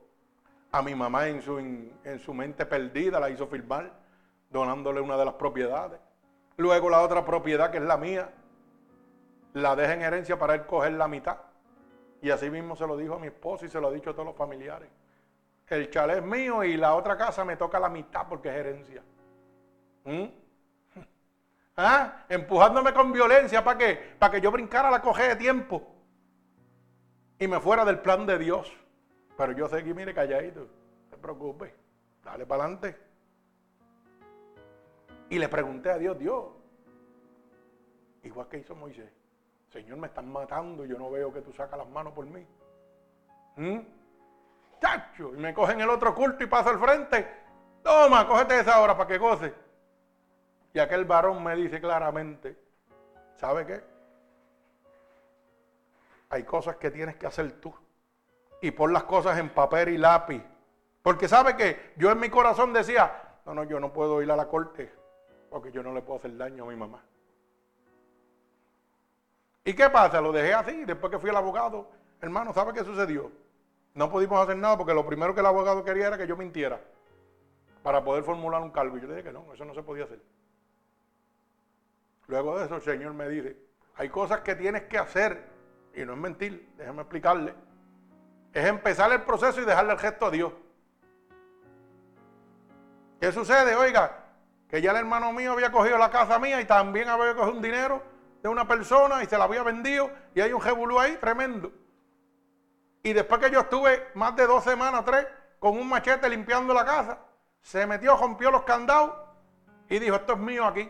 a 0.71 0.81
mi 0.81 0.95
mamá 0.95 1.27
en 1.27 1.41
su, 1.41 1.59
en, 1.59 2.19
su 2.19 2.33
mente 2.33 2.65
perdida. 2.65 3.19
La 3.19 3.29
hizo 3.29 3.45
firmar. 3.47 3.91
Donándole 4.49 5.01
una 5.01 5.17
de 5.17 5.25
las 5.25 5.33
propiedades. 5.33 5.99
Luego 6.55 6.89
la 6.89 7.01
otra 7.01 7.25
propiedad 7.25 7.71
que 7.71 7.79
es 7.79 7.83
la 7.83 7.97
mía 7.97 8.29
la 9.55 9.75
deja 9.75 9.95
en 9.95 10.01
herencia 10.03 10.39
para 10.39 10.53
él 10.53 10.65
coger 10.65 10.93
la 10.93 11.09
mitad. 11.09 11.39
Y 12.21 12.29
así 12.29 12.49
mismo 12.49 12.77
se 12.77 12.87
lo 12.87 12.95
dijo 12.95 13.15
a 13.15 13.19
mi 13.19 13.27
esposo 13.27 13.65
y 13.65 13.69
se 13.69 13.81
lo 13.81 13.89
ha 13.89 13.91
dicho 13.91 14.11
a 14.11 14.13
todos 14.13 14.27
los 14.27 14.35
familiares. 14.37 14.87
El 15.67 15.89
chalet 15.89 16.19
es 16.19 16.23
mío 16.23 16.63
y 16.63 16.77
la 16.77 16.95
otra 16.95 17.17
casa 17.17 17.43
me 17.43 17.57
toca 17.57 17.81
la 17.81 17.89
mitad 17.89 18.29
porque 18.29 18.47
es 18.47 18.55
herencia. 18.55 19.03
¿Mm? 20.05 20.48
¿Ah? 21.81 22.25
Empujándome 22.27 22.93
con 22.93 23.13
violencia 23.13 23.63
para 23.63 23.77
que, 23.77 23.95
para 24.19 24.33
que 24.33 24.41
yo 24.41 24.51
brincara 24.51 24.91
la 24.91 25.01
coge 25.01 25.29
de 25.29 25.35
tiempo 25.37 25.81
y 27.39 27.47
me 27.47 27.61
fuera 27.61 27.85
del 27.85 27.99
plan 27.99 28.25
de 28.25 28.37
Dios. 28.37 28.69
Pero 29.37 29.53
yo 29.53 29.69
seguí, 29.69 29.93
mire, 29.93 30.13
calladito. 30.13 30.59
No 30.59 31.09
se 31.09 31.17
preocupe. 31.17 31.73
Dale 32.21 32.45
para 32.45 32.63
adelante. 32.63 32.97
Y 35.29 35.39
le 35.39 35.47
pregunté 35.47 35.89
a 35.89 35.97
Dios, 35.97 36.19
Dios, 36.19 36.47
igual 38.23 38.49
que 38.49 38.57
hizo 38.57 38.75
Moisés, 38.75 39.09
Señor, 39.71 39.99
me 39.99 40.07
están 40.07 40.29
matando, 40.29 40.83
yo 40.83 40.97
no 40.97 41.09
veo 41.09 41.31
que 41.31 41.41
tú 41.41 41.53
sacas 41.53 41.79
las 41.79 41.87
manos 41.87 42.11
por 42.11 42.25
mí. 42.25 42.45
¿Mm? 43.55 43.79
Chacho, 44.81 45.33
y 45.33 45.37
me 45.37 45.53
cogen 45.53 45.79
el 45.79 45.89
otro 45.89 46.13
culto 46.13 46.43
y 46.43 46.47
paso 46.47 46.71
al 46.71 46.79
frente. 46.79 47.25
Toma, 47.83 48.27
cógete 48.27 48.59
esa 48.59 48.81
hora 48.81 48.97
para 48.97 49.07
que 49.07 49.17
goce. 49.17 49.68
Y 50.73 50.79
aquel 50.79 51.05
varón 51.05 51.43
me 51.43 51.55
dice 51.55 51.81
claramente, 51.81 52.57
¿sabe 53.37 53.65
qué? 53.65 53.83
Hay 56.29 56.43
cosas 56.43 56.75
que 56.75 56.91
tienes 56.91 57.15
que 57.15 57.27
hacer 57.27 57.59
tú. 57.59 57.73
Y 58.61 58.71
pon 58.71 58.93
las 58.93 59.03
cosas 59.03 59.37
en 59.39 59.49
papel 59.49 59.89
y 59.89 59.97
lápiz. 59.97 60.43
Porque 61.01 61.27
sabe 61.27 61.55
que 61.55 61.93
yo 61.97 62.11
en 62.11 62.19
mi 62.19 62.29
corazón 62.29 62.73
decía, 62.73 63.39
no, 63.45 63.53
no, 63.53 63.63
yo 63.63 63.79
no 63.79 63.91
puedo 63.91 64.21
ir 64.21 64.29
a 64.31 64.35
la 64.35 64.47
corte 64.47 64.91
porque 65.49 65.71
yo 65.71 65.81
no 65.81 65.93
le 65.93 66.01
puedo 66.01 66.19
hacer 66.19 66.35
daño 66.37 66.63
a 66.63 66.67
mi 66.67 66.75
mamá. 66.75 67.03
¿Y 69.63 69.73
qué 69.73 69.89
pasa? 69.89 70.21
Lo 70.21 70.31
dejé 70.31 70.53
así. 70.53 70.85
Después 70.85 71.11
que 71.11 71.19
fui 71.19 71.29
al 71.29 71.37
abogado, 71.37 71.89
hermano, 72.21 72.53
¿sabe 72.53 72.73
qué 72.73 72.83
sucedió? 72.83 73.31
No 73.95 74.09
pudimos 74.09 74.39
hacer 74.41 74.57
nada 74.57 74.77
porque 74.77 74.93
lo 74.93 75.05
primero 75.05 75.33
que 75.33 75.39
el 75.39 75.45
abogado 75.45 75.83
quería 75.83 76.07
era 76.07 76.17
que 76.17 76.27
yo 76.27 76.37
mintiera 76.37 76.79
para 77.83 78.03
poder 78.03 78.23
formular 78.23 78.61
un 78.61 78.71
cargo. 78.71 78.97
Y 78.97 79.01
yo 79.01 79.07
le 79.07 79.15
dije 79.15 79.27
que 79.27 79.33
no, 79.33 79.51
eso 79.53 79.65
no 79.65 79.73
se 79.73 79.83
podía 79.83 80.05
hacer. 80.05 80.21
Luego 82.29 82.59
de 82.59 82.65
eso 82.65 82.75
el 82.75 82.81
Señor 82.83 83.13
me 83.15 83.27
dice, 83.27 83.57
hay 83.95 84.07
cosas 84.07 84.41
que 84.41 84.53
tienes 84.53 84.83
que 84.83 84.99
hacer, 84.99 85.49
y 85.95 86.05
no 86.05 86.13
es 86.13 86.19
mentir, 86.19 86.71
déjame 86.77 87.01
explicarle, 87.01 87.55
es 88.53 88.65
empezar 88.65 89.11
el 89.11 89.23
proceso 89.23 89.59
y 89.59 89.65
dejarle 89.65 89.93
el 89.93 89.99
gesto 89.99 90.27
a 90.27 90.29
Dios. 90.29 90.53
¿Qué 93.19 93.31
sucede? 93.31 93.75
Oiga, 93.75 94.25
que 94.69 94.79
ya 94.79 94.91
el 94.91 94.97
hermano 94.97 95.33
mío 95.33 95.53
había 95.53 95.71
cogido 95.71 95.97
la 95.97 96.11
casa 96.11 96.37
mía 96.37 96.61
y 96.61 96.65
también 96.65 97.09
había 97.09 97.33
cogido 97.33 97.55
un 97.55 97.63
dinero 97.63 98.03
de 98.43 98.47
una 98.47 98.67
persona 98.67 99.23
y 99.23 99.25
se 99.25 99.35
la 99.35 99.45
había 99.45 99.63
vendido 99.63 100.11
y 100.35 100.41
hay 100.41 100.53
un 100.53 100.61
jebulú 100.61 100.99
ahí 100.99 101.17
tremendo. 101.17 101.71
Y 103.01 103.11
después 103.11 103.41
que 103.41 103.49
yo 103.49 103.61
estuve 103.61 104.07
más 104.13 104.35
de 104.35 104.45
dos 104.45 104.63
semanas, 104.63 105.03
tres, 105.03 105.25
con 105.57 105.75
un 105.75 105.89
machete 105.89 106.29
limpiando 106.29 106.75
la 106.75 106.85
casa, 106.85 107.17
se 107.61 107.87
metió, 107.87 108.15
rompió 108.15 108.51
los 108.51 108.61
candados 108.61 109.15
y 109.89 109.97
dijo, 109.97 110.15
esto 110.15 110.33
es 110.33 110.39
mío 110.39 110.65
aquí. 110.65 110.89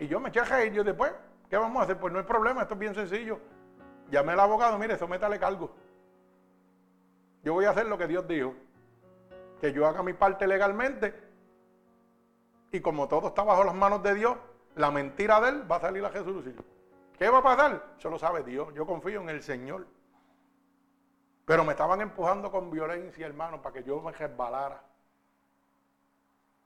Y 0.00 0.08
yo 0.08 0.18
me 0.18 0.30
eché 0.30 0.40
a 0.40 0.64
yo 0.64 0.82
después, 0.82 1.12
¿qué 1.48 1.56
vamos 1.56 1.80
a 1.80 1.84
hacer? 1.84 1.98
Pues 1.98 2.12
no 2.12 2.18
hay 2.18 2.24
problema, 2.24 2.62
esto 2.62 2.74
es 2.74 2.80
bien 2.80 2.94
sencillo. 2.94 3.38
Llamé 4.10 4.32
al 4.32 4.40
abogado, 4.40 4.78
mire, 4.78 4.98
sométale 4.98 5.38
cargo. 5.38 5.70
Yo 7.44 7.52
voy 7.52 7.66
a 7.66 7.70
hacer 7.70 7.86
lo 7.86 7.96
que 7.98 8.06
Dios 8.06 8.26
dijo. 8.26 8.54
Que 9.60 9.72
yo 9.72 9.86
haga 9.86 10.02
mi 10.02 10.14
parte 10.14 10.46
legalmente 10.46 11.14
y 12.72 12.80
como 12.80 13.08
todo 13.08 13.28
está 13.28 13.42
bajo 13.42 13.62
las 13.62 13.74
manos 13.74 14.02
de 14.02 14.14
Dios, 14.14 14.36
la 14.76 14.90
mentira 14.90 15.40
de 15.40 15.50
él 15.50 15.70
va 15.70 15.76
a 15.76 15.80
salir 15.80 16.04
a 16.04 16.10
Jesús. 16.10 16.44
¿Qué 17.18 17.28
va 17.28 17.38
a 17.38 17.42
pasar? 17.42 17.94
Eso 17.98 18.08
lo 18.08 18.18
sabe 18.18 18.42
Dios. 18.42 18.72
Yo 18.74 18.86
confío 18.86 19.20
en 19.20 19.28
el 19.28 19.42
Señor. 19.42 19.86
Pero 21.44 21.64
me 21.64 21.72
estaban 21.72 22.00
empujando 22.00 22.50
con 22.50 22.70
violencia, 22.70 23.26
hermano, 23.26 23.60
para 23.60 23.74
que 23.74 23.82
yo 23.82 24.00
me 24.00 24.12
resbalara. 24.12 24.82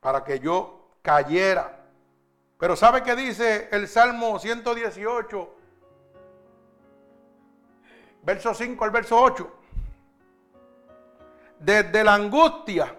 Para 0.00 0.22
que 0.22 0.38
yo 0.38 0.90
cayera. 1.02 1.83
Pero 2.58 2.76
¿sabe 2.76 3.02
qué 3.02 3.16
dice 3.16 3.68
el 3.72 3.88
Salmo 3.88 4.38
118? 4.38 5.54
Verso 8.22 8.54
5 8.54 8.84
al 8.84 8.90
verso 8.90 9.20
8. 9.20 9.52
Desde 11.58 12.04
la 12.04 12.14
angustia 12.14 12.96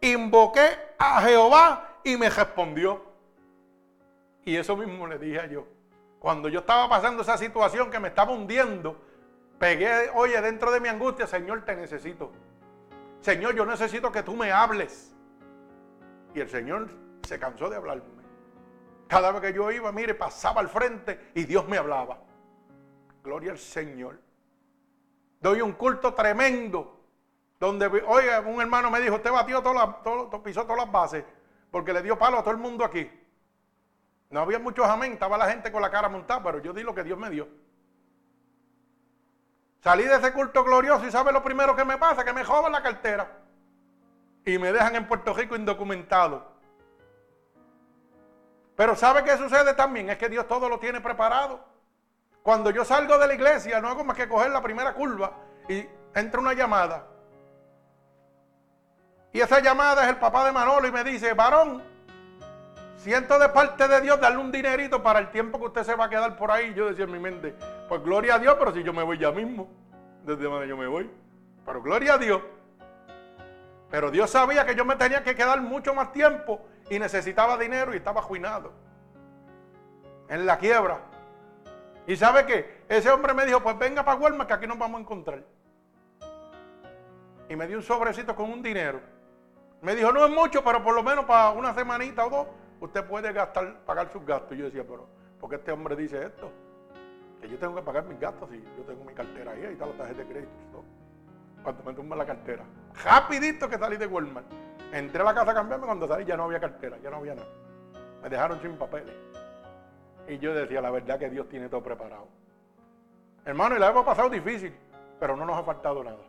invoqué 0.00 0.68
a 0.98 1.22
Jehová 1.22 1.98
y 2.04 2.16
me 2.16 2.28
respondió. 2.28 3.02
Y 4.44 4.56
eso 4.56 4.76
mismo 4.76 5.06
le 5.06 5.18
dije 5.18 5.48
yo. 5.50 5.66
Cuando 6.18 6.48
yo 6.48 6.60
estaba 6.60 6.88
pasando 6.88 7.22
esa 7.22 7.36
situación 7.36 7.90
que 7.90 7.98
me 7.98 8.08
estaba 8.08 8.32
hundiendo, 8.32 9.00
pegué, 9.58 10.10
oye, 10.14 10.40
dentro 10.40 10.70
de 10.70 10.80
mi 10.80 10.88
angustia, 10.88 11.26
Señor, 11.26 11.64
te 11.64 11.76
necesito. 11.76 12.32
Señor, 13.20 13.54
yo 13.54 13.64
necesito 13.66 14.12
que 14.12 14.22
tú 14.22 14.34
me 14.34 14.52
hables. 14.52 15.14
Y 16.34 16.40
el 16.40 16.48
Señor 16.48 16.90
se 17.26 17.38
cansó 17.38 17.68
de 17.68 17.76
hablarme. 17.76 18.13
Cada 19.08 19.30
vez 19.32 19.40
que 19.42 19.52
yo 19.52 19.70
iba, 19.70 19.92
mire, 19.92 20.14
pasaba 20.14 20.60
al 20.60 20.68
frente 20.68 21.30
y 21.34 21.44
Dios 21.44 21.68
me 21.68 21.78
hablaba. 21.78 22.18
Gloria 23.22 23.52
al 23.52 23.58
Señor. 23.58 24.20
Doy 25.40 25.60
un 25.60 25.72
culto 25.72 26.14
tremendo. 26.14 27.00
Donde, 27.60 27.86
oiga, 27.86 28.40
un 28.40 28.60
hermano 28.60 28.90
me 28.90 29.00
dijo, 29.00 29.16
usted 29.16 29.30
batió 29.30 29.62
todas 29.62 29.88
las, 30.02 30.40
pisó 30.40 30.62
todas 30.64 30.84
las 30.84 30.92
bases, 30.92 31.24
porque 31.70 31.92
le 31.92 32.02
dio 32.02 32.18
palo 32.18 32.38
a 32.38 32.42
todo 32.42 32.50
el 32.52 32.58
mundo 32.58 32.84
aquí. 32.84 33.10
No 34.30 34.40
había 34.40 34.58
muchos 34.58 34.86
amén, 34.86 35.12
estaba 35.12 35.38
la 35.38 35.48
gente 35.48 35.70
con 35.70 35.80
la 35.80 35.90
cara 35.90 36.08
montada, 36.08 36.42
pero 36.42 36.58
yo 36.60 36.72
di 36.72 36.82
lo 36.82 36.94
que 36.94 37.04
Dios 37.04 37.18
me 37.18 37.30
dio. 37.30 37.48
Salí 39.80 40.04
de 40.04 40.16
ese 40.16 40.32
culto 40.32 40.64
glorioso 40.64 41.06
y 41.06 41.10
¿sabe 41.10 41.30
lo 41.30 41.42
primero 41.42 41.76
que 41.76 41.84
me 41.84 41.98
pasa? 41.98 42.24
Que 42.24 42.32
me 42.32 42.42
jodan 42.42 42.72
la 42.72 42.82
cartera. 42.82 43.38
Y 44.44 44.58
me 44.58 44.72
dejan 44.72 44.96
en 44.96 45.06
Puerto 45.06 45.32
Rico 45.34 45.56
indocumentado. 45.56 46.53
Pero 48.76 48.96
¿sabe 48.96 49.22
qué 49.22 49.36
sucede 49.36 49.74
también? 49.74 50.10
Es 50.10 50.18
que 50.18 50.28
Dios 50.28 50.48
todo 50.48 50.68
lo 50.68 50.78
tiene 50.78 51.00
preparado. 51.00 51.60
Cuando 52.42 52.70
yo 52.70 52.84
salgo 52.84 53.18
de 53.18 53.26
la 53.26 53.34
iglesia, 53.34 53.80
no 53.80 53.88
hago 53.88 54.04
más 54.04 54.16
que 54.16 54.28
coger 54.28 54.50
la 54.50 54.62
primera 54.62 54.94
curva 54.94 55.32
y 55.68 55.86
entra 56.14 56.40
una 56.40 56.52
llamada. 56.52 57.06
Y 59.32 59.40
esa 59.40 59.60
llamada 59.60 60.04
es 60.04 60.10
el 60.10 60.16
papá 60.16 60.44
de 60.44 60.52
Manolo 60.52 60.86
y 60.86 60.92
me 60.92 61.02
dice, 61.04 61.32
varón, 61.32 61.82
siento 62.96 63.38
de 63.38 63.48
parte 63.48 63.88
de 63.88 64.00
Dios 64.00 64.20
darle 64.20 64.38
un 64.38 64.52
dinerito 64.52 65.02
para 65.02 65.20
el 65.20 65.30
tiempo 65.30 65.58
que 65.58 65.66
usted 65.66 65.84
se 65.84 65.94
va 65.94 66.04
a 66.04 66.10
quedar 66.10 66.36
por 66.36 66.50
ahí. 66.50 66.74
Yo 66.74 66.88
decía 66.88 67.04
en 67.04 67.12
mi 67.12 67.18
mente, 67.18 67.54
pues 67.88 68.02
gloria 68.02 68.34
a 68.34 68.38
Dios, 68.38 68.56
pero 68.58 68.72
si 68.72 68.82
yo 68.82 68.92
me 68.92 69.02
voy 69.02 69.18
ya 69.18 69.32
mismo, 69.32 69.68
desde 70.24 70.44
donde 70.44 70.68
yo 70.68 70.76
me 70.76 70.86
voy. 70.86 71.10
Pero 71.64 71.82
gloria 71.82 72.14
a 72.14 72.18
Dios. 72.18 72.42
Pero 73.90 74.10
Dios 74.10 74.30
sabía 74.30 74.66
que 74.66 74.74
yo 74.74 74.84
me 74.84 74.96
tenía 74.96 75.22
que 75.22 75.34
quedar 75.34 75.60
mucho 75.62 75.94
más 75.94 76.12
tiempo 76.12 76.60
y 76.90 76.98
necesitaba 76.98 77.56
dinero 77.56 77.92
y 77.94 77.96
estaba 77.96 78.22
juinado. 78.22 78.72
En 80.28 80.46
la 80.46 80.58
quiebra. 80.58 81.00
¿Y 82.06 82.16
sabe 82.16 82.44
qué? 82.46 82.84
Ese 82.88 83.10
hombre 83.10 83.32
me 83.34 83.46
dijo, 83.46 83.60
pues 83.60 83.78
venga 83.78 84.04
para 84.04 84.18
Walmart 84.18 84.48
que 84.48 84.54
aquí 84.54 84.66
nos 84.66 84.78
vamos 84.78 84.98
a 84.98 85.02
encontrar. 85.02 85.42
Y 87.48 87.56
me 87.56 87.66
dio 87.66 87.76
un 87.76 87.82
sobrecito 87.82 88.34
con 88.34 88.50
un 88.50 88.62
dinero. 88.62 89.00
Me 89.80 89.94
dijo, 89.94 90.12
no 90.12 90.24
es 90.24 90.30
mucho, 90.30 90.64
pero 90.64 90.82
por 90.82 90.94
lo 90.94 91.02
menos 91.02 91.24
para 91.24 91.50
una 91.50 91.74
semanita 91.74 92.24
o 92.26 92.30
dos 92.30 92.46
usted 92.80 93.04
puede 93.04 93.32
gastar, 93.32 93.80
pagar 93.84 94.10
sus 94.12 94.24
gastos. 94.24 94.56
Y 94.56 94.60
yo 94.60 94.64
decía, 94.66 94.84
pero 94.84 95.06
¿por 95.40 95.50
qué 95.50 95.56
este 95.56 95.72
hombre 95.72 95.96
dice 95.96 96.24
esto? 96.24 96.50
Que 97.40 97.48
yo 97.48 97.58
tengo 97.58 97.74
que 97.74 97.82
pagar 97.82 98.04
mis 98.04 98.18
gastos 98.18 98.50
y 98.52 98.62
yo 98.76 98.84
tengo 98.86 99.04
mi 99.04 99.14
cartera 99.14 99.52
ahí, 99.52 99.64
ahí 99.64 99.72
está 99.72 99.86
la 99.86 99.92
tarjeta 99.92 100.22
de 100.22 100.28
crédito. 100.28 100.84
Cuando 101.62 101.82
me 101.82 101.92
tumba 101.94 102.16
la 102.16 102.26
cartera. 102.26 102.64
Rapidito 103.04 103.68
que 103.68 103.78
salí 103.78 103.96
de 103.96 104.06
Walmart. 104.06 104.46
Entré 104.92 105.22
a 105.22 105.24
la 105.24 105.34
casa 105.34 105.50
a 105.50 105.54
cambiarme, 105.54 105.86
cuando 105.86 106.06
salí 106.06 106.24
ya 106.24 106.36
no 106.36 106.44
había 106.44 106.60
cartera, 106.60 106.98
ya 107.02 107.10
no 107.10 107.16
había 107.16 107.34
nada. 107.34 107.48
Me 108.22 108.28
dejaron 108.28 108.60
sin 108.60 108.76
papeles. 108.76 109.14
Y 110.28 110.38
yo 110.38 110.54
decía, 110.54 110.80
la 110.80 110.90
verdad 110.90 111.18
que 111.18 111.28
Dios 111.28 111.48
tiene 111.48 111.68
todo 111.68 111.82
preparado. 111.82 112.28
Hermano, 113.44 113.76
y 113.76 113.78
la 113.78 113.90
hemos 113.90 114.04
pasado 114.04 114.30
difícil, 114.30 114.74
pero 115.20 115.36
no 115.36 115.44
nos 115.44 115.58
ha 115.58 115.62
faltado 115.62 116.02
nada. 116.02 116.24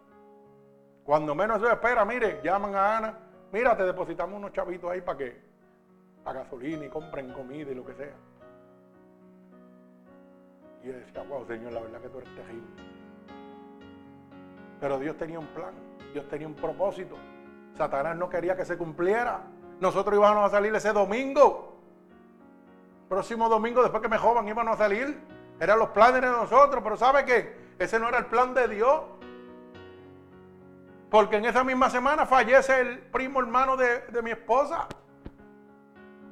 Cuando 1.06 1.36
menos 1.36 1.62
se 1.62 1.72
espera, 1.72 2.04
mire, 2.04 2.42
llaman 2.44 2.76
a 2.76 2.98
Ana, 2.98 3.18
mira, 3.52 3.78
te 3.78 3.84
depositamos 3.84 4.38
unos 4.38 4.52
chavitos 4.52 4.92
ahí 4.92 5.02
para 5.02 5.18
que 5.20 5.42
a 6.26 6.34
gasolina 6.34 6.86
y 6.86 6.90
compren 6.90 7.32
comida 7.32 7.72
y 7.72 7.76
lo 7.76 7.86
que 7.86 7.94
sea. 7.94 8.16
Y 10.84 10.88
yo 10.88 10.94
decía, 10.94 11.24
wow, 11.24 11.46
Señor, 11.46 11.72
la 11.72 11.82
verdad 11.82 12.02
que 12.02 12.10
tú 12.10 12.18
eres 12.18 12.36
terrible. 12.36 12.68
Pero 14.82 15.00
Dios 15.00 15.16
tenía 15.18 15.40
un 15.40 15.48
plan, 15.48 15.74
Dios 16.12 16.28
tenía 16.28 16.48
un 16.48 16.56
propósito. 16.56 17.16
Satanás 17.76 18.16
no 18.16 18.30
quería 18.30 18.56
que 18.56 18.66
se 18.66 18.78
cumpliera. 18.78 19.42
Nosotros 19.80 20.16
íbamos 20.16 20.46
a 20.46 20.50
salir 20.50 20.74
ese 20.74 20.94
domingo. 20.94 21.76
Próximo 23.10 23.50
domingo, 23.50 23.82
después 23.82 24.02
que 24.02 24.10
me 24.10 24.18
jovan, 24.18 24.48
íbamos 24.48 24.76
a 24.76 24.78
salir. 24.78 25.20
Eran 25.60 25.80
los 25.80 25.90
planes 25.90 26.22
de 26.22 26.28
nosotros, 26.28 26.82
pero 26.84 26.98
¿sabe 26.98 27.26
qué? 27.26 27.56
Ese 27.78 28.00
no 28.00 28.08
era 28.08 28.18
el 28.20 28.26
plan 28.28 28.54
de 28.54 28.68
Dios. 28.68 29.02
Porque 31.10 31.38
en 31.38 31.46
esa 31.46 31.64
misma 31.64 31.90
semana 31.90 32.26
fallece 32.26 32.80
el 32.80 33.00
primo 33.00 33.40
hermano 33.40 33.78
de, 33.78 34.02
de 34.08 34.22
mi 34.22 34.32
esposa 34.32 34.88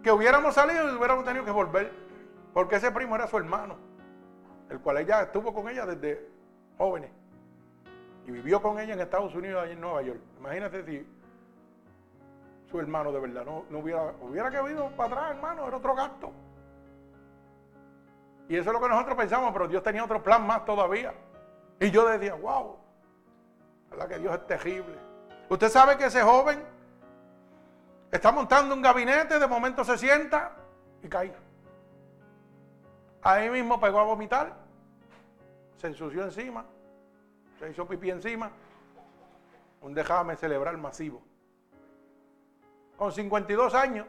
que 0.01 0.11
hubiéramos 0.11 0.55
salido 0.55 0.91
y 0.91 0.95
hubiéramos 0.95 1.23
tenido 1.23 1.45
que 1.45 1.51
volver, 1.51 1.91
porque 2.53 2.75
ese 2.75 2.91
primo 2.91 3.15
era 3.15 3.27
su 3.27 3.37
hermano, 3.37 3.77
el 4.69 4.79
cual 4.81 4.97
ella 4.97 5.21
estuvo 5.21 5.53
con 5.53 5.69
ella 5.69 5.85
desde 5.85 6.27
jóvenes 6.77 7.11
y 8.27 8.31
vivió 8.31 8.61
con 8.61 8.79
ella 8.79 8.93
en 8.93 8.99
Estados 8.99 9.33
Unidos, 9.33 9.63
allí 9.63 9.73
en 9.73 9.81
Nueva 9.81 10.01
York. 10.01 10.19
Imagínate 10.39 10.83
si 10.83 11.07
su 12.74 12.80
hermano 12.80 13.11
de 13.11 13.19
verdad 13.19 13.45
no, 13.45 13.78
hubiera, 13.78 14.15
hubiera 14.19 14.49
querido 14.49 14.89
para 14.95 15.13
atrás, 15.13 15.36
hermano, 15.36 15.67
era 15.67 15.78
otro 15.78 15.93
gasto. 15.93 16.32
Y 18.49 18.57
eso 18.57 18.71
es 18.71 18.74
lo 18.74 18.82
que 18.82 18.89
nosotros 18.89 19.15
pensamos, 19.15 19.53
pero 19.53 19.67
Dios 19.67 19.84
tenía 19.84 20.03
otro 20.03 20.24
plan 20.24 20.45
más 20.47 20.65
todavía. 20.65 21.13
Y 21.80 21.91
yo 21.91 22.07
decía, 22.09 22.34
wow, 22.34 22.78
¿verdad 23.91 24.07
que 24.07 24.17
Dios 24.17 24.34
es 24.34 24.47
terrible? 24.47 24.97
Usted 25.49 25.69
sabe 25.69 25.97
que 25.97 26.05
ese 26.05 26.24
joven 26.24 26.74
Está 28.13 28.32
montando 28.32 28.76
un 28.76 28.82
gabinete, 28.84 29.39
de 29.39 29.47
momento 29.47 29.84
se 29.84 29.97
sienta 29.97 30.51
y 31.01 31.07
cae. 31.07 31.34
Ahí 33.24 33.49
mismo 33.49 33.80
pegó 33.82 34.01
a 34.01 34.03
vomitar, 34.03 34.53
se 35.78 35.88
ensució 35.88 36.24
encima, 36.24 36.63
se 37.57 37.71
hizo 37.71 37.88
pipí 37.88 38.11
encima. 38.11 38.51
Un 39.82 39.95
déjame 39.95 40.36
celebrar 40.36 40.78
masivo. 40.78 41.24
Con 43.04 43.12
52 43.12 43.76
años, 43.76 44.08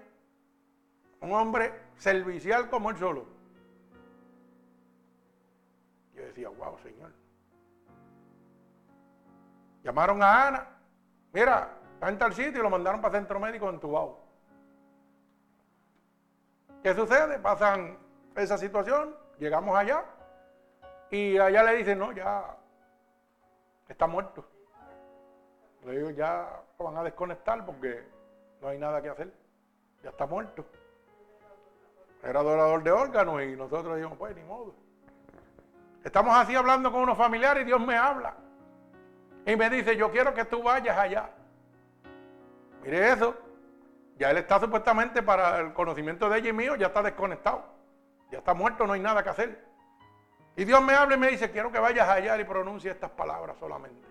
un 1.20 1.32
hombre 1.32 1.74
servicial 1.96 2.70
como 2.70 2.90
él 2.90 2.96
solo. 2.96 3.26
Yo 6.14 6.22
decía, 6.22 6.48
wow, 6.48 6.78
Señor. 6.78 7.10
Llamaron 9.82 10.22
a 10.22 10.46
Ana. 10.46 10.68
Mira, 11.32 11.76
Está 11.94 12.08
en 12.08 12.18
tal 12.18 12.34
sitio 12.34 12.60
y 12.60 12.62
lo 12.62 12.70
mandaron 12.70 13.00
para 13.00 13.18
centro 13.18 13.40
médico 13.40 13.68
entubado. 13.68 14.20
¿Qué 16.80 16.94
sucede? 16.94 17.40
Pasan 17.40 17.98
esa 18.36 18.56
situación, 18.56 19.16
llegamos 19.38 19.76
allá 19.76 20.04
y 21.10 21.36
allá 21.36 21.64
le 21.64 21.78
dicen, 21.78 21.98
no, 21.98 22.12
ya 22.12 22.56
está 23.88 24.06
muerto. 24.06 24.48
Le 25.84 25.96
digo, 25.98 26.10
ya 26.10 26.62
lo 26.78 26.84
van 26.84 26.98
a 26.98 27.02
desconectar 27.02 27.66
porque 27.66 28.13
no 28.64 28.70
hay 28.70 28.78
nada 28.78 29.02
que 29.02 29.10
hacer. 29.10 29.30
Ya 30.02 30.08
está 30.08 30.26
muerto. 30.26 30.64
Era 32.22 32.40
adorador 32.40 32.82
de 32.82 32.90
órganos 32.90 33.42
y 33.42 33.54
nosotros 33.56 33.94
dijimos, 33.96 34.16
pues 34.16 34.34
ni 34.34 34.42
modo. 34.42 34.74
Estamos 36.02 36.34
así 36.34 36.54
hablando 36.54 36.90
con 36.90 37.02
unos 37.02 37.18
familiares 37.18 37.62
y 37.62 37.66
Dios 37.66 37.80
me 37.80 37.94
habla. 37.94 38.34
Y 39.44 39.54
me 39.54 39.68
dice, 39.68 39.96
yo 39.96 40.10
quiero 40.10 40.32
que 40.32 40.46
tú 40.46 40.62
vayas 40.62 40.96
allá. 40.96 41.28
Mire 42.82 43.12
eso. 43.12 43.36
Ya 44.16 44.30
él 44.30 44.38
está 44.38 44.58
supuestamente 44.58 45.22
para 45.22 45.60
el 45.60 45.74
conocimiento 45.74 46.30
de 46.30 46.38
ella 46.38 46.48
y 46.48 46.52
mío, 46.54 46.76
ya 46.76 46.86
está 46.86 47.02
desconectado. 47.02 47.64
Ya 48.30 48.38
está 48.38 48.54
muerto, 48.54 48.86
no 48.86 48.94
hay 48.94 49.00
nada 49.00 49.22
que 49.22 49.28
hacer. 49.28 49.64
Y 50.56 50.64
Dios 50.64 50.82
me 50.82 50.94
habla 50.94 51.16
y 51.16 51.18
me 51.18 51.28
dice, 51.28 51.50
quiero 51.50 51.70
que 51.70 51.78
vayas 51.78 52.08
allá 52.08 52.38
y 52.40 52.44
pronuncie 52.44 52.90
estas 52.92 53.10
palabras 53.10 53.58
solamente. 53.58 54.08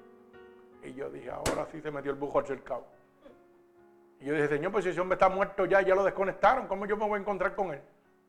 Y 0.84 0.94
yo 0.94 1.10
dije, 1.10 1.32
ahora 1.32 1.66
sí 1.72 1.82
se 1.82 1.90
metió 1.90 2.12
el 2.12 2.18
bujo 2.18 2.38
al 2.38 2.46
cercado. 2.46 2.86
Y 4.24 4.28
yo 4.28 4.36
dije, 4.36 4.48
Señor, 4.48 4.72
pues 4.72 4.86
si 4.86 4.92
ese 4.92 5.02
hombre 5.02 5.16
está 5.16 5.28
muerto 5.28 5.66
ya, 5.66 5.82
ya 5.82 5.94
lo 5.94 6.04
desconectaron, 6.06 6.66
¿cómo 6.68 6.86
yo 6.86 6.96
me 6.96 7.06
voy 7.06 7.18
a 7.18 7.22
encontrar 7.22 7.56
con 7.56 7.74
él? 7.74 7.82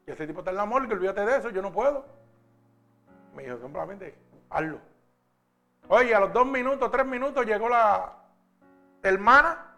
Y 0.04 0.10
ese 0.10 0.26
tipo 0.26 0.40
está 0.40 0.50
en 0.50 0.56
la 0.56 0.64
morgue, 0.64 0.92
olvídate 0.92 1.24
de 1.24 1.36
eso, 1.36 1.50
yo 1.50 1.62
no 1.62 1.70
puedo. 1.70 2.04
Me 3.36 3.44
dijo, 3.44 3.58
simplemente, 3.58 4.12
hazlo. 4.50 4.80
Oye, 5.86 6.12
a 6.12 6.18
los 6.18 6.32
dos 6.32 6.46
minutos, 6.46 6.90
tres 6.90 7.06
minutos 7.06 7.46
llegó 7.46 7.68
la 7.68 8.12
hermana 9.04 9.76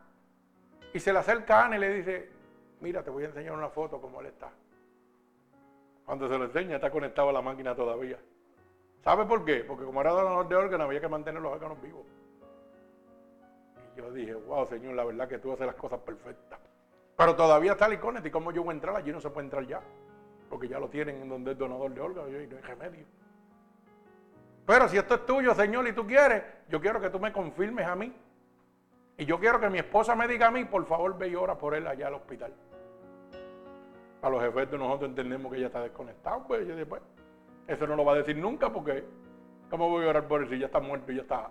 y 0.94 1.00
se 1.00 1.12
le 1.12 1.18
acerca 1.18 1.60
a 1.60 1.64
Ana 1.66 1.76
y 1.76 1.80
le 1.80 1.92
dice, 1.92 2.30
mira, 2.80 3.02
te 3.02 3.10
voy 3.10 3.24
a 3.24 3.26
enseñar 3.26 3.52
una 3.52 3.68
foto 3.68 4.00
como 4.00 4.22
él 4.22 4.28
está. 4.28 4.48
Cuando 6.06 6.30
se 6.30 6.38
lo 6.38 6.46
enseña, 6.46 6.76
está 6.76 6.90
conectado 6.90 7.28
a 7.28 7.32
la 7.34 7.42
máquina 7.42 7.74
todavía. 7.74 8.16
¿Sabe 9.04 9.26
por 9.26 9.44
qué? 9.44 9.64
Porque 9.64 9.84
como 9.84 10.00
era 10.00 10.12
donador 10.12 10.48
de 10.48 10.56
órganos, 10.56 10.86
había 10.86 11.00
que 11.02 11.08
mantener 11.08 11.42
los 11.42 11.52
órganos 11.52 11.78
vivos. 11.82 12.06
Y 13.97 13.99
yo 13.99 14.12
dije, 14.12 14.34
wow, 14.34 14.66
Señor, 14.66 14.94
la 14.94 15.05
verdad 15.05 15.26
que 15.26 15.38
tú 15.38 15.53
haces 15.53 15.66
las 15.66 15.74
cosas 15.74 16.01
perfectas. 16.01 16.61
Pero 17.16 17.34
todavía 17.34 17.72
está 17.72 17.86
el 17.86 17.94
y 17.94 18.30
cómo 18.30 18.53
yo 18.53 18.62
voy 18.62 18.72
a 18.72 18.74
entrar 18.74 18.94
allí 18.94 19.11
no 19.11 19.20
se 19.20 19.30
puede 19.30 19.47
entrar 19.47 19.66
ya. 19.66 19.80
Porque 20.51 20.68
ya 20.68 20.78
lo 20.78 20.88
tienen 20.88 21.22
en 21.22 21.28
donde 21.28 21.53
es 21.53 21.59
donador 21.59 21.92
de 21.94 22.01
órganos 22.01 22.30
y 22.30 22.47
no 22.47 22.57
hay 22.57 22.62
remedio. 22.62 23.07
Pero 24.66 24.88
si 24.88 24.99
esto 24.99 25.14
es 25.14 25.24
tuyo, 25.24 25.55
Señor, 25.55 25.88
y 25.88 25.92
tú 25.92 26.07
quieres, 26.07 26.42
yo 26.68 26.80
quiero 26.80 27.01
que 27.01 27.09
tú 27.09 27.18
me 27.18 27.32
confirmes 27.32 27.86
a 27.86 27.97
mí 27.97 28.12
y 29.16 29.24
yo 29.24 29.40
quiero 29.40 29.59
que 29.59 29.70
mi 29.70 29.78
esposa 29.78 30.14
me 30.14 30.28
diga 30.28 30.49
a 30.49 30.51
mí, 30.51 30.64
por 30.66 30.84
favor, 30.84 31.16
ve 31.16 31.28
y 31.28 31.34
ora 31.34 31.57
por 31.57 31.74
él 31.74 31.86
allá 31.86 32.09
al 32.09 32.14
hospital. 32.14 32.53
A 34.20 34.28
los 34.28 34.42
efectos 34.42 34.78
nosotros 34.78 35.09
entendemos 35.09 35.51
que 35.51 35.59
ella 35.59 35.68
está 35.68 35.82
desconectado, 35.82 36.44
pues, 36.47 36.66
después. 36.66 37.01
Eso 37.66 37.86
no 37.86 37.97
lo 37.97 38.05
va 38.05 38.12
a 38.12 38.16
decir 38.16 38.36
nunca 38.36 38.70
porque, 38.70 39.05
¿cómo 39.70 39.88
voy 39.88 40.05
a 40.05 40.11
orar 40.11 40.28
por 40.28 40.42
él 40.42 40.51
si 40.51 40.59
ya 40.59 40.66
está 40.66 40.80
muerto 40.80 41.12
y 41.12 41.16
ya 41.16 41.22
está? 41.22 41.51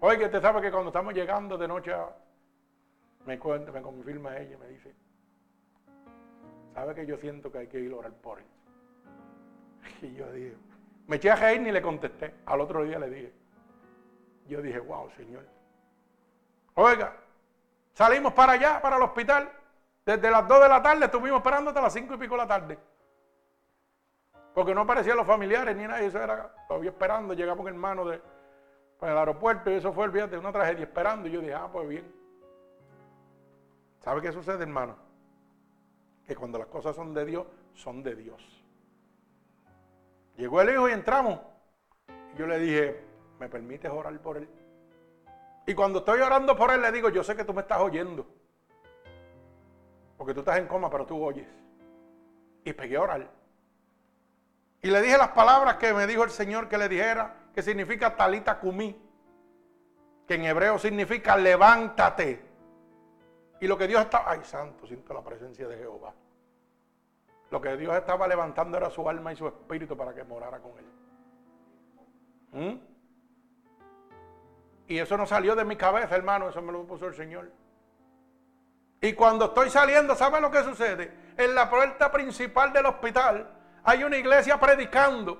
Oye, 0.00 0.24
usted 0.24 0.40
sabe 0.40 0.62
que 0.62 0.70
cuando 0.70 0.88
estamos 0.88 1.12
llegando 1.12 1.58
de 1.58 1.68
noche, 1.68 1.92
me 3.26 3.38
cuenta, 3.38 3.70
me 3.70 3.82
confirma 3.82 4.36
ella, 4.38 4.56
me 4.56 4.68
dice, 4.68 4.94
¿sabe 6.74 6.94
que 6.94 7.06
yo 7.06 7.18
siento 7.18 7.52
que 7.52 7.58
hay 7.58 7.66
que 7.66 7.80
ir 7.80 7.92
a 7.92 7.96
orar 7.96 8.12
por 8.12 8.38
él? 8.38 8.46
Y 10.02 10.14
yo 10.14 10.30
dije, 10.32 10.56
me 11.06 11.16
eché 11.16 11.30
a 11.30 11.36
reír 11.36 11.60
ni 11.60 11.70
le 11.70 11.82
contesté. 11.82 12.34
Al 12.46 12.62
otro 12.62 12.82
día 12.84 12.98
le 12.98 13.10
dije, 13.10 13.32
yo 14.48 14.62
dije, 14.62 14.78
wow, 14.78 15.10
Señor. 15.16 15.44
Oiga, 16.74 17.14
salimos 17.92 18.32
para 18.32 18.52
allá, 18.52 18.80
para 18.80 18.96
el 18.96 19.02
hospital. 19.02 19.50
Desde 20.06 20.30
las 20.30 20.48
2 20.48 20.62
de 20.62 20.68
la 20.68 20.82
tarde 20.82 21.04
estuvimos 21.04 21.40
esperando 21.40 21.70
hasta 21.70 21.82
las 21.82 21.92
5 21.92 22.14
y 22.14 22.16
pico 22.16 22.34
de 22.34 22.38
la 22.38 22.46
tarde. 22.46 22.78
Porque 24.54 24.74
no 24.74 24.80
aparecían 24.80 25.18
los 25.18 25.26
familiares 25.26 25.76
ni 25.76 25.82
nada, 25.82 26.00
eso 26.00 26.22
era 26.22 26.54
todavía 26.66 26.90
esperando. 26.90 27.34
Llegamos 27.34 27.66
hermano 27.66 28.06
de, 28.06 28.20
para 29.00 29.12
el 29.12 29.18
aeropuerto 29.18 29.70
y 29.70 29.74
eso 29.74 29.92
fue 29.92 30.08
de 30.08 30.38
una 30.38 30.52
tragedia 30.52 30.84
esperando. 30.84 31.26
Y 31.26 31.32
yo 31.32 31.40
dije, 31.40 31.54
ah, 31.54 31.68
pues 31.72 31.88
bien. 31.88 32.14
¿Sabe 34.00 34.20
qué 34.20 34.30
sucede, 34.30 34.62
hermano? 34.62 34.96
Que 36.26 36.36
cuando 36.36 36.58
las 36.58 36.68
cosas 36.68 36.94
son 36.94 37.12
de 37.14 37.24
Dios, 37.24 37.46
son 37.74 38.02
de 38.02 38.14
Dios. 38.14 38.62
Llegó 40.36 40.60
el 40.60 40.70
hijo 40.70 40.88
y 40.88 40.92
entramos. 40.92 41.40
Y 42.34 42.38
yo 42.38 42.46
le 42.46 42.58
dije, 42.58 43.04
¿me 43.38 43.48
permites 43.48 43.90
orar 43.90 44.16
por 44.20 44.36
él? 44.36 44.48
Y 45.66 45.74
cuando 45.74 46.00
estoy 46.00 46.20
orando 46.20 46.56
por 46.56 46.70
él, 46.70 46.82
le 46.82 46.92
digo, 46.92 47.08
yo 47.08 47.24
sé 47.24 47.34
que 47.34 47.44
tú 47.44 47.54
me 47.54 47.62
estás 47.62 47.80
oyendo. 47.80 48.26
Porque 50.16 50.34
tú 50.34 50.40
estás 50.40 50.58
en 50.58 50.66
coma, 50.66 50.90
pero 50.90 51.06
tú 51.06 51.22
oyes. 51.22 51.46
Y 52.64 52.72
pegué 52.72 52.96
a 52.96 53.02
orar. 53.02 53.39
Y 54.82 54.90
le 54.90 55.02
dije 55.02 55.18
las 55.18 55.28
palabras 55.28 55.76
que 55.76 55.92
me 55.92 56.06
dijo 56.06 56.24
el 56.24 56.30
Señor 56.30 56.68
que 56.68 56.78
le 56.78 56.88
dijera, 56.88 57.34
que 57.54 57.62
significa 57.62 58.16
talita 58.16 58.58
kumi, 58.58 58.96
que 60.26 60.34
en 60.34 60.44
hebreo 60.44 60.78
significa 60.78 61.36
levántate. 61.36 62.48
Y 63.60 63.66
lo 63.66 63.76
que 63.76 63.86
Dios 63.86 64.00
estaba, 64.00 64.30
ay 64.30 64.40
santo, 64.42 64.86
siento 64.86 65.12
la 65.12 65.22
presencia 65.22 65.68
de 65.68 65.76
Jehová. 65.76 66.14
Lo 67.50 67.60
que 67.60 67.76
Dios 67.76 67.94
estaba 67.94 68.26
levantando 68.26 68.78
era 68.78 68.88
su 68.90 69.06
alma 69.08 69.32
y 69.32 69.36
su 69.36 69.46
espíritu 69.46 69.96
para 69.96 70.14
que 70.14 70.24
morara 70.24 70.60
con 70.60 70.72
él. 70.78 70.86
¿Mm? 72.52 72.80
Y 74.88 74.98
eso 74.98 75.16
no 75.16 75.26
salió 75.26 75.54
de 75.54 75.64
mi 75.64 75.76
cabeza, 75.76 76.16
hermano, 76.16 76.48
eso 76.48 76.62
me 76.62 76.72
lo 76.72 76.84
puso 76.84 77.06
el 77.06 77.14
Señor. 77.14 77.50
Y 79.02 79.12
cuando 79.12 79.46
estoy 79.46 79.68
saliendo, 79.68 80.14
¿sabe 80.14 80.40
lo 80.40 80.50
que 80.50 80.62
sucede? 80.62 81.12
En 81.36 81.54
la 81.54 81.68
puerta 81.68 82.10
principal 82.10 82.72
del 82.72 82.86
hospital 82.86 83.59
hay 83.84 84.04
una 84.04 84.16
iglesia 84.16 84.58
predicando. 84.58 85.38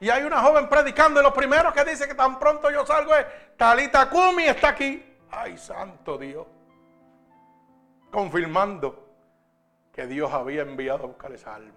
Y 0.00 0.10
hay 0.10 0.24
una 0.24 0.40
joven 0.40 0.68
predicando. 0.68 1.20
Y 1.20 1.22
lo 1.22 1.32
primero 1.32 1.72
que 1.72 1.84
dice 1.84 2.06
que 2.06 2.14
tan 2.14 2.38
pronto 2.38 2.70
yo 2.70 2.84
salgo 2.84 3.14
es, 3.14 3.26
Talita 3.56 4.08
Kumi 4.10 4.44
está 4.44 4.68
aquí. 4.68 5.02
Ay, 5.30 5.56
santo 5.56 6.18
Dios. 6.18 6.46
Confirmando 8.10 9.06
que 9.92 10.06
Dios 10.06 10.32
había 10.32 10.62
enviado 10.62 11.04
a 11.04 11.06
buscar 11.06 11.32
esa 11.32 11.54
alma. 11.54 11.72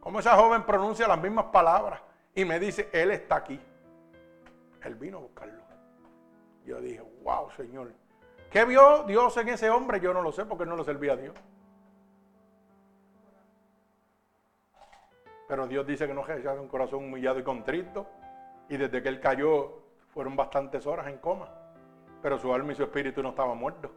Como 0.00 0.18
esa 0.18 0.36
joven 0.36 0.64
pronuncia 0.64 1.06
las 1.06 1.20
mismas 1.20 1.46
palabras 1.46 2.00
y 2.34 2.44
me 2.44 2.58
dice, 2.58 2.88
Él 2.92 3.10
está 3.10 3.36
aquí. 3.36 3.60
Él 4.82 4.94
vino 4.96 5.18
a 5.18 5.20
buscarlo. 5.20 5.62
Yo 6.64 6.80
dije, 6.80 7.02
wow, 7.22 7.50
Señor. 7.56 7.92
¿Qué 8.50 8.64
vio 8.64 9.04
Dios 9.04 9.36
en 9.36 9.48
ese 9.48 9.70
hombre? 9.70 10.00
Yo 10.00 10.12
no 10.12 10.22
lo 10.22 10.32
sé 10.32 10.44
porque 10.44 10.66
no 10.66 10.76
lo 10.76 10.84
servía 10.84 11.12
a 11.12 11.16
Dios. 11.16 11.34
Pero 15.52 15.66
Dios 15.66 15.86
dice 15.86 16.06
que 16.06 16.14
no 16.14 16.24
rechaza 16.24 16.58
un 16.62 16.66
corazón 16.66 17.04
humillado 17.04 17.38
y 17.38 17.42
contrito. 17.42 18.06
Y 18.70 18.78
desde 18.78 19.02
que 19.02 19.10
él 19.10 19.20
cayó, 19.20 19.82
fueron 20.08 20.34
bastantes 20.34 20.86
horas 20.86 21.08
en 21.08 21.18
coma. 21.18 21.50
Pero 22.22 22.38
su 22.38 22.54
alma 22.54 22.72
y 22.72 22.74
su 22.74 22.84
espíritu 22.84 23.22
no 23.22 23.28
estaban 23.28 23.58
muertos. 23.58 23.90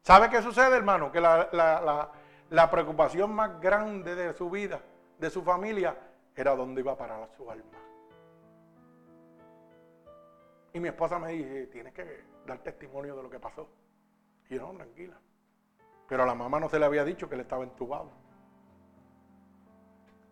¿Sabe 0.00 0.30
qué 0.30 0.40
sucede, 0.40 0.74
hermano? 0.74 1.12
Que 1.12 1.20
la, 1.20 2.70
preocupación 2.70 3.34
más 3.34 3.60
grande 3.60 4.14
de 4.14 4.32
su 4.32 4.48
vida, 4.48 4.80
de 5.18 5.28
su 5.28 5.42
familia, 5.42 5.94
era 6.34 6.56
dónde 6.56 6.80
iba 6.80 6.92
a 6.92 6.96
parar 6.96 7.28
su 7.36 7.50
alma. 7.50 7.78
Y 10.72 10.80
mi 10.80 10.88
esposa 10.88 11.18
me 11.18 11.32
dice, 11.32 11.66
tienes 11.66 11.92
que 11.92 12.24
dar 12.46 12.60
testimonio 12.60 13.14
de 13.14 13.24
lo 13.24 13.28
que 13.28 13.38
pasó. 13.38 13.68
Y 14.48 14.54
yo, 14.54 14.72
no, 14.72 14.78
tranquila. 14.78 15.18
Pero 16.08 16.22
a 16.22 16.26
la 16.26 16.34
mamá 16.34 16.58
no 16.58 16.70
se 16.70 16.78
le 16.78 16.86
había 16.86 17.04
dicho 17.04 17.28
que 17.28 17.34
él 17.34 17.42
estaba 17.42 17.62
entubado. 17.62 18.19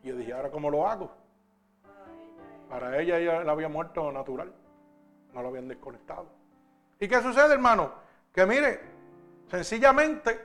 Y 0.02 0.08
yo 0.08 0.16
dije, 0.16 0.32
¿ahora 0.32 0.50
cómo 0.50 0.70
lo 0.70 0.86
hago? 0.86 1.10
Para 2.68 3.00
ella 3.00 3.18
ella 3.18 3.44
la 3.44 3.52
había 3.52 3.68
muerto 3.68 4.12
natural. 4.12 4.52
No 5.32 5.42
lo 5.42 5.48
habían 5.48 5.68
desconectado. 5.68 6.26
¿Y 7.00 7.08
qué 7.08 7.20
sucede, 7.22 7.54
hermano? 7.54 7.92
Que 8.32 8.46
mire, 8.46 8.80
sencillamente 9.50 10.40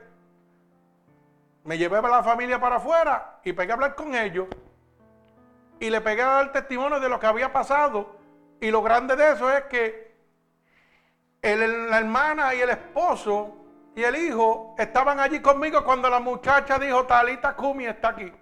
me 1.64 1.78
llevé 1.78 1.98
a 1.98 2.02
la 2.02 2.22
familia 2.22 2.60
para 2.60 2.76
afuera 2.76 3.40
y 3.44 3.52
pegué 3.52 3.72
a 3.72 3.74
hablar 3.74 3.94
con 3.94 4.14
ellos. 4.14 4.48
Y 5.80 5.90
le 5.90 6.00
pegué 6.00 6.22
a 6.22 6.26
dar 6.26 6.52
testimonio 6.52 7.00
de 7.00 7.08
lo 7.08 7.18
que 7.18 7.26
había 7.26 7.52
pasado. 7.52 8.16
Y 8.60 8.70
lo 8.70 8.82
grande 8.82 9.16
de 9.16 9.32
eso 9.32 9.50
es 9.50 9.64
que 9.64 10.14
la 11.42 11.98
hermana 11.98 12.54
y 12.54 12.60
el 12.60 12.70
esposo 12.70 13.54
y 13.94 14.02
el 14.02 14.16
hijo 14.16 14.74
estaban 14.78 15.20
allí 15.20 15.40
conmigo 15.40 15.84
cuando 15.84 16.08
la 16.08 16.20
muchacha 16.20 16.78
dijo, 16.78 17.04
Talita 17.04 17.54
Kumi 17.54 17.86
está 17.86 18.08
aquí. 18.08 18.32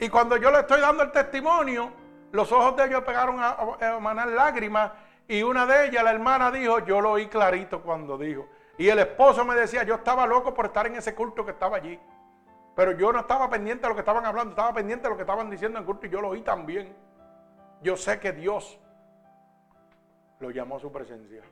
Y 0.00 0.08
cuando 0.08 0.36
yo 0.36 0.50
le 0.50 0.60
estoy 0.60 0.80
dando 0.80 1.02
el 1.02 1.10
testimonio, 1.10 1.90
los 2.32 2.50
ojos 2.52 2.76
de 2.76 2.86
ellos 2.86 3.02
pegaron 3.02 3.40
a, 3.40 3.50
a 3.50 4.26
lágrimas. 4.26 4.92
Y 5.26 5.42
una 5.42 5.66
de 5.66 5.86
ellas, 5.86 6.04
la 6.04 6.10
hermana, 6.10 6.50
dijo, 6.50 6.78
yo 6.80 7.00
lo 7.00 7.12
oí 7.12 7.26
clarito 7.26 7.82
cuando 7.82 8.16
dijo. 8.16 8.46
Y 8.78 8.88
el 8.88 8.98
esposo 9.00 9.44
me 9.44 9.54
decía, 9.56 9.82
yo 9.82 9.96
estaba 9.96 10.26
loco 10.26 10.54
por 10.54 10.66
estar 10.66 10.86
en 10.86 10.94
ese 10.96 11.14
culto 11.14 11.44
que 11.44 11.50
estaba 11.50 11.76
allí. 11.76 11.98
Pero 12.76 12.92
yo 12.92 13.12
no 13.12 13.20
estaba 13.20 13.50
pendiente 13.50 13.82
de 13.82 13.88
lo 13.88 13.94
que 13.94 14.02
estaban 14.02 14.24
hablando, 14.24 14.50
estaba 14.50 14.72
pendiente 14.72 15.02
de 15.02 15.10
lo 15.10 15.16
que 15.16 15.22
estaban 15.22 15.50
diciendo 15.50 15.80
en 15.80 15.84
culto 15.84 16.06
y 16.06 16.10
yo 16.10 16.20
lo 16.20 16.28
oí 16.28 16.42
también. 16.42 16.94
Yo 17.82 17.96
sé 17.96 18.20
que 18.20 18.32
Dios 18.32 18.78
lo 20.38 20.50
llamó 20.52 20.76
a 20.76 20.78
su 20.80 20.92
presencia, 20.92 21.42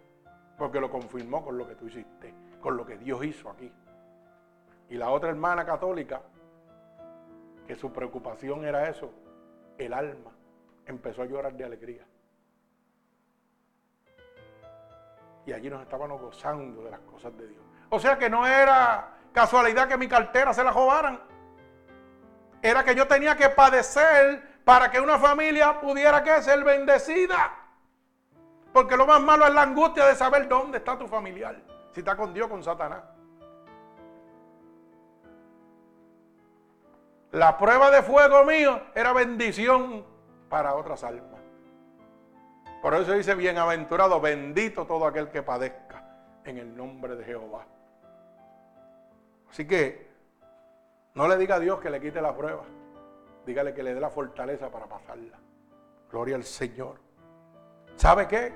porque 0.56 0.80
lo 0.80 0.88
confirmó 0.88 1.44
con 1.44 1.58
lo 1.58 1.66
que 1.66 1.74
tú 1.74 1.88
hiciste, 1.88 2.32
con 2.60 2.76
lo 2.76 2.86
que 2.86 2.96
Dios 2.96 3.24
hizo 3.24 3.50
aquí. 3.50 3.72
Y 4.88 4.94
la 4.94 5.10
otra 5.10 5.30
hermana 5.30 5.66
católica 5.66 6.22
que 7.66 7.76
su 7.76 7.92
preocupación 7.92 8.64
era 8.64 8.88
eso, 8.88 9.12
el 9.78 9.92
alma 9.92 10.32
empezó 10.86 11.22
a 11.22 11.26
llorar 11.26 11.54
de 11.54 11.64
alegría. 11.64 12.06
Y 15.44 15.52
allí 15.52 15.70
nos 15.70 15.82
estábamos 15.82 16.20
gozando 16.20 16.82
de 16.82 16.90
las 16.90 17.00
cosas 17.00 17.36
de 17.36 17.46
Dios. 17.48 17.62
O 17.90 18.00
sea 18.00 18.18
que 18.18 18.28
no 18.28 18.46
era 18.46 19.14
casualidad 19.32 19.88
que 19.88 19.96
mi 19.96 20.08
cartera 20.08 20.52
se 20.52 20.64
la 20.64 20.72
robaran. 20.72 21.20
Era 22.62 22.84
que 22.84 22.94
yo 22.94 23.06
tenía 23.06 23.36
que 23.36 23.48
padecer 23.50 24.42
para 24.64 24.90
que 24.90 25.00
una 25.00 25.18
familia 25.18 25.80
pudiera 25.80 26.22
que 26.24 26.42
ser 26.42 26.64
bendecida. 26.64 27.54
Porque 28.72 28.96
lo 28.96 29.06
más 29.06 29.20
malo 29.20 29.46
es 29.46 29.54
la 29.54 29.62
angustia 29.62 30.06
de 30.06 30.16
saber 30.16 30.48
dónde 30.48 30.78
está 30.78 30.98
tu 30.98 31.06
familiar. 31.06 31.56
Si 31.92 32.00
está 32.00 32.16
con 32.16 32.34
Dios 32.34 32.48
con 32.48 32.62
Satanás. 32.62 33.02
La 37.32 37.58
prueba 37.58 37.90
de 37.90 38.02
fuego 38.02 38.44
mío 38.44 38.80
era 38.94 39.12
bendición 39.12 40.04
para 40.48 40.74
otras 40.74 41.02
almas. 41.04 41.40
Por 42.82 42.94
eso 42.94 43.12
dice, 43.12 43.34
bienaventurado, 43.34 44.20
bendito 44.20 44.86
todo 44.86 45.06
aquel 45.06 45.28
que 45.28 45.42
padezca 45.42 46.04
en 46.44 46.58
el 46.58 46.76
nombre 46.76 47.16
de 47.16 47.24
Jehová. 47.24 47.66
Así 49.50 49.66
que 49.66 50.06
no 51.14 51.26
le 51.26 51.36
diga 51.36 51.56
a 51.56 51.60
Dios 51.60 51.80
que 51.80 51.90
le 51.90 52.00
quite 52.00 52.20
la 52.20 52.36
prueba. 52.36 52.62
Dígale 53.44 53.74
que 53.74 53.82
le 53.82 53.94
dé 53.94 54.00
la 54.00 54.10
fortaleza 54.10 54.70
para 54.70 54.86
pasarla. 54.86 55.38
Gloria 56.10 56.36
al 56.36 56.44
Señor. 56.44 57.00
¿Sabe 57.96 58.28
qué? 58.28 58.52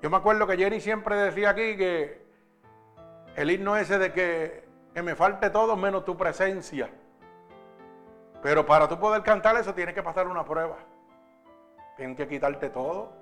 Yo 0.00 0.10
me 0.10 0.16
acuerdo 0.16 0.46
que 0.46 0.56
Jenny 0.56 0.80
siempre 0.80 1.16
decía 1.16 1.50
aquí 1.50 1.76
que 1.76 2.22
el 3.36 3.50
himno 3.50 3.76
ese 3.76 3.98
de 3.98 4.12
que, 4.12 4.64
que 4.94 5.02
me 5.02 5.14
falte 5.14 5.50
todo 5.50 5.76
menos 5.76 6.04
tu 6.04 6.16
presencia. 6.16 6.90
Pero 8.42 8.66
para 8.66 8.88
tú 8.88 8.98
poder 8.98 9.22
cantar 9.22 9.56
eso 9.56 9.72
tienes 9.72 9.94
que 9.94 10.02
pasar 10.02 10.26
una 10.26 10.44
prueba. 10.44 10.76
Tienen 11.96 12.16
que 12.16 12.26
quitarte 12.26 12.70
todo, 12.70 13.12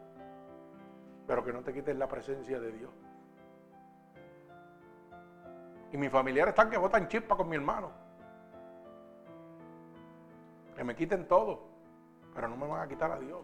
pero 1.27 1.45
que 1.45 1.53
no 1.53 1.61
te 1.61 1.75
quiten 1.75 1.99
la 1.99 2.09
presencia 2.09 2.59
de 2.59 2.73
Dios. 2.73 2.91
Y 5.93 5.99
mis 5.99 6.11
familiares 6.11 6.53
están 6.53 6.71
que 6.71 6.79
botan 6.79 7.07
chispa 7.09 7.37
con 7.37 7.49
mi 7.49 7.57
hermano. 7.57 7.91
Que 10.75 10.85
me 10.85 10.95
quiten 10.95 11.29
todo, 11.29 11.65
pero 12.35 12.49
no 12.49 12.57
me 12.57 12.67
van 12.67 12.81
a 12.81 12.89
quitar 12.89 13.13
a 13.13 13.19
Dios. 13.19 13.41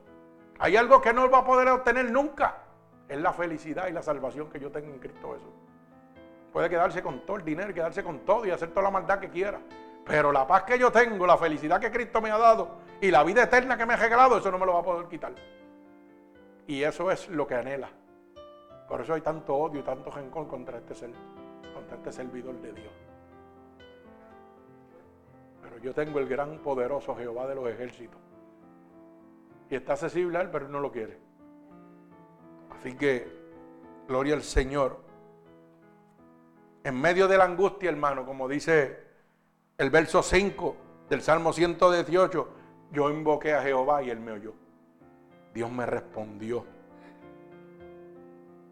Hay 0.59 0.77
algo 0.77 1.03
que 1.03 1.13
no 1.13 1.29
va 1.29 1.39
a 1.39 1.45
poder 1.45 1.69
obtener 1.69 2.11
nunca. 2.11 2.57
Es 3.09 3.21
la 3.21 3.33
felicidad 3.33 3.89
y 3.89 3.93
la 3.93 4.03
salvación 4.03 4.49
que 4.49 4.59
yo 4.59 4.71
tengo 4.73 4.93
en 4.93 4.99
Cristo 4.99 5.35
Jesús. 5.35 5.53
Puede 6.53 6.71
quedarse 6.71 7.03
con 7.03 7.27
todo 7.27 7.37
el 7.37 7.45
dinero, 7.45 7.75
quedarse 7.75 8.03
con 8.03 8.21
todo 8.21 8.47
y 8.47 8.51
hacer 8.51 8.71
toda 8.71 8.85
la 8.85 8.91
maldad 8.91 9.19
que 9.19 9.29
quiera. 9.29 9.61
Pero 10.07 10.31
la 10.31 10.47
paz 10.47 10.63
que 10.63 10.79
yo 10.79 10.93
tengo, 10.93 11.27
la 11.27 11.37
felicidad 11.37 11.81
que 11.81 11.91
Cristo 11.91 12.21
me 12.21 12.31
ha 12.31 12.39
dado 12.39 12.77
y 13.01 13.11
la 13.11 13.25
vida 13.25 13.43
eterna 13.43 13.77
que 13.77 13.85
me 13.85 13.95
ha 13.95 13.97
regalado, 13.97 14.39
eso 14.39 14.53
no 14.53 14.59
me 14.59 14.65
lo 14.65 14.75
va 14.75 14.81
a 14.81 14.85
poder 14.85 15.09
quitar. 15.09 15.35
Y 16.69 16.85
eso 16.85 17.11
es 17.11 17.29
lo 17.29 17.47
que 17.47 17.55
anhela 17.55 17.89
Por 18.89 19.01
eso 19.01 19.15
hay 19.15 19.21
tanto 19.21 19.55
odio 19.55 19.81
y 19.81 19.83
tanto 19.83 20.11
rencor 20.11 20.47
contra 20.47 20.79
este 20.79 20.95
ser, 20.95 21.11
contra 21.75 21.97
este 21.97 22.13
servidor 22.13 22.55
de 22.61 22.73
Dios. 22.73 22.93
Pero 25.63 25.79
yo 25.79 25.93
tengo 25.93 26.21
el 26.21 26.29
gran 26.29 26.59
poderoso 26.59 27.17
Jehová 27.17 27.49
de 27.49 27.57
los 27.57 27.69
ejércitos. 27.69 28.21
Y 29.69 29.75
está 29.75 29.95
accesible 29.95 30.39
a 30.39 30.43
él, 30.43 30.51
pero 30.51 30.69
no 30.69 30.79
lo 30.79 30.93
quiere. 30.93 31.19
Así 32.79 32.95
que, 32.95 33.29
gloria 34.07 34.35
al 34.35 34.43
Señor. 34.43 35.01
En 36.85 37.01
medio 37.01 37.27
de 37.27 37.37
la 37.37 37.45
angustia, 37.45 37.91
hermano, 37.91 38.25
como 38.25 38.47
dice 38.47 39.06
el 39.79 39.91
verso 39.91 40.23
5 40.23 40.77
del 41.09 41.23
Salmo 41.23 41.53
118, 41.53 42.49
yo 42.93 43.11
invoqué 43.11 43.55
a 43.55 43.63
Jehová 43.63 44.03
y 44.03 44.11
él 44.11 44.21
me 44.21 44.33
oyó. 44.33 44.55
Dios 45.53 45.71
me 45.71 45.87
respondió. 45.87 46.65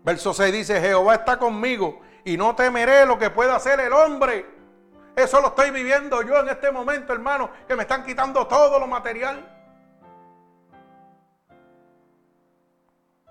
Verso 0.03 0.35
6 0.35 0.53
dice, 0.53 0.81
Jehová 0.81 1.17
está 1.17 1.39
conmigo 1.39 2.01
y 2.25 2.37
no 2.37 2.55
temeré 2.55 3.07
lo 3.07 3.19
que 3.19 3.31
pueda 3.31 3.57
hacer 3.57 3.81
el 3.81 3.93
hombre. 3.93 4.47
Eso 5.17 5.41
lo 5.41 5.49
estoy 5.49 5.71
viviendo 5.71 6.23
yo 6.23 6.41
en 6.41 6.49
este 6.49 6.71
momento, 6.71 7.13
hermano, 7.13 7.51
que 7.69 7.77
me 7.77 7.83
están 7.83 8.05
quitando 8.05 8.47
todo 8.47 8.79
lo 8.79 8.87
material. 8.87 9.51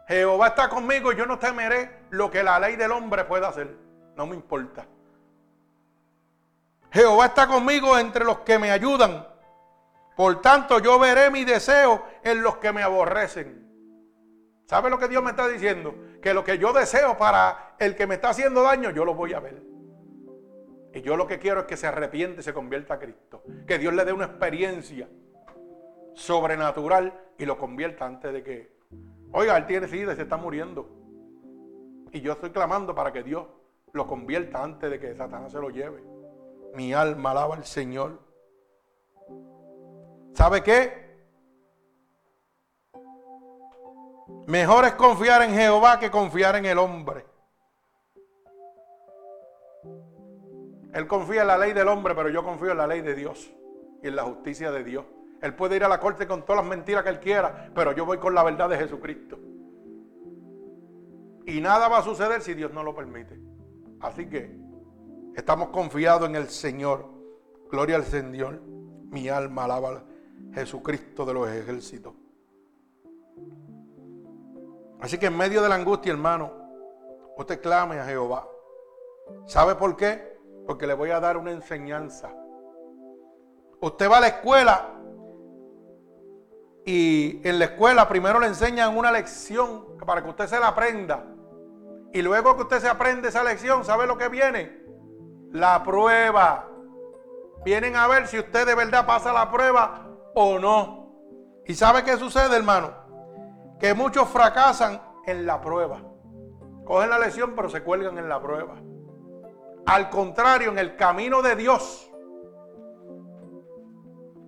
Jehová 0.07 0.47
está 0.47 0.69
conmigo 0.69 1.11
y 1.11 1.15
yo 1.15 1.25
no 1.25 1.39
temeré 1.39 2.05
lo 2.09 2.29
que 2.29 2.43
la 2.43 2.59
ley 2.59 2.75
del 2.75 2.91
hombre 2.91 3.23
pueda 3.25 3.49
hacer. 3.49 3.75
No 4.15 4.25
me 4.25 4.35
importa. 4.35 4.85
Jehová 6.93 7.25
está 7.25 7.47
conmigo 7.47 7.97
entre 7.97 8.23
los 8.23 8.39
que 8.41 8.59
me 8.59 8.69
ayudan. 8.69 9.27
Por 10.15 10.41
tanto, 10.41 10.77
yo 10.77 10.99
veré 10.99 11.31
mi 11.31 11.43
deseo 11.43 12.03
en 12.23 12.43
los 12.43 12.57
que 12.57 12.71
me 12.71 12.83
aborrecen. 12.83 13.67
¿Sabe 14.67 14.91
lo 14.91 14.99
que 14.99 15.07
Dios 15.07 15.23
me 15.23 15.31
está 15.31 15.47
diciendo? 15.47 15.95
Que 16.21 16.35
lo 16.35 16.43
que 16.43 16.59
yo 16.59 16.71
deseo 16.71 17.17
para 17.17 17.75
el 17.79 17.95
que 17.95 18.05
me 18.05 18.15
está 18.15 18.29
haciendo 18.29 18.61
daño, 18.61 18.91
yo 18.91 19.05
lo 19.05 19.15
voy 19.15 19.33
a 19.33 19.39
ver. 19.39 19.63
Y 20.93 21.01
yo 21.01 21.17
lo 21.17 21.25
que 21.25 21.39
quiero 21.39 21.61
es 21.61 21.65
que 21.65 21.77
se 21.77 21.87
arrepiente 21.87 22.41
y 22.41 22.43
se 22.43 22.53
convierta 22.53 22.93
a 22.93 22.99
Cristo. 22.99 23.41
Que 23.65 23.79
Dios 23.79 23.95
le 23.95 24.05
dé 24.05 24.13
una 24.13 24.25
experiencia 24.25 25.09
sobrenatural 26.13 27.19
y 27.39 27.45
lo 27.45 27.57
convierta 27.57 28.05
antes 28.05 28.31
de 28.31 28.43
que... 28.43 28.77
Oiga, 29.31 29.57
él 29.57 29.65
tiene 29.65 29.87
sida 29.87 30.13
y 30.13 30.15
se 30.15 30.21
está 30.21 30.37
muriendo. 30.37 30.87
Y 32.11 32.21
yo 32.21 32.33
estoy 32.33 32.51
clamando 32.51 32.93
para 32.93 33.11
que 33.11 33.23
Dios 33.23 33.47
lo 33.93 34.05
convierta 34.05 34.63
antes 34.63 34.91
de 34.91 34.99
que 34.99 35.15
Satanás 35.15 35.51
se 35.51 35.59
lo 35.59 35.71
lleve. 35.71 36.12
Mi 36.73 36.93
alma 36.93 37.31
alaba 37.31 37.55
al 37.55 37.65
Señor. 37.65 38.19
¿Sabe 40.33 40.63
qué? 40.63 41.03
Mejor 44.47 44.85
es 44.85 44.93
confiar 44.93 45.41
en 45.43 45.51
Jehová 45.51 45.99
que 45.99 46.09
confiar 46.09 46.55
en 46.55 46.65
el 46.65 46.77
hombre. 46.77 47.25
Él 50.93 51.07
confía 51.07 51.41
en 51.41 51.47
la 51.47 51.57
ley 51.57 51.73
del 51.73 51.87
hombre, 51.87 52.13
pero 52.13 52.29
yo 52.29 52.43
confío 52.43 52.71
en 52.71 52.77
la 52.77 52.87
ley 52.87 53.01
de 53.01 53.15
Dios 53.15 53.51
y 54.01 54.07
en 54.07 54.15
la 54.15 54.23
justicia 54.23 54.71
de 54.71 54.83
Dios. 54.83 55.05
Él 55.41 55.55
puede 55.55 55.75
ir 55.75 55.83
a 55.83 55.89
la 55.89 55.99
corte 55.99 56.27
con 56.27 56.43
todas 56.43 56.63
las 56.63 56.69
mentiras 56.69 57.03
que 57.03 57.09
él 57.09 57.19
quiera, 57.19 57.69
pero 57.73 57.91
yo 57.93 58.05
voy 58.05 58.17
con 58.17 58.33
la 58.33 58.43
verdad 58.43 58.69
de 58.69 58.77
Jesucristo. 58.77 59.37
Y 61.45 61.59
nada 61.61 61.87
va 61.87 61.99
a 61.99 62.03
suceder 62.03 62.41
si 62.41 62.53
Dios 62.53 62.71
no 62.71 62.83
lo 62.83 62.95
permite. 62.95 63.39
Así 63.99 64.29
que 64.29 64.62
estamos 65.35 65.69
confiados 65.69 66.29
en 66.29 66.35
el 66.35 66.49
Señor. 66.49 67.05
Gloria 67.69 67.95
al 67.95 68.05
Señor. 68.05 68.61
Mi 68.61 69.29
alma 69.29 69.65
alaba 69.65 69.89
a 69.91 70.03
Jesucristo 70.53 71.25
de 71.25 71.33
los 71.33 71.49
ejércitos. 71.49 72.13
Así 74.99 75.17
que 75.17 75.25
en 75.25 75.37
medio 75.37 75.61
de 75.61 75.69
la 75.69 75.75
angustia, 75.75 76.11
hermano, 76.11 76.51
usted 77.37 77.61
clame 77.61 77.99
a 77.99 78.05
Jehová. 78.05 78.47
¿Sabe 79.45 79.75
por 79.75 79.97
qué? 79.97 80.39
Porque 80.65 80.87
le 80.87 80.93
voy 80.93 81.09
a 81.09 81.19
dar 81.19 81.37
una 81.37 81.51
enseñanza. 81.51 82.33
Usted 83.81 84.09
va 84.09 84.17
a 84.17 84.21
la 84.21 84.27
escuela 84.27 84.93
y 86.85 87.41
en 87.47 87.59
la 87.59 87.65
escuela 87.65 88.07
primero 88.07 88.39
le 88.39 88.47
enseñan 88.47 88.95
una 88.97 89.11
lección 89.11 89.97
para 90.05 90.23
que 90.23 90.29
usted 90.29 90.47
se 90.47 90.59
la 90.59 90.69
aprenda. 90.69 91.25
Y 92.13 92.21
luego 92.21 92.55
que 92.55 92.61
usted 92.63 92.79
se 92.79 92.87
aprende 92.87 93.29
esa 93.29 93.43
lección, 93.43 93.83
¿sabe 93.83 94.05
lo 94.05 94.17
que 94.17 94.29
viene? 94.29 94.83
La 95.53 95.81
prueba. 95.83 96.67
Vienen 97.63 97.95
a 97.95 98.07
ver 98.07 98.27
si 98.27 98.37
usted 98.37 98.67
de 98.67 98.75
verdad 98.75 99.05
pasa 99.05 99.31
la 99.31 99.49
prueba 99.49 100.05
o 100.35 100.59
no. 100.59 101.63
¿Y 101.65 101.73
sabe 101.73 102.03
qué 102.03 102.17
sucede, 102.17 102.55
hermano? 102.57 103.03
que 103.83 103.93
muchos 103.93 104.29
fracasan 104.29 105.01
en 105.25 105.45
la 105.45 105.59
prueba. 105.59 106.01
Cogen 106.85 107.09
la 107.09 107.19
lección 107.19 107.51
pero 107.53 107.67
se 107.67 107.83
cuelgan 107.83 108.17
en 108.17 108.29
la 108.29 108.41
prueba. 108.41 108.75
Al 109.85 110.09
contrario, 110.09 110.71
en 110.71 110.79
el 110.79 110.95
camino 110.95 111.41
de 111.41 111.57
Dios, 111.57 112.09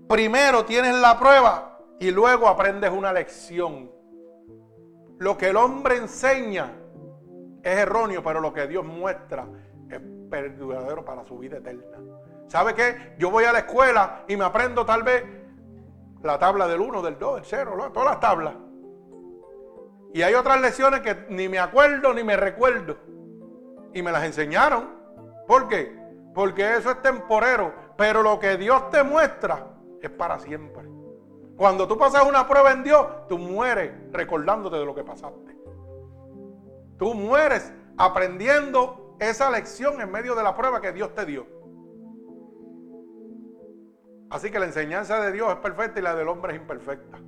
primero 0.08 0.64
tienes 0.64 0.96
la 0.96 1.20
prueba 1.20 1.82
y 2.00 2.12
luego 2.12 2.48
aprendes 2.48 2.92
una 2.92 3.12
lección. 3.12 3.92
Lo 5.18 5.38
que 5.38 5.50
el 5.50 5.58
hombre 5.58 5.98
enseña 5.98 6.72
es 7.62 7.78
erróneo, 7.78 8.24
pero 8.24 8.40
lo 8.40 8.54
que 8.54 8.68
Dios 8.68 8.86
muestra 8.86 9.46
es 9.90 10.00
verdadero 10.30 11.04
para 11.06 11.26
su 11.26 11.38
vida 11.38 11.58
eterna. 11.58 11.84
¿Sabe 12.48 12.74
qué? 12.74 13.16
Yo 13.18 13.32
voy 13.32 13.46
a 13.46 13.52
la 13.52 13.60
escuela 13.60 14.24
y 14.28 14.36
me 14.36 14.46
aprendo 14.46 14.86
tal 14.86 15.04
vez 15.04 15.24
la 16.22 16.40
tabla 16.40 16.68
del 16.68 16.82
1, 16.82 17.02
del 17.02 17.18
2, 17.18 17.36
del 17.36 17.46
0, 17.46 17.92
todas 17.94 18.10
las 18.10 18.20
tablas. 18.20 18.54
Y 20.14 20.22
hay 20.22 20.34
otras 20.34 20.62
lecciones 20.62 21.02
que 21.02 21.26
ni 21.30 21.50
me 21.50 21.60
acuerdo 21.60 22.14
ni 22.14 22.24
me 22.24 22.38
recuerdo. 22.38 22.98
Y 23.94 24.02
me 24.02 24.12
las 24.12 24.24
enseñaron. 24.24 24.90
¿Por 25.48 25.68
qué? 25.68 25.94
Porque 26.34 26.76
eso 26.78 26.92
es 26.92 27.02
temporero. 27.02 27.74
Pero 27.98 28.24
lo 28.24 28.40
que 28.40 28.58
Dios 28.58 28.90
te 28.92 29.04
muestra 29.04 29.68
es 30.02 30.10
para 30.10 30.40
siempre. 30.40 30.88
Cuando 31.58 31.88
tú 31.88 31.98
pasas 31.98 32.26
una 32.28 32.48
prueba 32.48 32.72
en 32.72 32.84
Dios, 32.84 33.06
tú 33.28 33.38
mueres 33.38 33.92
recordándote 34.12 34.78
de 34.78 34.86
lo 34.86 34.96
que 34.96 35.04
pasaste. 35.04 35.56
Tú 36.98 37.14
mueres 37.14 37.74
aprendiendo 37.98 39.05
esa 39.20 39.50
lección 39.50 40.02
en 40.02 40.12
medio 40.12 40.36
de 40.36 40.44
la 40.44 40.56
prueba 40.56 40.82
que 40.82 40.92
Dios 40.92 41.14
te 41.14 41.26
dio. 41.26 41.48
Así 44.30 44.52
que 44.52 44.60
la 44.60 44.66
enseñanza 44.66 45.20
de 45.22 45.32
Dios 45.32 45.50
es 45.52 45.58
perfecta 45.58 46.00
y 46.00 46.04
la 46.04 46.16
del 46.16 46.28
hombre 46.28 46.54
es 46.54 46.60
imperfecta. 46.60 47.20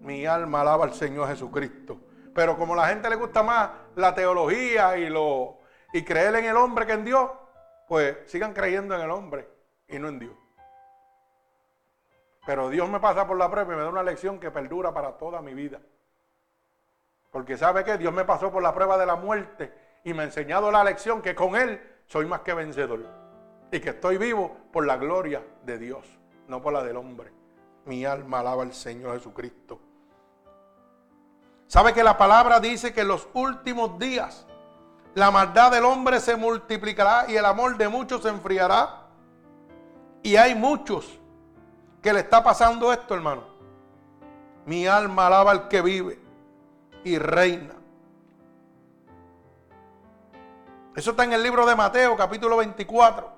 Mi 0.00 0.26
alma 0.26 0.60
alaba 0.60 0.84
al 0.84 0.92
Señor 0.92 1.28
Jesucristo. 1.28 2.00
Pero 2.34 2.58
como 2.58 2.74
a 2.74 2.78
la 2.78 2.88
gente 2.88 3.08
le 3.08 3.16
gusta 3.16 3.42
más 3.42 3.70
la 3.94 4.14
teología 4.14 4.98
y, 4.98 5.08
lo, 5.08 5.58
y 5.92 6.04
creer 6.04 6.34
en 6.34 6.46
el 6.46 6.56
hombre 6.56 6.84
que 6.84 6.92
en 6.92 7.04
Dios, 7.04 7.30
pues 7.88 8.18
sigan 8.26 8.52
creyendo 8.52 8.94
en 8.94 9.02
el 9.02 9.10
hombre 9.10 9.48
y 9.88 9.98
no 9.98 10.08
en 10.08 10.18
Dios. 10.18 10.34
Pero 12.44 12.68
Dios 12.68 12.88
me 12.90 13.00
pasa 13.00 13.26
por 13.26 13.38
la 13.38 13.50
prueba 13.50 13.72
y 13.72 13.76
me 13.76 13.82
da 13.82 13.88
una 13.88 14.02
lección 14.02 14.38
que 14.38 14.50
perdura 14.50 14.92
para 14.92 15.16
toda 15.16 15.40
mi 15.40 15.54
vida. 15.54 15.80
Porque 17.30 17.56
sabe 17.56 17.84
que 17.84 17.96
Dios 17.96 18.12
me 18.12 18.24
pasó 18.24 18.52
por 18.52 18.62
la 18.62 18.74
prueba 18.74 18.98
de 18.98 19.06
la 19.06 19.16
muerte 19.16 19.72
y 20.04 20.12
me 20.12 20.22
ha 20.22 20.26
enseñado 20.26 20.70
la 20.70 20.84
lección 20.84 21.22
que 21.22 21.34
con 21.34 21.56
Él 21.56 21.80
soy 22.06 22.26
más 22.26 22.40
que 22.40 22.52
vencedor. 22.54 23.00
Y 23.72 23.80
que 23.80 23.90
estoy 23.90 24.18
vivo 24.18 24.56
por 24.70 24.86
la 24.86 24.96
gloria 24.96 25.42
de 25.64 25.78
Dios, 25.78 26.06
no 26.46 26.62
por 26.62 26.74
la 26.74 26.82
del 26.84 26.96
hombre. 26.96 27.32
Mi 27.86 28.04
alma 28.04 28.40
alaba 28.40 28.62
al 28.62 28.74
Señor 28.74 29.16
Jesucristo. 29.16 29.80
¿Sabe 31.66 31.92
que 31.92 32.04
la 32.04 32.16
palabra 32.16 32.60
dice 32.60 32.92
que 32.92 33.00
en 33.00 33.08
los 33.08 33.26
últimos 33.32 33.98
días 33.98 34.46
la 35.14 35.30
maldad 35.30 35.72
del 35.72 35.84
hombre 35.84 36.20
se 36.20 36.36
multiplicará 36.36 37.24
y 37.28 37.36
el 37.36 37.44
amor 37.44 37.76
de 37.76 37.88
muchos 37.88 38.22
se 38.22 38.28
enfriará? 38.28 39.06
Y 40.22 40.36
hay 40.36 40.54
muchos 40.54 41.18
que 42.02 42.12
le 42.12 42.20
está 42.20 42.44
pasando 42.44 42.92
esto, 42.92 43.14
hermano. 43.14 43.44
Mi 44.66 44.86
alma 44.86 45.26
alaba 45.26 45.50
al 45.50 45.68
que 45.68 45.80
vive 45.80 46.18
y 47.02 47.18
reina. 47.18 47.74
Eso 50.94 51.10
está 51.10 51.24
en 51.24 51.32
el 51.32 51.42
libro 51.42 51.66
de 51.66 51.74
Mateo, 51.74 52.16
capítulo 52.16 52.56
24. 52.56 53.28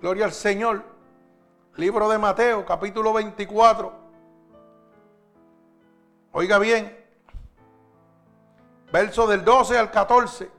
Gloria 0.00 0.24
al 0.24 0.32
Señor. 0.32 0.82
Libro 1.76 2.08
de 2.08 2.16
Mateo, 2.16 2.64
capítulo 2.64 3.12
24. 3.12 3.92
Oiga 6.32 6.58
bien. 6.58 6.98
Verso 8.90 9.26
del 9.26 9.44
12 9.44 9.76
al 9.76 9.90
14. 9.90 10.50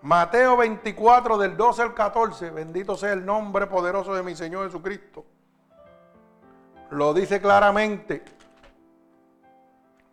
Mateo 0.00 0.56
24 0.56 1.36
del 1.36 1.54
12 1.54 1.82
al 1.82 1.94
14. 1.94 2.50
Bendito 2.50 2.96
sea 2.96 3.12
el 3.12 3.26
nombre 3.26 3.66
poderoso 3.66 4.14
de 4.14 4.22
mi 4.22 4.34
Señor 4.34 4.64
Jesucristo. 4.66 5.26
Lo 6.90 7.12
dice 7.12 7.42
claramente. 7.42 8.24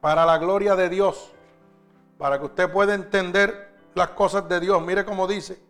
Para 0.01 0.25
la 0.25 0.37
gloria 0.37 0.75
de 0.75 0.89
Dios. 0.89 1.31
Para 2.17 2.39
que 2.39 2.45
usted 2.45 2.69
pueda 2.69 2.93
entender 2.93 3.68
las 3.93 4.09
cosas 4.09 4.47
de 4.47 4.59
Dios. 4.59 4.81
Mire 4.81 5.05
cómo 5.05 5.27
dice. 5.27 5.61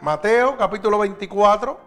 Mateo 0.00 0.56
capítulo 0.56 0.98
24. 0.98 1.80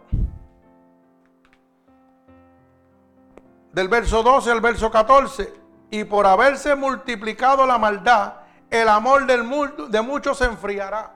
Del 3.71 3.87
verso 3.87 4.21
12 4.21 4.51
al 4.51 4.61
verso 4.61 4.91
14. 4.91 5.61
y 5.89 6.05
por 6.05 6.25
haberse 6.25 6.73
multiplicado 6.73 7.67
la 7.67 7.77
maldad, 7.77 8.33
el 8.71 8.89
amor 8.89 9.27
del, 9.27 9.47
de 9.89 10.01
muchos 10.01 10.39
se 10.39 10.45
enfriará. 10.45 11.11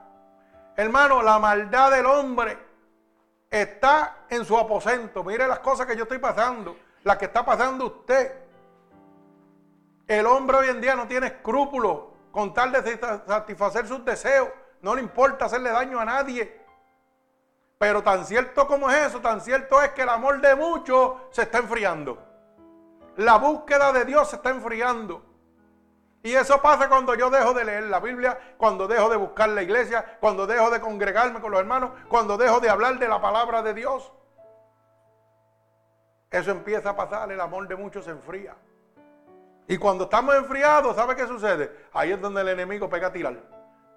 Hermano, 0.76 1.20
la 1.20 1.40
maldad 1.40 1.90
del 1.90 2.06
hombre 2.06 2.56
está 3.50 4.18
en 4.30 4.44
su 4.44 4.56
aposento. 4.56 5.24
Mire 5.24 5.48
las 5.48 5.58
cosas 5.58 5.84
que 5.84 5.96
yo 5.96 6.04
estoy 6.04 6.18
pasando, 6.18 6.76
las 7.02 7.16
que 7.16 7.24
está 7.24 7.44
pasando 7.44 7.86
usted. 7.86 8.32
El 10.06 10.26
hombre 10.26 10.58
hoy 10.58 10.68
en 10.68 10.80
día 10.80 10.94
no 10.94 11.08
tiene 11.08 11.26
escrúpulos 11.26 11.98
con 12.30 12.52
tal 12.52 12.72
de 12.72 12.98
satisfacer 13.26 13.86
sus 13.86 14.04
deseos. 14.04 14.48
No 14.80 14.94
le 14.94 15.02
importa 15.02 15.46
hacerle 15.46 15.70
daño 15.70 15.98
a 15.98 16.04
nadie. 16.04 16.60
Pero 17.78 18.02
tan 18.02 18.24
cierto 18.24 18.66
como 18.66 18.90
es 18.90 19.08
eso, 19.08 19.20
tan 19.20 19.40
cierto 19.40 19.80
es 19.82 19.90
que 19.90 20.02
el 20.02 20.08
amor 20.08 20.40
de 20.40 20.54
muchos 20.54 21.12
se 21.30 21.42
está 21.42 21.58
enfriando. 21.58 22.18
La 23.16 23.36
búsqueda 23.36 23.92
de 23.92 24.04
Dios 24.04 24.30
se 24.30 24.36
está 24.36 24.50
enfriando. 24.50 25.24
Y 26.22 26.34
eso 26.34 26.60
pasa 26.60 26.88
cuando 26.88 27.14
yo 27.14 27.30
dejo 27.30 27.54
de 27.54 27.64
leer 27.64 27.84
la 27.84 28.00
Biblia, 28.00 28.38
cuando 28.56 28.88
dejo 28.88 29.08
de 29.08 29.16
buscar 29.16 29.48
la 29.50 29.62
iglesia, 29.62 30.18
cuando 30.20 30.46
dejo 30.46 30.70
de 30.70 30.80
congregarme 30.80 31.40
con 31.40 31.52
los 31.52 31.60
hermanos, 31.60 31.92
cuando 32.08 32.36
dejo 32.36 32.58
de 32.58 32.68
hablar 32.68 32.98
de 32.98 33.08
la 33.08 33.20
palabra 33.20 33.62
de 33.62 33.74
Dios. 33.74 34.12
Eso 36.30 36.50
empieza 36.50 36.90
a 36.90 36.96
pasar, 36.96 37.30
el 37.30 37.40
amor 37.40 37.68
de 37.68 37.76
muchos 37.76 38.04
se 38.04 38.10
enfría. 38.10 38.56
Y 39.68 39.76
cuando 39.76 40.04
estamos 40.04 40.34
enfriados, 40.34 40.96
¿sabe 40.96 41.14
qué 41.14 41.26
sucede? 41.26 41.70
Ahí 41.92 42.10
es 42.10 42.20
donde 42.20 42.40
el 42.40 42.48
enemigo 42.48 42.88
pega 42.88 43.08
a 43.08 43.12
tirar. 43.12 43.36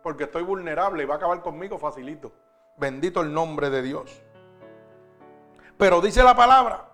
Porque 0.04 0.26
estoy 0.26 0.44
vulnerable 0.44 1.04
y 1.04 1.06
va 1.06 1.16
a 1.16 1.18
acabar 1.18 1.42
conmigo 1.42 1.80
facilito. 1.80 2.34
Bendito 2.78 3.22
el 3.22 3.34
nombre 3.34 3.70
de 3.70 3.82
Dios. 3.82 4.22
Pero 5.78 6.02
dice 6.02 6.24
la 6.24 6.36
palabra, 6.36 6.90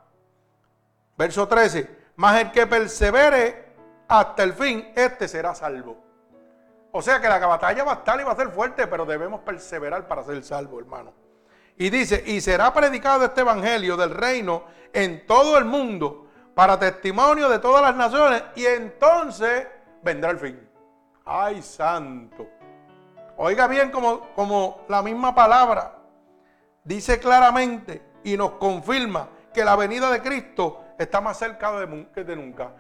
verso 1.18 1.48
13, 1.48 1.90
más 2.18 2.40
el 2.40 2.52
que 2.52 2.68
persevere 2.68 3.74
hasta 4.08 4.44
el 4.44 4.54
fin, 4.54 4.92
este 4.96 5.28
será 5.28 5.56
salvo. 5.56 5.98
O 6.92 7.02
sea 7.02 7.20
que 7.20 7.28
la 7.28 7.40
batalla 7.40 7.84
va 7.84 7.94
a 7.94 7.96
estar 7.96 8.20
y 8.20 8.24
va 8.24 8.34
a 8.34 8.36
ser 8.36 8.50
fuerte, 8.50 8.86
pero 8.86 9.06
debemos 9.06 9.42
perseverar 9.42 10.08
para 10.08 10.24
ser 10.24 10.44
salvo, 10.44 10.80
hermano. 10.80 11.14
Y 11.78 11.90
dice, 11.90 12.24
y 12.26 12.42
será 12.42 12.74
predicado 12.74 13.26
este 13.26 13.42
evangelio 13.42 13.98
del 13.98 14.12
reino 14.12 14.66
en 14.94 15.26
todo 15.26 15.58
el 15.58 15.66
mundo 15.66 16.27
para 16.58 16.80
testimonio 16.80 17.49
de 17.49 17.60
todas 17.60 17.84
las 17.84 17.95
naciones 17.95 18.41
y 18.55 18.66
entonces 18.66 19.68
vendrá 20.01 20.32
el 20.32 20.39
fin. 20.39 20.68
Ay, 21.24 21.62
santo. 21.62 22.47
Oiga 23.38 23.68
bien 23.68 23.91
como, 23.91 24.22
como 24.34 24.84
la 24.88 25.03
misma 25.03 25.36
palabra 25.36 25.93
dice 26.84 27.20
claramente 27.20 28.01
y 28.24 28.36
nos 28.36 28.53
confirma 28.53 29.28
que 29.53 29.64
la 29.64 29.76
venida 29.76 30.10
de 30.10 30.20
Cristo 30.24 30.84
está 30.97 31.22
más 31.22 31.38
cerca 31.38 31.74
de, 31.74 32.08
que 32.12 32.24
de 32.24 32.36
nunca. 32.36 32.72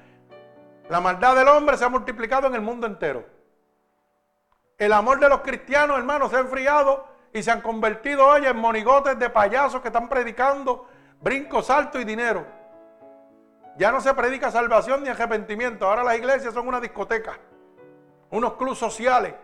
La 0.89 0.99
maldad 0.99 1.35
del 1.35 1.47
hombre 1.47 1.77
se 1.77 1.85
ha 1.85 1.89
multiplicado 1.89 2.47
en 2.47 2.55
el 2.55 2.61
mundo 2.61 2.87
entero. 2.87 3.27
El 4.79 4.91
amor 4.91 5.19
de 5.19 5.29
los 5.29 5.41
cristianos, 5.41 5.99
hermanos, 5.99 6.31
se 6.31 6.37
ha 6.37 6.39
enfriado 6.39 7.07
y 7.31 7.43
se 7.43 7.51
han 7.51 7.61
convertido 7.61 8.25
hoy 8.25 8.43
en 8.47 8.57
monigotes 8.57 9.19
de 9.19 9.29
payasos 9.29 9.81
que 9.81 9.89
están 9.89 10.09
predicando 10.09 10.87
brincos, 11.21 11.67
salto 11.67 12.01
y 12.01 12.05
dinero. 12.05 12.56
Ya 13.77 13.91
no 13.91 14.01
se 14.01 14.13
predica 14.13 14.49
salvación 14.51 15.03
ni 15.03 15.09
arrepentimiento. 15.09 15.87
Ahora 15.87 16.03
las 16.03 16.17
iglesias 16.17 16.53
son 16.53 16.67
una 16.67 16.79
discoteca, 16.79 17.37
unos 18.31 18.53
clubes 18.53 18.79
sociales. 18.79 19.35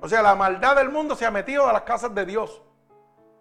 O 0.00 0.08
sea, 0.08 0.22
la 0.22 0.34
maldad 0.34 0.76
del 0.76 0.90
mundo 0.90 1.14
se 1.14 1.26
ha 1.26 1.30
metido 1.30 1.68
a 1.68 1.72
las 1.72 1.82
casas 1.82 2.14
de 2.14 2.26
Dios. 2.26 2.62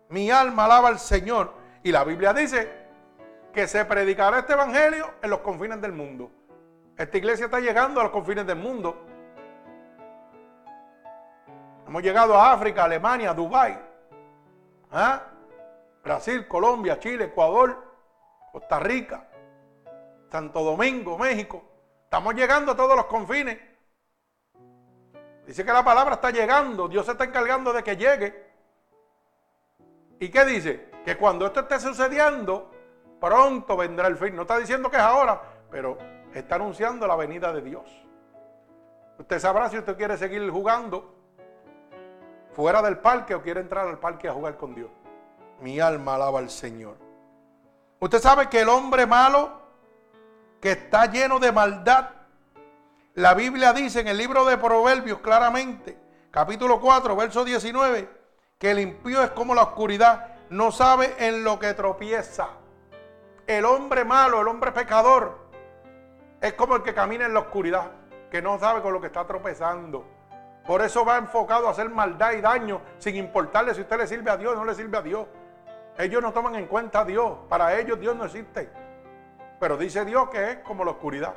Mi 0.09 0.29
alma 0.29 0.65
alaba 0.65 0.89
al 0.89 0.99
Señor. 0.99 1.53
Y 1.81 1.91
la 1.91 2.03
Biblia 2.03 2.33
dice 2.33 2.69
que 3.53 3.67
se 3.67 3.83
predicará 3.85 4.39
este 4.39 4.53
evangelio 4.53 5.11
en 5.21 5.29
los 5.29 5.39
confines 5.39 5.81
del 5.81 5.93
mundo. 5.93 6.29
Esta 6.97 7.17
iglesia 7.17 7.45
está 7.45 7.59
llegando 7.59 8.01
a 8.01 8.03
los 8.03 8.11
confines 8.11 8.45
del 8.45 8.57
mundo. 8.57 9.05
Hemos 11.87 12.03
llegado 12.03 12.35
a 12.35 12.51
África, 12.51 12.83
Alemania, 12.83 13.33
Dubái, 13.33 13.79
¿ah? 14.91 15.23
Brasil, 16.03 16.47
Colombia, 16.47 16.99
Chile, 16.99 17.25
Ecuador, 17.25 17.83
Costa 18.51 18.79
Rica, 18.79 19.28
Santo 20.30 20.63
Domingo, 20.63 21.17
México. 21.17 21.63
Estamos 22.03 22.34
llegando 22.36 22.71
a 22.71 22.75
todos 22.75 22.95
los 22.95 23.05
confines. 23.05 23.57
Dice 25.45 25.65
que 25.65 25.71
la 25.73 25.84
palabra 25.84 26.15
está 26.15 26.32
llegando, 26.32 26.88
Dios 26.88 27.05
se 27.05 27.13
está 27.13 27.23
encargando 27.23 27.73
de 27.73 27.84
que 27.84 27.97
llegue. 27.97 28.49
¿Y 30.19 30.30
qué 30.30 30.45
dice? 30.45 30.89
Que 31.03 31.17
cuando 31.17 31.45
esto 31.45 31.61
esté 31.61 31.80
sucediendo, 31.80 32.71
Pronto 33.19 33.75
vendrá 33.75 34.07
el 34.07 34.17
fin. 34.17 34.36
No 34.36 34.43
está 34.43 34.57
diciendo 34.57 34.89
que 34.89 34.97
es 34.97 35.03
ahora, 35.03 35.41
pero 35.69 35.97
está 36.34 36.55
anunciando 36.55 37.05
la 37.05 37.15
venida 37.15 37.51
de 37.51 37.61
Dios. 37.61 37.86
Usted 39.17 39.39
sabrá 39.39 39.69
si 39.69 39.77
usted 39.77 39.97
quiere 39.97 40.17
seguir 40.17 40.49
jugando 40.49 41.15
fuera 42.53 42.82
del 42.82 42.97
parque 42.99 43.36
o 43.36 43.41
quiere 43.41 43.59
entrar 43.59 43.88
al 43.88 43.99
parque 43.99 44.30
a 44.30 44.34
jugar 44.34 44.57
con 44.57 44.73
Dios. 44.73 44.89
Mi 45.61 45.80
alma 45.80 46.15
alaba 46.15 46.39
al 46.39 46.49
Señor. 46.49 46.95
Usted 47.99 48.19
sabe 48.19 48.47
que 48.47 48.61
el 48.61 48.69
hombre 48.69 49.05
malo 49.05 49.59
que 50.60 50.72
está 50.72 51.05
lleno 51.05 51.39
de 51.39 51.51
maldad, 51.51 52.10
la 53.16 53.34
Biblia 53.34 53.74
dice 53.74 54.01
en 54.01 54.07
el 54.07 54.18
libro 54.18 54.45
de 54.45 54.57
Proverbios 54.57 55.20
claramente, 55.20 55.97
capítulo 56.32 56.80
4, 56.80 57.16
verso 57.16 57.43
19, 57.45 58.10
que 58.57 58.72
el 58.72 58.80
impío 58.80 59.24
es 59.24 59.32
como 59.32 59.55
la 59.55 59.64
oscuridad, 59.64 60.36
no 60.49 60.72
sabe 60.72 61.16
en 61.20 61.43
lo 61.43 61.60
que 61.60 61.74
tropieza. 61.74 62.49
El 63.47 63.66
hombre 63.66 64.05
malo, 64.05 64.41
el 64.41 64.47
hombre 64.47 64.72
pecador, 64.72 65.49
es 66.41 66.53
como 66.53 66.76
el 66.76 66.84
que 66.84 66.93
camina 66.93 67.26
en 67.26 67.34
la 67.34 67.41
oscuridad, 67.41 67.91
que 68.30 68.41
no 68.41 68.60
sabe 68.60 68.82
con 68.82 68.93
lo 68.93 69.01
que 69.01 69.07
está 69.07 69.26
tropezando. 69.26 70.05
Por 70.66 70.82
eso 70.82 71.03
va 71.03 71.18
enfocado 71.18 71.68
a 71.68 71.72
hacer 71.72 71.89
maldad 71.89 72.34
y 72.34 72.41
daño, 72.41 72.82
sin 72.99 73.16
importarle 73.16 73.74
si 73.74 73.82
usted 73.82 73.97
le 73.97 74.07
sirve 74.07 74.30
a 74.30 74.38
Dios 74.38 74.53
o 74.53 74.55
no 74.57 74.66
le 74.66 74.76
sirve 74.76 74.97
a 74.97 75.01
Dios. 75.01 75.26
Ellos 75.97 76.22
no 76.22 76.32
toman 76.32 76.55
en 76.55 76.68
cuenta 76.68 77.01
a 77.01 77.05
Dios. 77.05 77.39
Para 77.49 77.78
ellos 77.78 77.99
Dios 77.99 78.16
no 78.16 78.26
existe. 78.26 78.70
Pero 79.60 79.78
dice 79.78 80.05
Dios 80.05 80.30
que 80.30 80.51
es 80.51 80.57
como 80.60 80.86
la 80.86 80.91
oscuridad, 80.91 81.34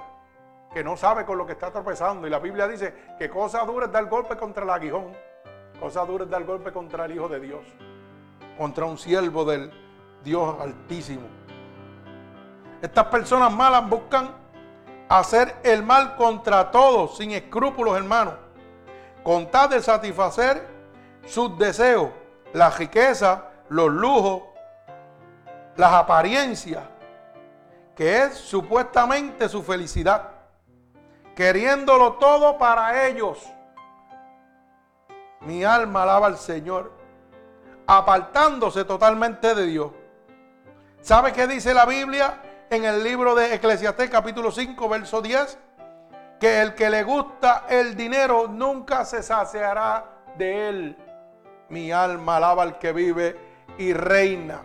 que 0.73 0.85
no 0.85 0.97
sabe 0.97 1.25
con 1.25 1.39
lo 1.39 1.47
que 1.47 1.53
está 1.53 1.71
tropezando. 1.71 2.27
Y 2.27 2.31
la 2.31 2.39
Biblia 2.39 2.69
dice 2.69 2.95
que 3.19 3.29
cosa 3.29 3.65
dura 3.65 3.87
es 3.87 3.93
dar 3.93 4.07
golpe 4.07 4.37
contra 4.37 4.65
el 4.65 4.71
aguijón, 4.71 5.17
cosa 5.81 6.05
dura 6.05 6.25
es 6.25 6.31
dar 6.31 6.45
golpe 6.45 6.73
contra 6.73 7.07
el 7.07 7.13
Hijo 7.13 7.29
de 7.29 7.41
Dios, 7.41 7.65
contra 8.57 8.85
un 8.85 8.97
siervo 8.97 9.45
del 9.45 9.73
Dios 10.23 10.57
Altísimo. 10.61 11.27
Estas 12.81 13.07
personas 13.07 13.53
malas 13.53 13.89
buscan 13.89 14.31
hacer 15.09 15.57
el 15.63 15.83
mal 15.83 16.17
contra 16.17 16.71
todos, 16.71 17.17
sin 17.17 17.33
escrúpulos, 17.33 17.97
hermanos. 17.97 18.35
Con 19.23 19.51
tal 19.51 19.71
de 19.71 19.81
satisfacer 19.81 20.67
sus 21.27 21.57
deseos, 21.59 22.11
la 22.53 22.71
riqueza, 22.71 23.51
los 23.69 23.91
lujos, 23.91 24.43
las 25.77 25.93
apariencias, 25.93 26.83
que 28.03 28.25
es 28.25 28.35
supuestamente 28.35 29.49
su 29.49 29.63
felicidad, 29.63 30.31
queriéndolo 31.37 32.15
todo 32.15 32.59
para 32.59 33.07
ellos. 33.07 33.39
Mi 35.43 35.63
alma 35.63 36.03
alaba 36.03 36.27
al 36.27 36.37
Señor, 36.37 36.91
apartándose 37.87 38.85
totalmente 38.85 39.55
de 39.55 39.67
Dios. 39.67 39.93
¿Sabe 41.01 41.33
qué 41.33 41.47
dice 41.47 41.73
la 41.75 41.87
Biblia? 41.87 42.41
en 42.71 42.87
el 42.87 43.05
libro 43.05 43.37
de 43.37 43.55
Eclesiastés 43.55 44.11
capítulo 44.11 44.51
5, 44.51 44.89
verso 44.89 45.23
10, 45.23 45.59
que 46.41 46.61
el 46.61 46.75
que 46.75 46.91
le 46.91 47.05
gusta 47.05 47.67
el 47.69 47.95
dinero 47.95 48.49
nunca 48.49 49.05
se 49.05 49.23
saciará 49.23 50.07
de 50.39 50.69
él. 50.69 50.97
Mi 51.69 51.93
alma 51.93 52.39
alaba 52.39 52.65
al 52.65 52.79
que 52.81 52.93
vive 52.93 53.39
y 53.79 53.93
reina. 53.93 54.63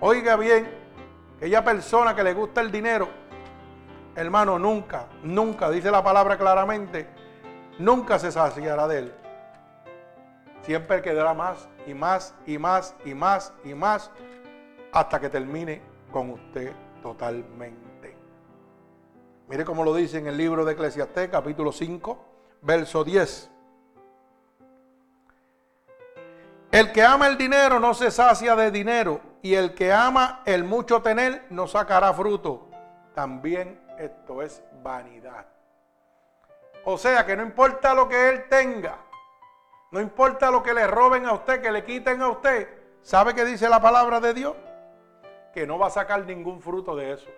Oiga 0.00 0.36
bien, 0.36 0.85
aquella 1.36 1.64
persona 1.64 2.14
que 2.14 2.22
le 2.22 2.34
gusta 2.34 2.60
el 2.60 2.70
dinero, 2.70 3.08
hermano, 4.14 4.58
nunca, 4.58 5.06
nunca, 5.22 5.70
dice 5.70 5.90
la 5.90 6.02
palabra 6.02 6.38
claramente, 6.38 7.06
nunca 7.78 8.18
se 8.18 8.32
saciará 8.32 8.88
de 8.88 8.98
él. 8.98 9.14
Siempre 10.62 11.02
quedará 11.02 11.34
más 11.34 11.68
y 11.86 11.94
más 11.94 12.34
y 12.46 12.58
más 12.58 12.94
y 13.04 13.14
más 13.14 13.52
y 13.64 13.74
más 13.74 14.10
hasta 14.92 15.20
que 15.20 15.28
termine 15.28 15.82
con 16.10 16.30
usted 16.30 16.72
totalmente. 17.02 18.16
Mire 19.48 19.64
cómo 19.64 19.84
lo 19.84 19.94
dice 19.94 20.18
en 20.18 20.26
el 20.26 20.36
libro 20.36 20.64
de 20.64 20.72
Eclesiastés, 20.72 21.28
capítulo 21.28 21.70
5, 21.70 22.18
verso 22.62 23.04
10. 23.04 23.50
El 26.72 26.92
que 26.92 27.02
ama 27.02 27.28
el 27.28 27.38
dinero 27.38 27.78
no 27.78 27.94
se 27.94 28.10
sacia 28.10 28.56
de 28.56 28.70
dinero, 28.70 29.20
y 29.46 29.54
el 29.54 29.74
que 29.74 29.92
ama 29.92 30.42
el 30.44 30.64
mucho 30.64 31.02
tener 31.02 31.46
no 31.50 31.66
sacará 31.68 32.12
fruto. 32.12 32.68
También 33.14 33.80
esto 33.98 34.42
es 34.42 34.62
vanidad. 34.82 35.46
O 36.84 36.98
sea 36.98 37.24
que 37.24 37.36
no 37.36 37.42
importa 37.42 37.94
lo 37.94 38.08
que 38.08 38.28
él 38.28 38.48
tenga, 38.48 38.98
no 39.92 40.00
importa 40.00 40.50
lo 40.50 40.62
que 40.62 40.74
le 40.74 40.86
roben 40.86 41.26
a 41.26 41.32
usted, 41.32 41.62
que 41.62 41.70
le 41.70 41.84
quiten 41.84 42.22
a 42.22 42.28
usted, 42.28 42.68
¿sabe 43.02 43.34
qué 43.34 43.44
dice 43.44 43.68
la 43.68 43.80
palabra 43.80 44.20
de 44.20 44.34
Dios? 44.34 44.56
que 45.56 45.66
no 45.66 45.78
va 45.78 45.86
a 45.86 45.90
sacar 45.90 46.22
ningún 46.26 46.60
fruto 46.60 46.94
de 46.94 47.12
eso. 47.14 47.30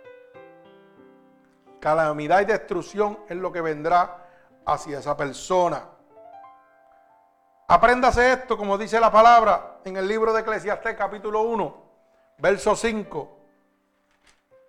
Calamidad 1.79 2.41
y 2.41 2.47
destrucción 2.47 3.17
es 3.29 3.37
lo 3.37 3.53
que 3.53 3.61
vendrá 3.61 4.27
hacia 4.67 4.99
esa 4.99 5.17
persona. 5.17 5.85
Apréndase 7.69 8.33
esto, 8.33 8.57
como 8.57 8.77
dice 8.77 8.99
la 8.99 9.13
palabra 9.13 9.79
en 9.85 9.97
el 9.97 10.09
libro 10.09 10.33
de 10.33 10.41
Eclesiastés 10.41 10.97
capítulo 10.97 11.43
1, 11.43 11.88
verso 12.39 12.75
5. 12.75 13.37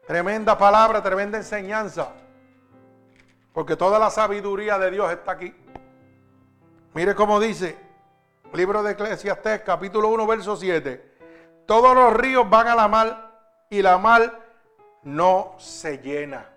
Tremenda 0.08 0.58
palabra, 0.58 1.02
tremenda 1.02 1.38
enseñanza. 1.38 2.14
Porque 3.54 3.76
toda 3.76 4.00
la 4.00 4.10
sabiduría 4.10 4.78
de 4.78 4.92
Dios 4.92 5.12
está 5.12 5.34
aquí. 5.34 5.56
Mire 6.94 7.14
cómo 7.16 7.40
dice, 7.40 7.78
libro 8.54 8.82
de 8.84 8.94
Eclesiastés 8.94 9.62
capítulo 9.62 10.10
1, 10.10 10.28
verso 10.28 10.56
7. 10.56 11.10
Todos 11.66 11.96
los 11.96 12.14
ríos 12.14 12.50
van 12.50 12.68
a 12.68 12.76
la 12.76 12.88
mar 12.88 13.32
y 13.70 13.82
la 13.82 13.98
mar 13.98 14.40
no 15.04 15.54
se 15.58 16.00
llena. 16.00 16.50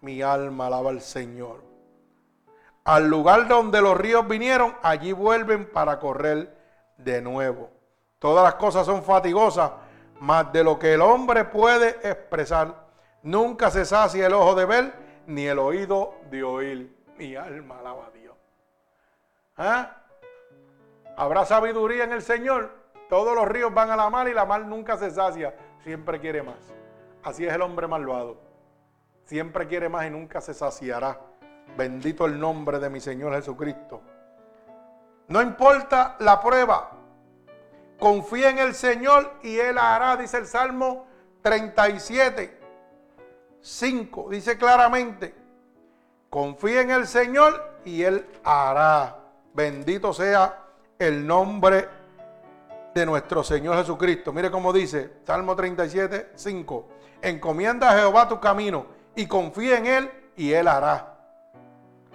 Mi 0.00 0.22
alma 0.22 0.66
alaba 0.66 0.90
al 0.90 1.00
Señor. 1.00 1.62
Al 2.84 3.08
lugar 3.08 3.46
donde 3.46 3.80
los 3.80 3.96
ríos 3.96 4.26
vinieron, 4.26 4.74
allí 4.82 5.12
vuelven 5.12 5.70
para 5.70 6.00
correr 6.00 6.56
de 6.96 7.22
nuevo. 7.22 7.70
Todas 8.18 8.42
las 8.42 8.54
cosas 8.54 8.86
son 8.86 9.02
fatigosas, 9.02 9.70
más 10.20 10.52
de 10.52 10.62
lo 10.62 10.78
que 10.78 10.94
el 10.94 11.00
hombre 11.00 11.44
puede 11.44 11.88
expresar. 12.08 12.74
Nunca 13.22 13.70
se 13.70 13.84
sacia 13.84 14.26
el 14.26 14.34
ojo 14.34 14.54
de 14.54 14.66
ver, 14.66 14.92
ni 15.26 15.46
el 15.46 15.58
oído 15.58 16.14
de 16.30 16.42
oír. 16.42 16.96
Mi 17.16 17.36
alma 17.36 17.78
alaba 17.80 18.06
a 18.06 18.10
Dios. 18.10 18.36
¿Ah? 19.56 19.96
¿Habrá 21.16 21.44
sabiduría 21.44 22.04
en 22.04 22.12
el 22.12 22.22
Señor? 22.22 22.70
Todos 23.08 23.34
los 23.34 23.48
ríos 23.48 23.74
van 23.74 23.90
a 23.90 23.96
la 23.96 24.08
mar 24.08 24.28
y 24.28 24.34
la 24.34 24.44
mar 24.44 24.64
nunca 24.64 24.96
se 24.96 25.10
sacia, 25.10 25.54
siempre 25.82 26.20
quiere 26.20 26.42
más. 26.42 26.72
Así 27.22 27.46
es 27.46 27.52
el 27.52 27.62
hombre 27.62 27.86
malvado. 27.86 28.38
Siempre 29.24 29.66
quiere 29.66 29.88
más 29.88 30.06
y 30.06 30.10
nunca 30.10 30.40
se 30.40 30.54
saciará. 30.54 31.18
Bendito 31.76 32.26
el 32.26 32.38
nombre 32.38 32.78
de 32.78 32.90
mi 32.90 33.00
Señor 33.00 33.34
Jesucristo. 33.34 34.00
No 35.28 35.40
importa 35.40 36.16
la 36.20 36.40
prueba. 36.40 36.99
Confía 38.00 38.48
en 38.48 38.58
el 38.58 38.74
Señor 38.74 39.30
y 39.42 39.58
Él 39.58 39.76
hará, 39.76 40.16
dice 40.16 40.38
el 40.38 40.46
Salmo 40.46 41.06
37, 41.42 42.58
5. 43.60 44.28
Dice 44.30 44.56
claramente, 44.56 45.34
confía 46.30 46.80
en 46.80 46.92
el 46.92 47.06
Señor 47.06 47.78
y 47.84 48.02
Él 48.02 48.26
hará. 48.42 49.18
Bendito 49.52 50.14
sea 50.14 50.64
el 50.98 51.26
nombre 51.26 51.88
de 52.94 53.04
nuestro 53.04 53.44
Señor 53.44 53.76
Jesucristo. 53.76 54.32
Mire 54.32 54.50
cómo 54.50 54.72
dice 54.72 55.18
Salmo 55.26 55.54
37, 55.54 56.32
5. 56.34 56.88
Encomienda 57.20 57.90
a 57.90 57.98
Jehová 57.98 58.26
tu 58.26 58.40
camino 58.40 58.86
y 59.14 59.26
confía 59.26 59.76
en 59.76 59.86
Él 59.86 60.10
y 60.36 60.52
Él 60.52 60.68
hará. 60.68 61.18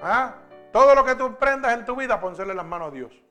¿Ah? 0.02 0.34
Todo 0.74 0.96
lo 0.96 1.06
que 1.06 1.14
tú 1.14 1.28
emprendas 1.28 1.74
en 1.74 1.86
tu 1.86 1.96
vida, 1.96 2.20
pónsele 2.20 2.56
las 2.56 2.66
manos 2.66 2.88
a 2.88 2.92
Dios. 2.92 3.25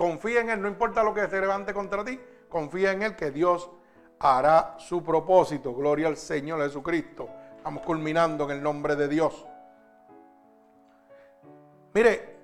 Confía 0.00 0.40
en 0.40 0.48
Él, 0.48 0.62
no 0.62 0.68
importa 0.68 1.02
lo 1.02 1.12
que 1.12 1.28
se 1.28 1.38
levante 1.38 1.74
contra 1.74 2.02
ti, 2.02 2.18
confía 2.48 2.92
en 2.92 3.02
Él 3.02 3.14
que 3.14 3.30
Dios 3.30 3.70
hará 4.18 4.76
su 4.78 5.04
propósito. 5.04 5.74
Gloria 5.74 6.08
al 6.08 6.16
Señor 6.16 6.62
Jesucristo. 6.62 7.28
Estamos 7.58 7.82
culminando 7.82 8.44
en 8.44 8.52
el 8.52 8.62
nombre 8.62 8.96
de 8.96 9.08
Dios. 9.08 9.46
Mire, 11.92 12.38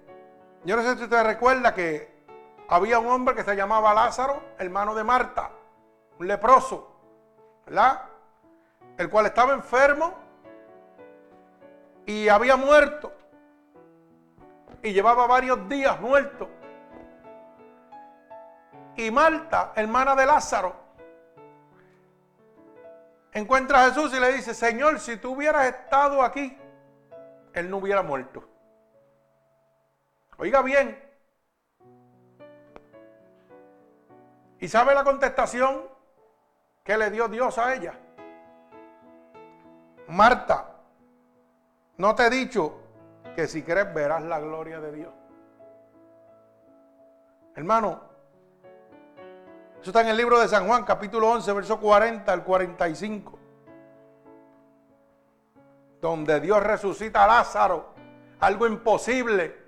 yo 0.67 0.77
no 0.77 0.83
sé 0.83 0.99
si 0.99 1.05
usted 1.05 1.25
recuerda 1.25 1.73
que 1.73 2.27
había 2.69 2.99
un 2.99 3.07
hombre 3.07 3.35
que 3.35 3.43
se 3.43 3.57
llamaba 3.57 3.95
Lázaro, 3.95 4.43
hermano 4.59 4.95
de 4.95 5.05
Marta, 5.05 5.51
un 6.19 6.29
leproso, 6.29 7.01
¿verdad? 7.65 8.03
El 8.99 9.09
cual 9.09 9.25
estaba 9.25 9.55
enfermo 9.55 10.13
y 12.05 12.29
había 12.29 12.57
muerto 12.57 13.15
y 14.83 14.93
llevaba 14.93 15.27
varios 15.27 15.67
días 15.71 15.99
muerto. 16.03 16.51
Y 18.97 19.11
Marta, 19.11 19.73
hermana 19.77 20.15
de 20.15 20.25
Lázaro, 20.27 20.75
encuentra 23.33 23.85
a 23.85 23.89
Jesús 23.91 24.15
y 24.15 24.21
le 24.21 24.33
dice, 24.33 24.55
Señor, 24.55 24.99
si 24.99 25.19
tú 25.19 25.35
hubieras 25.35 25.67
estado 25.67 26.23
aquí, 26.23 26.57
él 27.53 27.69
no 27.69 27.77
hubiera 27.77 28.03
muerto. 28.03 28.43
Oiga 30.39 30.63
bien. 30.63 31.03
¿Y 34.59 34.69
sabe 34.69 34.95
la 34.95 35.05
contestación 35.05 35.83
que 36.83 36.97
le 36.97 37.11
dio 37.11 37.29
Dios 37.29 37.59
a 37.59 37.75
ella? 37.75 37.99
Marta, 40.09 40.77
no 41.99 42.15
te 42.15 42.27
he 42.27 42.31
dicho 42.31 42.81
que 43.35 43.47
si 43.47 43.63
crees 43.63 43.93
verás 43.93 44.23
la 44.23 44.41
gloria 44.41 44.81
de 44.81 44.93
Dios. 44.93 45.13
Hermano, 47.55 48.16
eso 49.81 49.91
está 49.91 50.01
en 50.01 50.09
el 50.09 50.17
libro 50.17 50.39
de 50.41 50.49
San 50.49 50.67
Juan, 50.67 50.85
capítulo 50.85 51.31
11, 51.31 51.53
verso 51.53 51.79
40 51.79 52.33
al 52.33 52.45
45. 52.45 53.39
Donde 56.01 56.41
Dios 56.41 56.63
resucita 56.63 57.25
a 57.25 57.27
Lázaro, 57.27 57.95
algo 58.41 58.67
imposible. 58.67 59.67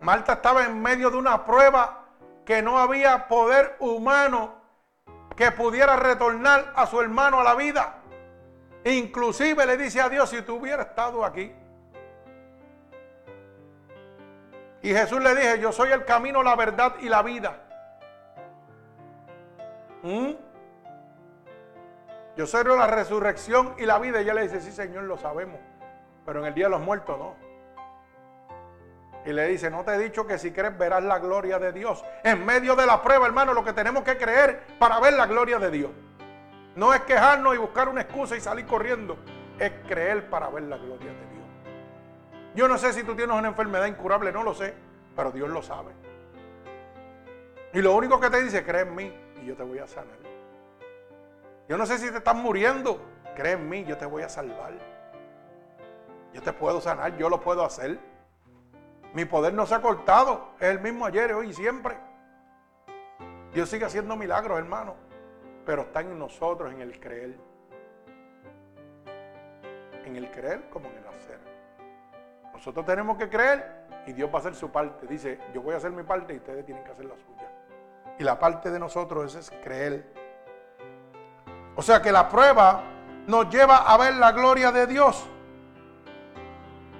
Marta 0.00 0.34
estaba 0.34 0.64
en 0.64 0.80
medio 0.80 1.10
de 1.10 1.16
una 1.16 1.44
prueba 1.44 2.04
que 2.44 2.62
no 2.62 2.78
había 2.78 3.28
poder 3.28 3.76
humano 3.80 4.54
que 5.36 5.50
pudiera 5.52 5.96
retornar 5.96 6.72
a 6.74 6.86
su 6.86 7.00
hermano 7.00 7.40
a 7.40 7.44
la 7.44 7.54
vida. 7.54 7.98
Inclusive 8.84 9.64
le 9.66 9.76
dice 9.76 10.00
a 10.00 10.08
Dios, 10.08 10.28
si 10.30 10.42
tú 10.42 10.56
hubieras 10.56 10.88
estado 10.88 11.24
aquí, 11.24 11.52
Y 14.82 14.92
Jesús 14.92 15.22
le 15.22 15.34
dije, 15.34 15.60
yo 15.60 15.70
soy 15.70 15.92
el 15.92 16.04
camino, 16.04 16.42
la 16.42 16.56
verdad 16.56 16.96
y 17.00 17.08
la 17.08 17.22
vida. 17.22 17.62
¿Mm? 20.02 20.32
Yo 22.36 22.46
soy 22.46 22.64
la 22.64 22.86
resurrección 22.86 23.74
y 23.78 23.86
la 23.86 23.98
vida. 23.98 24.20
Y 24.20 24.24
ella 24.24 24.34
le 24.34 24.42
dice, 24.42 24.60
sí 24.60 24.72
Señor, 24.72 25.04
lo 25.04 25.18
sabemos. 25.18 25.60
Pero 26.24 26.40
en 26.40 26.46
el 26.46 26.54
día 26.54 26.66
de 26.66 26.70
los 26.70 26.80
muertos 26.80 27.18
no. 27.18 27.34
Y 29.24 29.32
le 29.32 29.46
dice, 29.48 29.70
no 29.70 29.84
te 29.84 29.94
he 29.94 29.98
dicho 29.98 30.26
que 30.26 30.38
si 30.38 30.50
crees 30.50 30.76
verás 30.76 31.02
la 31.02 31.18
gloria 31.18 31.58
de 31.58 31.72
Dios. 31.72 32.04
En 32.24 32.44
medio 32.44 32.74
de 32.74 32.86
la 32.86 33.02
prueba, 33.02 33.26
hermano, 33.26 33.54
lo 33.54 33.64
que 33.64 33.72
tenemos 33.72 34.02
que 34.02 34.16
creer 34.16 34.62
para 34.78 34.98
ver 34.98 35.12
la 35.12 35.26
gloria 35.26 35.58
de 35.58 35.70
Dios. 35.70 35.90
No 36.74 36.92
es 36.92 37.02
quejarnos 37.02 37.54
y 37.54 37.58
buscar 37.58 37.88
una 37.88 38.00
excusa 38.00 38.36
y 38.36 38.40
salir 38.40 38.66
corriendo. 38.66 39.16
Es 39.58 39.72
creer 39.86 40.28
para 40.28 40.48
ver 40.48 40.64
la 40.64 40.78
gloria 40.78 41.10
de 41.12 41.26
Dios. 41.30 41.46
Yo 42.54 42.66
no 42.66 42.78
sé 42.78 42.92
si 42.92 43.04
tú 43.04 43.14
tienes 43.14 43.36
una 43.36 43.48
enfermedad 43.48 43.86
incurable, 43.86 44.32
no 44.32 44.42
lo 44.42 44.54
sé, 44.54 44.74
pero 45.14 45.30
Dios 45.30 45.48
lo 45.48 45.62
sabe. 45.62 45.92
Y 47.72 47.80
lo 47.80 47.94
único 47.94 48.18
que 48.18 48.28
te 48.28 48.42
dice, 48.42 48.64
cree 48.64 48.82
en 48.82 48.94
mí 48.94 49.12
y 49.42 49.46
yo 49.46 49.56
te 49.56 49.62
voy 49.62 49.78
a 49.78 49.86
sanar. 49.86 50.18
Yo 51.68 51.76
no 51.76 51.86
sé 51.86 51.98
si 51.98 52.10
te 52.10 52.18
estás 52.18 52.34
muriendo, 52.34 53.00
cree 53.34 53.52
en 53.52 53.68
mí, 53.68 53.84
yo 53.84 53.96
te 53.96 54.06
voy 54.06 54.22
a 54.22 54.28
salvar. 54.28 54.72
Yo 56.32 56.42
te 56.42 56.52
puedo 56.52 56.80
sanar, 56.80 57.16
yo 57.16 57.28
lo 57.28 57.40
puedo 57.40 57.64
hacer. 57.64 57.98
Mi 59.14 59.24
poder 59.24 59.52
no 59.52 59.66
se 59.66 59.74
ha 59.74 59.82
cortado, 59.82 60.50
es 60.58 60.68
el 60.68 60.80
mismo 60.80 61.04
ayer, 61.04 61.32
hoy 61.32 61.50
y 61.50 61.52
siempre. 61.52 61.96
Dios 63.52 63.68
sigue 63.68 63.84
haciendo 63.84 64.16
milagros, 64.16 64.58
hermano, 64.58 64.94
pero 65.66 65.82
está 65.82 66.00
en 66.00 66.18
nosotros, 66.18 66.72
en 66.72 66.80
el 66.80 66.98
creer. 66.98 67.36
En 70.04 70.16
el 70.16 70.30
creer 70.30 70.68
como 70.70 70.88
en 70.88 70.96
el 70.96 71.06
hacer. 71.06 71.38
Nosotros 72.52 72.86
tenemos 72.86 73.18
que 73.18 73.28
creer 73.28 73.82
y 74.06 74.12
Dios 74.12 74.30
va 74.30 74.36
a 74.36 74.38
hacer 74.38 74.54
su 74.54 74.70
parte. 74.70 75.06
Dice, 75.06 75.38
yo 75.52 75.62
voy 75.62 75.74
a 75.74 75.76
hacer 75.76 75.90
mi 75.90 76.02
parte 76.02 76.32
y 76.32 76.36
ustedes 76.38 76.64
tienen 76.64 76.82
que 76.84 76.90
hacer 76.90 77.04
la 77.04 77.16
suya. 77.16 77.50
Y 78.18 78.24
la 78.24 78.38
parte 78.38 78.70
de 78.70 78.78
nosotros 78.78 79.34
es 79.34 79.50
creer. 79.62 80.12
O 81.74 81.82
sea 81.82 82.02
que 82.02 82.12
la 82.12 82.28
prueba 82.28 82.82
nos 83.26 83.48
lleva 83.48 83.78
a 83.78 83.96
ver 83.96 84.14
la 84.14 84.32
gloria 84.32 84.70
de 84.72 84.86
Dios. 84.86 85.26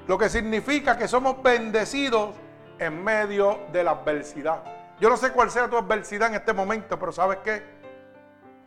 Lo 0.07 0.19
que 0.19 0.29
significa 0.29 0.97
que 0.97 1.07
somos 1.07 1.43
bendecidos 1.43 2.35
en 2.79 3.03
medio 3.05 3.61
de 3.73 3.85
la 3.85 3.93
adversidad. 3.93 4.63
Yo 4.99 5.09
no 5.09 5.17
sé 5.17 5.33
cuál 5.33 5.51
sea 5.51 5.69
tu 5.69 5.77
adversidad 5.77 6.29
en 6.29 6.35
este 6.35 6.53
momento, 6.53 6.99
pero 6.99 7.13
¿sabes 7.13 7.39
qué? 7.45 7.63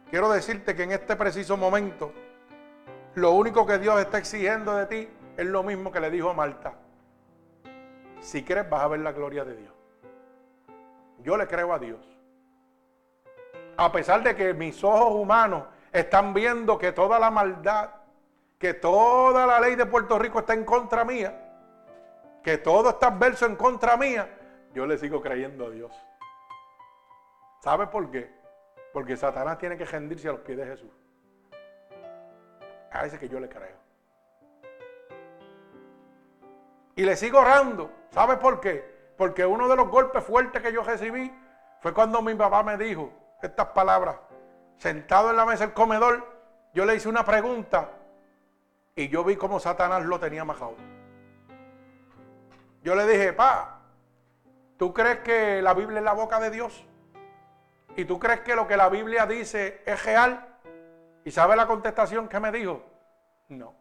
Quiero 0.10 0.30
decirte 0.32 0.76
que 0.76 0.84
en 0.84 0.92
este 0.92 1.16
preciso 1.16 1.58
momento, 1.58 2.14
lo 3.16 3.32
único 3.32 3.66
que 3.66 3.80
Dios 3.80 4.00
está 4.00 4.18
exigiendo 4.18 4.76
de 4.76 4.86
ti 4.86 5.10
es 5.38 5.46
lo 5.46 5.64
mismo 5.64 5.92
que 5.92 6.00
le 6.00 6.10
dijo 6.10 6.30
a 6.30 6.34
Marta. 6.34 6.74
Si 8.20 8.44
crees 8.44 8.70
vas 8.70 8.82
a 8.82 8.88
ver 8.88 9.00
la 9.02 9.12
gloria 9.12 9.44
de 9.44 9.56
Dios. 9.56 9.74
Yo 11.20 11.38
le 11.38 11.48
creo 11.48 11.74
a 11.74 11.80
Dios. 11.80 12.15
A 13.78 13.92
pesar 13.92 14.24
de 14.24 14.36
que 14.36 14.54
mis 14.54 14.84
ojos 14.84 15.14
humanos 15.14 15.66
están 15.92 16.34
viendo 16.34 16.78
que 16.78 16.92
toda 16.92 17.20
la 17.20 17.30
maldad, 17.30 17.90
que 18.58 18.74
toda 18.74 19.46
la 19.46 19.60
ley 19.60 19.76
de 19.76 19.86
Puerto 19.86 20.18
Rico 20.18 20.40
está 20.40 20.54
en 20.54 20.64
contra 20.64 21.04
mía, 21.04 21.42
que 22.44 22.58
todo 22.58 22.90
está 22.90 23.08
adverso 23.08 23.46
en 23.46 23.56
contra 23.56 23.98
mía, 23.98 24.30
yo 24.74 24.86
le 24.86 24.98
sigo 24.98 25.22
creyendo 25.22 25.68
a 25.68 25.70
Dios. 25.70 25.92
¿Sabe 27.60 27.88
por 27.88 28.10
qué? 28.12 28.32
Porque 28.94 29.18
Satanás 29.18 29.58
tiene 29.58 29.78
que 29.78 29.86
rendirse 29.86 30.30
a 30.30 30.34
los 30.34 30.42
pies 30.42 30.58
de 30.58 30.66
Jesús. 30.66 30.92
A 32.92 33.06
ese 33.06 33.20
que 33.20 33.28
yo 33.28 33.40
le 33.40 33.50
creo. 33.50 33.78
Y 36.96 37.04
le 37.04 37.16
sigo 37.18 37.40
orando. 37.40 37.92
¿Sabe 38.12 38.38
por 38.38 38.62
qué? 38.62 39.14
Porque 39.18 39.46
uno 39.46 39.68
de 39.68 39.76
los 39.76 39.90
golpes 39.90 40.24
fuertes 40.24 40.62
que 40.62 40.72
yo 40.72 40.82
recibí 40.84 41.34
fue 41.82 41.94
cuando 41.94 42.22
mi 42.22 42.36
papá 42.36 42.64
me 42.64 42.78
dijo 42.78 43.12
estas 43.46 43.68
palabras. 43.68 44.18
Sentado 44.78 45.30
en 45.30 45.38
la 45.38 45.46
mesa 45.46 45.66
del 45.66 45.74
comedor, 45.74 46.26
yo 46.74 46.86
le 46.86 46.96
hice 46.96 47.08
una 47.08 47.24
pregunta 47.24 47.90
y 48.96 49.08
yo 49.10 49.24
vi 49.24 49.36
cómo 49.36 49.60
Satanás 49.60 50.06
lo 50.06 50.20
tenía 50.20 50.44
majado. 50.44 50.76
Yo 52.84 52.96
le 52.96 53.08
dije, 53.08 53.34
pa, 53.34 53.82
¿tú 54.78 54.94
crees 54.94 55.20
que 55.20 55.62
la 55.62 55.74
Biblia 55.74 56.00
es 56.00 56.06
la 56.06 56.14
boca 56.14 56.40
de 56.40 56.52
Dios? 56.52 56.86
¿Y 57.96 58.06
tú 58.06 58.20
crees 58.20 58.42
que 58.42 58.56
lo 58.56 58.68
que 58.68 58.78
la 58.78 58.90
Biblia 58.90 59.26
dice 59.26 59.82
es 59.86 60.06
real? 60.06 60.46
¿Y 61.24 61.32
sabe 61.32 61.56
la 61.56 61.66
contestación 61.66 62.28
que 62.28 62.40
me 62.40 62.52
dijo? 62.52 62.84
No. 63.50 63.74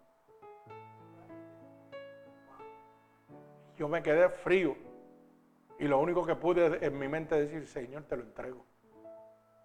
Yo 3.76 3.88
me 3.88 4.02
quedé 4.02 4.28
frío. 4.28 4.76
Y 5.78 5.88
lo 5.88 5.98
único 5.98 6.24
que 6.24 6.36
pude 6.36 6.84
en 6.84 6.98
mi 6.98 7.08
mente 7.08 7.34
decir, 7.34 7.66
Señor, 7.66 8.04
te 8.04 8.16
lo 8.16 8.22
entrego. 8.22 8.64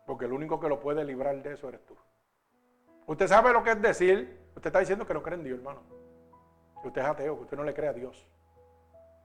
Porque 0.10 0.26
el 0.26 0.34
único 0.34 0.60
que 0.60 0.68
lo 0.68 0.80
puede 0.80 1.06
librar 1.06 1.40
de 1.44 1.54
eso 1.54 1.70
eres 1.70 1.86
tú. 1.86 1.96
Usted 3.06 3.28
sabe 3.28 3.54
lo 3.54 3.62
que 3.62 3.70
es 3.70 3.80
decir. 3.80 4.40
Usted 4.56 4.70
está 4.70 4.80
diciendo 4.80 5.06
que 5.06 5.14
no 5.14 5.22
cree 5.22 5.38
en 5.38 5.44
Dios, 5.44 5.60
hermano. 5.60 5.84
Que 6.82 6.88
usted 6.88 7.02
es 7.02 7.08
ateo, 7.08 7.36
que 7.38 7.44
usted 7.44 7.56
no 7.56 7.64
le 7.64 7.76
cree 7.76 7.90
a 7.90 7.94
Dios. 7.94 8.28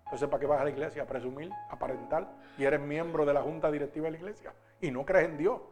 Entonces, 0.05 0.29
¿para 0.29 0.41
qué 0.41 0.47
vas 0.47 0.61
a 0.61 0.65
la 0.65 0.69
iglesia? 0.69 1.05
A 1.05 1.07
presumir, 1.07 1.51
aparentar. 1.71 2.29
Y 2.59 2.65
eres 2.65 2.81
miembro 2.81 3.25
de 3.25 3.33
la 3.33 3.41
junta 3.41 3.71
directiva 3.71 4.05
de 4.05 4.11
la 4.11 4.19
iglesia. 4.19 4.53
Y 4.83 4.91
no 4.91 5.07
crees 5.07 5.31
en 5.31 5.39
Dios. 5.39 5.63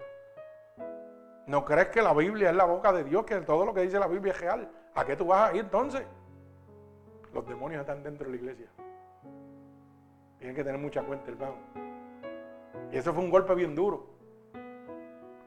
No 1.47 1.63
crees 1.67 1.89
que 1.89 2.01
la 2.01 2.15
Biblia 2.15 2.49
es 2.49 2.57
la 2.57 2.65
boca 2.65 2.91
de 2.91 3.05
Dios, 3.05 3.27
que 3.27 3.37
todo 3.43 3.67
lo 3.67 3.75
que 3.75 3.83
dice 3.83 3.99
la 3.99 4.07
Biblia 4.07 4.33
es 4.33 4.41
real. 4.41 4.71
¿A 4.95 5.05
qué 5.05 5.15
tú 5.15 5.27
vas 5.27 5.51
ahí 5.51 5.59
entonces? 5.59 6.07
Los 7.35 7.47
demonios 7.47 7.83
están 7.83 8.03
dentro 8.03 8.25
de 8.25 8.31
la 8.31 8.37
iglesia. 8.39 8.67
Tienen 10.39 10.57
que 10.57 10.65
tener 10.65 10.81
mucha 10.81 11.03
cuenta, 11.03 11.31
hermano. 11.31 11.57
Y 12.91 12.97
eso 12.97 13.13
fue 13.13 13.23
un 13.23 13.29
golpe 13.29 13.55
bien 13.55 13.75
duro. 13.75 14.12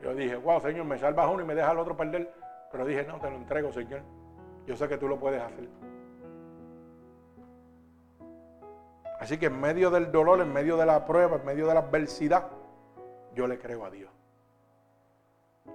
Yo 0.02 0.14
dije, 0.14 0.36
wow, 0.36 0.60
Señor, 0.62 0.86
me 0.86 0.98
salvas 0.98 1.30
uno 1.32 1.44
y 1.44 1.46
me 1.46 1.56
dejas 1.56 1.72
al 1.72 1.80
otro 1.80 1.96
perder. 1.96 2.32
Pero 2.72 2.86
dije, 2.86 3.04
no, 3.06 3.20
te 3.20 3.30
lo 3.30 3.38
entrego, 3.38 3.72
Señor. 3.72 4.02
Yo 4.66 4.76
sé 4.76 4.88
que 4.88 4.98
tú 4.98 5.08
lo 5.08 5.20
puedes 5.20 5.42
hacer. 5.42 5.68
Así 9.20 9.38
que 9.38 9.48
en 9.48 9.60
medio 9.60 9.90
del 9.90 10.12
dolor, 10.12 10.42
en 10.42 10.52
medio 10.52 10.78
de 10.78 10.86
la 10.86 11.06
prueba, 11.06 11.38
en 11.38 11.46
medio 11.46 11.68
de 11.68 11.74
la 11.74 11.80
adversidad, 11.80 12.48
yo 13.34 13.48
le 13.48 13.58
creo 13.58 13.86
a 13.86 13.90
Dios. 13.90 14.12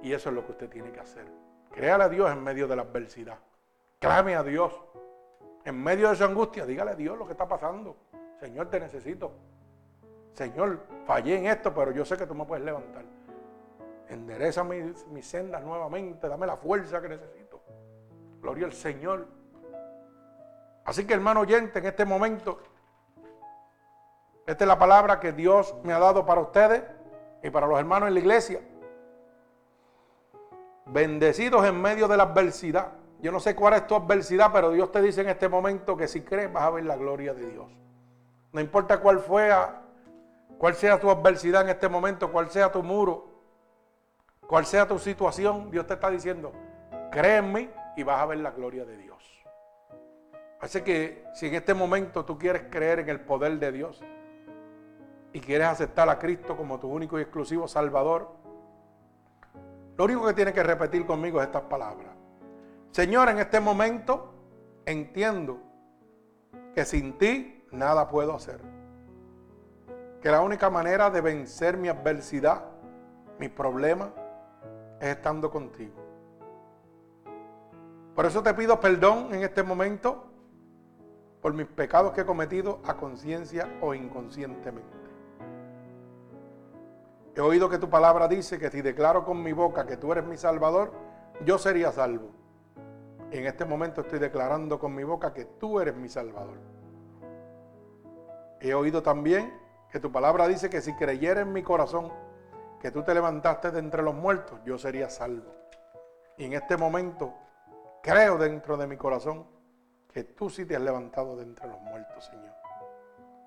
Y 0.03 0.13
eso 0.13 0.29
es 0.29 0.35
lo 0.35 0.45
que 0.45 0.53
usted 0.53 0.69
tiene 0.69 0.93
que 0.93 1.01
hacer. 1.01 1.27
Créale 1.71 2.05
a 2.05 2.09
Dios 2.09 2.31
en 2.31 2.43
medio 2.43 2.69
de 2.69 2.77
la 2.77 2.83
adversidad. 2.83 3.39
Clame 3.99 4.37
a 4.37 4.43
Dios. 4.43 4.79
En 5.65 5.83
medio 5.83 6.09
de 6.09 6.15
esa 6.15 6.25
angustia, 6.25 6.67
dígale 6.67 6.93
a 6.93 6.95
Dios 6.95 7.19
lo 7.19 7.27
que 7.27 7.33
está 7.33 7.47
pasando. 7.47 7.97
Señor, 8.41 8.69
te 8.69 8.81
necesito. 8.81 9.33
Señor, 10.33 10.81
fallé 11.05 11.39
en 11.39 11.47
esto, 11.47 11.75
pero 11.75 11.93
yo 11.93 12.05
sé 12.05 12.17
que 12.17 12.27
tú 12.27 12.35
me 12.35 12.45
puedes 12.45 12.65
levantar. 12.65 13.05
Endereza 14.11 14.65
mis, 14.65 15.07
mis 15.07 15.25
sendas 15.25 15.63
nuevamente, 15.63 16.29
dame 16.29 16.47
la 16.47 16.57
fuerza 16.57 17.01
que 17.01 17.09
necesito. 17.09 17.63
Gloria 18.43 18.67
al 18.67 18.73
Señor. 18.73 19.27
Así 20.85 21.07
que 21.07 21.15
hermano 21.15 21.41
oyente, 21.41 21.79
en 21.79 21.87
este 21.87 22.05
momento, 22.05 22.59
esta 24.47 24.65
es 24.65 24.69
la 24.69 24.79
palabra 24.81 25.21
que 25.21 25.33
Dios 25.33 25.77
me 25.85 25.93
ha 25.93 26.01
dado 26.01 26.27
para 26.27 26.41
ustedes 26.41 26.83
y 27.41 27.51
para 27.51 27.69
los 27.69 27.79
hermanos 27.79 28.09
en 28.09 28.15
la 28.15 28.21
iglesia. 28.21 28.61
Bendecidos 30.87 31.65
en 31.65 31.81
medio 31.81 32.09
de 32.09 32.17
la 32.17 32.25
adversidad. 32.25 32.89
Yo 33.21 33.31
no 33.31 33.39
sé 33.39 33.55
cuál 33.55 33.75
es 33.75 33.87
tu 33.87 33.95
adversidad, 33.95 34.51
pero 34.53 34.73
Dios 34.73 34.91
te 34.91 35.01
dice 35.01 35.21
en 35.21 35.29
este 35.29 35.49
momento 35.49 35.97
que 35.97 36.09
si 36.09 36.23
crees 36.23 36.53
vas 36.53 36.65
a 36.65 36.71
ver 36.71 36.85
la 36.85 36.97
gloria 36.97 37.33
de 37.33 37.49
Dios. 37.49 37.71
No 38.53 38.61
importa 38.61 38.99
cuál 38.99 39.21
fue, 39.21 39.53
cuál 40.59 40.75
sea 40.75 40.99
tu 40.99 41.09
adversidad 41.11 41.63
en 41.63 41.69
este 41.69 41.89
momento, 41.89 42.33
cuál 42.33 42.51
sea 42.51 42.73
tu 42.73 42.83
muro, 42.83 43.30
cuál 44.51 44.67
sea 44.67 44.89
tu 44.89 44.99
situación, 44.99 45.71
Dios 45.71 45.87
te 45.87 45.95
está 45.95 46.11
diciendo, 46.11 46.51
cree 47.13 47.37
en 47.37 47.53
mí 47.53 47.71
y 47.97 48.03
vas 48.03 48.21
a 48.21 48.27
ver 48.27 48.39
la 48.39 48.51
gloria 48.51 48.85
de 48.85 48.97
Dios. 48.97 49.17
Así 50.59 50.83
que 50.83 51.25
si 51.35 51.47
en 51.47 51.55
este 51.55 51.73
momento 51.73 52.25
tú 52.25 52.37
quieres 52.37 52.65
creer 52.69 52.99
en 52.99 53.11
el 53.11 53.21
poder 53.21 53.61
de 53.61 53.71
Dios 53.71 54.03
y 55.33 55.39
quieres 55.39 55.69
aceptar 55.69 56.09
a 56.09 56.19
Cristo 56.19 56.57
como 56.57 56.81
tu 56.81 56.89
único 56.89 57.17
y 57.17 57.23
exclusivo 57.23 57.69
Salvador, 57.69 58.33
lo 59.97 60.05
único 60.05 60.27
que 60.27 60.35
tienes 60.35 60.53
que 60.53 60.65
repetir 60.65 61.07
conmigo 61.07 61.41
es 61.41 61.47
estas 61.47 61.63
palabras. 61.63 62.11
Señor, 62.91 63.29
en 63.29 63.39
este 63.39 63.61
momento 63.61 64.35
entiendo 64.85 65.61
que 66.75 66.85
sin 66.85 67.17
ti 67.19 67.65
nada 67.71 68.09
puedo 68.09 68.35
hacer. 68.35 68.61
Que 70.21 70.29
la 70.29 70.41
única 70.41 70.71
manera 70.71 71.09
de 71.09 71.21
vencer 71.21 71.77
mi 71.77 71.87
adversidad, 71.87 72.65
mi 73.39 73.49
problema, 73.49 74.13
es 75.01 75.09
estando 75.09 75.51
contigo. 75.51 75.95
Por 78.15 78.27
eso 78.27 78.43
te 78.43 78.53
pido 78.55 78.79
perdón 78.81 79.33
en 79.33 79.43
este 79.43 79.63
momento 79.63 80.27
por 81.41 81.55
mis 81.55 81.67
pecados 81.67 82.13
que 82.13 82.21
he 82.21 82.27
cometido 82.27 82.81
a 82.85 82.97
conciencia 82.97 83.79
o 83.81 83.95
inconscientemente. 83.95 84.99
He 87.35 87.41
oído 87.41 87.71
que 87.71 87.79
tu 87.79 87.89
palabra 87.89 88.29
dice 88.29 88.59
que 88.59 88.71
si 88.71 88.83
declaro 88.83 89.25
con 89.25 89.43
mi 89.43 89.53
boca 89.53 89.87
que 89.87 89.97
tú 89.97 90.13
eres 90.13 90.25
mi 90.27 90.37
salvador, 90.37 90.93
yo 91.47 91.57
sería 91.57 91.93
salvo. 91.93 92.31
En 93.31 93.47
este 93.47 93.65
momento 93.65 94.03
estoy 94.03 94.19
declarando 94.19 94.79
con 94.79 94.95
mi 94.95 95.05
boca 95.05 95.33
que 95.33 95.45
tú 95.47 95.81
eres 95.81 95.97
mi 95.97 96.09
salvador. 96.09 96.59
He 98.61 98.75
oído 98.75 99.03
también 99.03 99.55
que 99.91 100.01
tu 100.01 100.13
palabra 100.13 100.47
dice 100.49 100.69
que 100.69 100.83
si 100.83 100.95
creyera 100.95 101.41
en 101.41 101.53
mi 101.53 101.63
corazón 101.63 102.13
que 102.81 102.91
tú 102.91 103.03
te 103.03 103.15
levantaste 103.15 103.71
de 103.71 103.79
entre 103.79 104.03
los 104.03 104.15
muertos, 104.15 104.59
yo 104.65 104.79
sería 104.79 105.11
salvo. 105.11 105.55
Y 106.37 106.45
en 106.45 106.55
este 106.55 106.77
momento 106.77 107.35
creo 108.03 108.39
dentro 108.39 108.77
de 108.77 108.87
mi 108.87 108.97
corazón 108.97 109.47
que 110.13 110.25
tú 110.25 110.49
sí 110.49 110.65
te 110.65 110.77
has 110.77 110.83
levantado 110.83 111.37
de 111.37 111.43
entre 111.43 111.69
los 111.69 111.81
muertos, 111.81 112.25
Señor. 112.25 112.55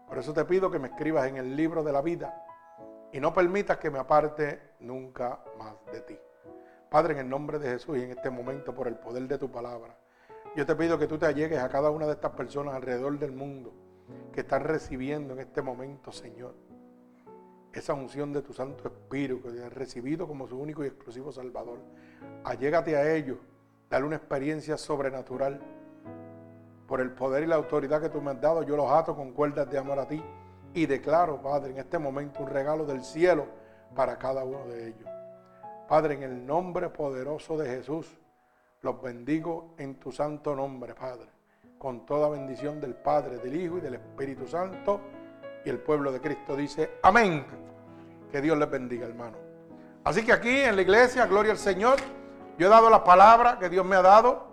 Por 0.07 0.19
eso 0.19 0.33
te 0.33 0.45
pido 0.45 0.69
que 0.69 0.79
me 0.79 0.89
escribas 0.89 1.27
en 1.27 1.37
el 1.37 1.55
libro 1.55 1.83
de 1.83 1.91
la 1.91 2.01
vida 2.01 2.45
y 3.11 3.19
no 3.19 3.33
permitas 3.33 3.77
que 3.77 3.89
me 3.89 3.99
aparte 3.99 4.73
nunca 4.79 5.39
más 5.57 5.73
de 5.91 6.01
ti. 6.01 6.19
Padre, 6.89 7.13
en 7.13 7.19
el 7.21 7.29
nombre 7.29 7.57
de 7.57 7.69
Jesús 7.69 7.97
y 7.97 8.03
en 8.03 8.11
este 8.11 8.29
momento 8.29 8.75
por 8.75 8.87
el 8.87 8.95
poder 8.95 9.27
de 9.27 9.39
tu 9.39 9.51
palabra, 9.51 9.97
yo 10.55 10.65
te 10.65 10.75
pido 10.75 10.99
que 10.99 11.07
tú 11.07 11.17
te 11.17 11.25
allegues 11.25 11.57
a 11.57 11.69
cada 11.69 11.89
una 11.89 12.05
de 12.05 12.13
estas 12.13 12.31
personas 12.33 12.75
alrededor 12.75 13.17
del 13.17 13.31
mundo 13.31 13.73
que 14.31 14.41
están 14.41 14.63
recibiendo 14.63 15.33
en 15.33 15.39
este 15.39 15.63
momento, 15.63 16.11
Señor, 16.11 16.53
esa 17.73 17.93
unción 17.93 18.31
de 18.31 18.41
tu 18.41 18.53
Santo 18.53 18.87
Espíritu 18.87 19.41
que 19.41 19.63
han 19.63 19.71
recibido 19.71 20.27
como 20.27 20.47
su 20.47 20.57
único 20.57 20.83
y 20.83 20.87
exclusivo 20.87 21.31
Salvador. 21.31 21.79
Allégate 22.43 22.95
a 22.95 23.15
ellos, 23.15 23.37
dale 23.89 24.05
una 24.05 24.15
experiencia 24.15 24.77
sobrenatural. 24.77 25.59
Por 26.87 27.01
el 27.01 27.11
poder 27.11 27.43
y 27.43 27.47
la 27.47 27.55
autoridad 27.55 28.01
que 28.01 28.09
tú 28.09 28.21
me 28.21 28.31
has 28.31 28.41
dado, 28.41 28.63
yo 28.63 28.75
los 28.75 28.91
ato 28.91 29.15
con 29.15 29.31
cuerdas 29.31 29.69
de 29.69 29.77
amor 29.77 29.99
a 29.99 30.07
ti 30.07 30.23
y 30.73 30.85
declaro, 30.85 31.41
Padre, 31.41 31.71
en 31.71 31.79
este 31.79 31.97
momento 31.97 32.41
un 32.41 32.49
regalo 32.49 32.85
del 32.85 33.03
cielo 33.03 33.47
para 33.95 34.17
cada 34.17 34.43
uno 34.43 34.65
de 34.65 34.89
ellos. 34.89 35.09
Padre, 35.87 36.15
en 36.15 36.23
el 36.23 36.45
nombre 36.45 36.89
poderoso 36.89 37.57
de 37.57 37.69
Jesús, 37.69 38.19
los 38.81 39.01
bendigo 39.01 39.73
en 39.77 39.95
tu 39.95 40.11
santo 40.11 40.55
nombre, 40.55 40.93
Padre, 40.93 41.29
con 41.77 42.05
toda 42.05 42.29
bendición 42.29 42.81
del 42.81 42.95
Padre, 42.95 43.37
del 43.37 43.55
Hijo 43.55 43.77
y 43.77 43.81
del 43.81 43.95
Espíritu 43.95 44.47
Santo. 44.47 44.99
Y 45.65 45.69
el 45.69 45.79
pueblo 45.79 46.11
de 46.11 46.19
Cristo 46.19 46.55
dice, 46.55 46.97
amén. 47.01 47.45
Que 48.31 48.41
Dios 48.41 48.57
les 48.57 48.69
bendiga, 48.69 49.05
hermano. 49.05 49.37
Así 50.03 50.25
que 50.25 50.33
aquí 50.33 50.49
en 50.49 50.75
la 50.75 50.81
iglesia, 50.81 51.25
gloria 51.25 51.51
al 51.51 51.57
Señor, 51.57 51.97
yo 52.57 52.67
he 52.67 52.69
dado 52.69 52.89
la 52.89 53.03
palabra 53.03 53.57
que 53.59 53.69
Dios 53.69 53.85
me 53.85 53.95
ha 53.95 54.01
dado. 54.01 54.52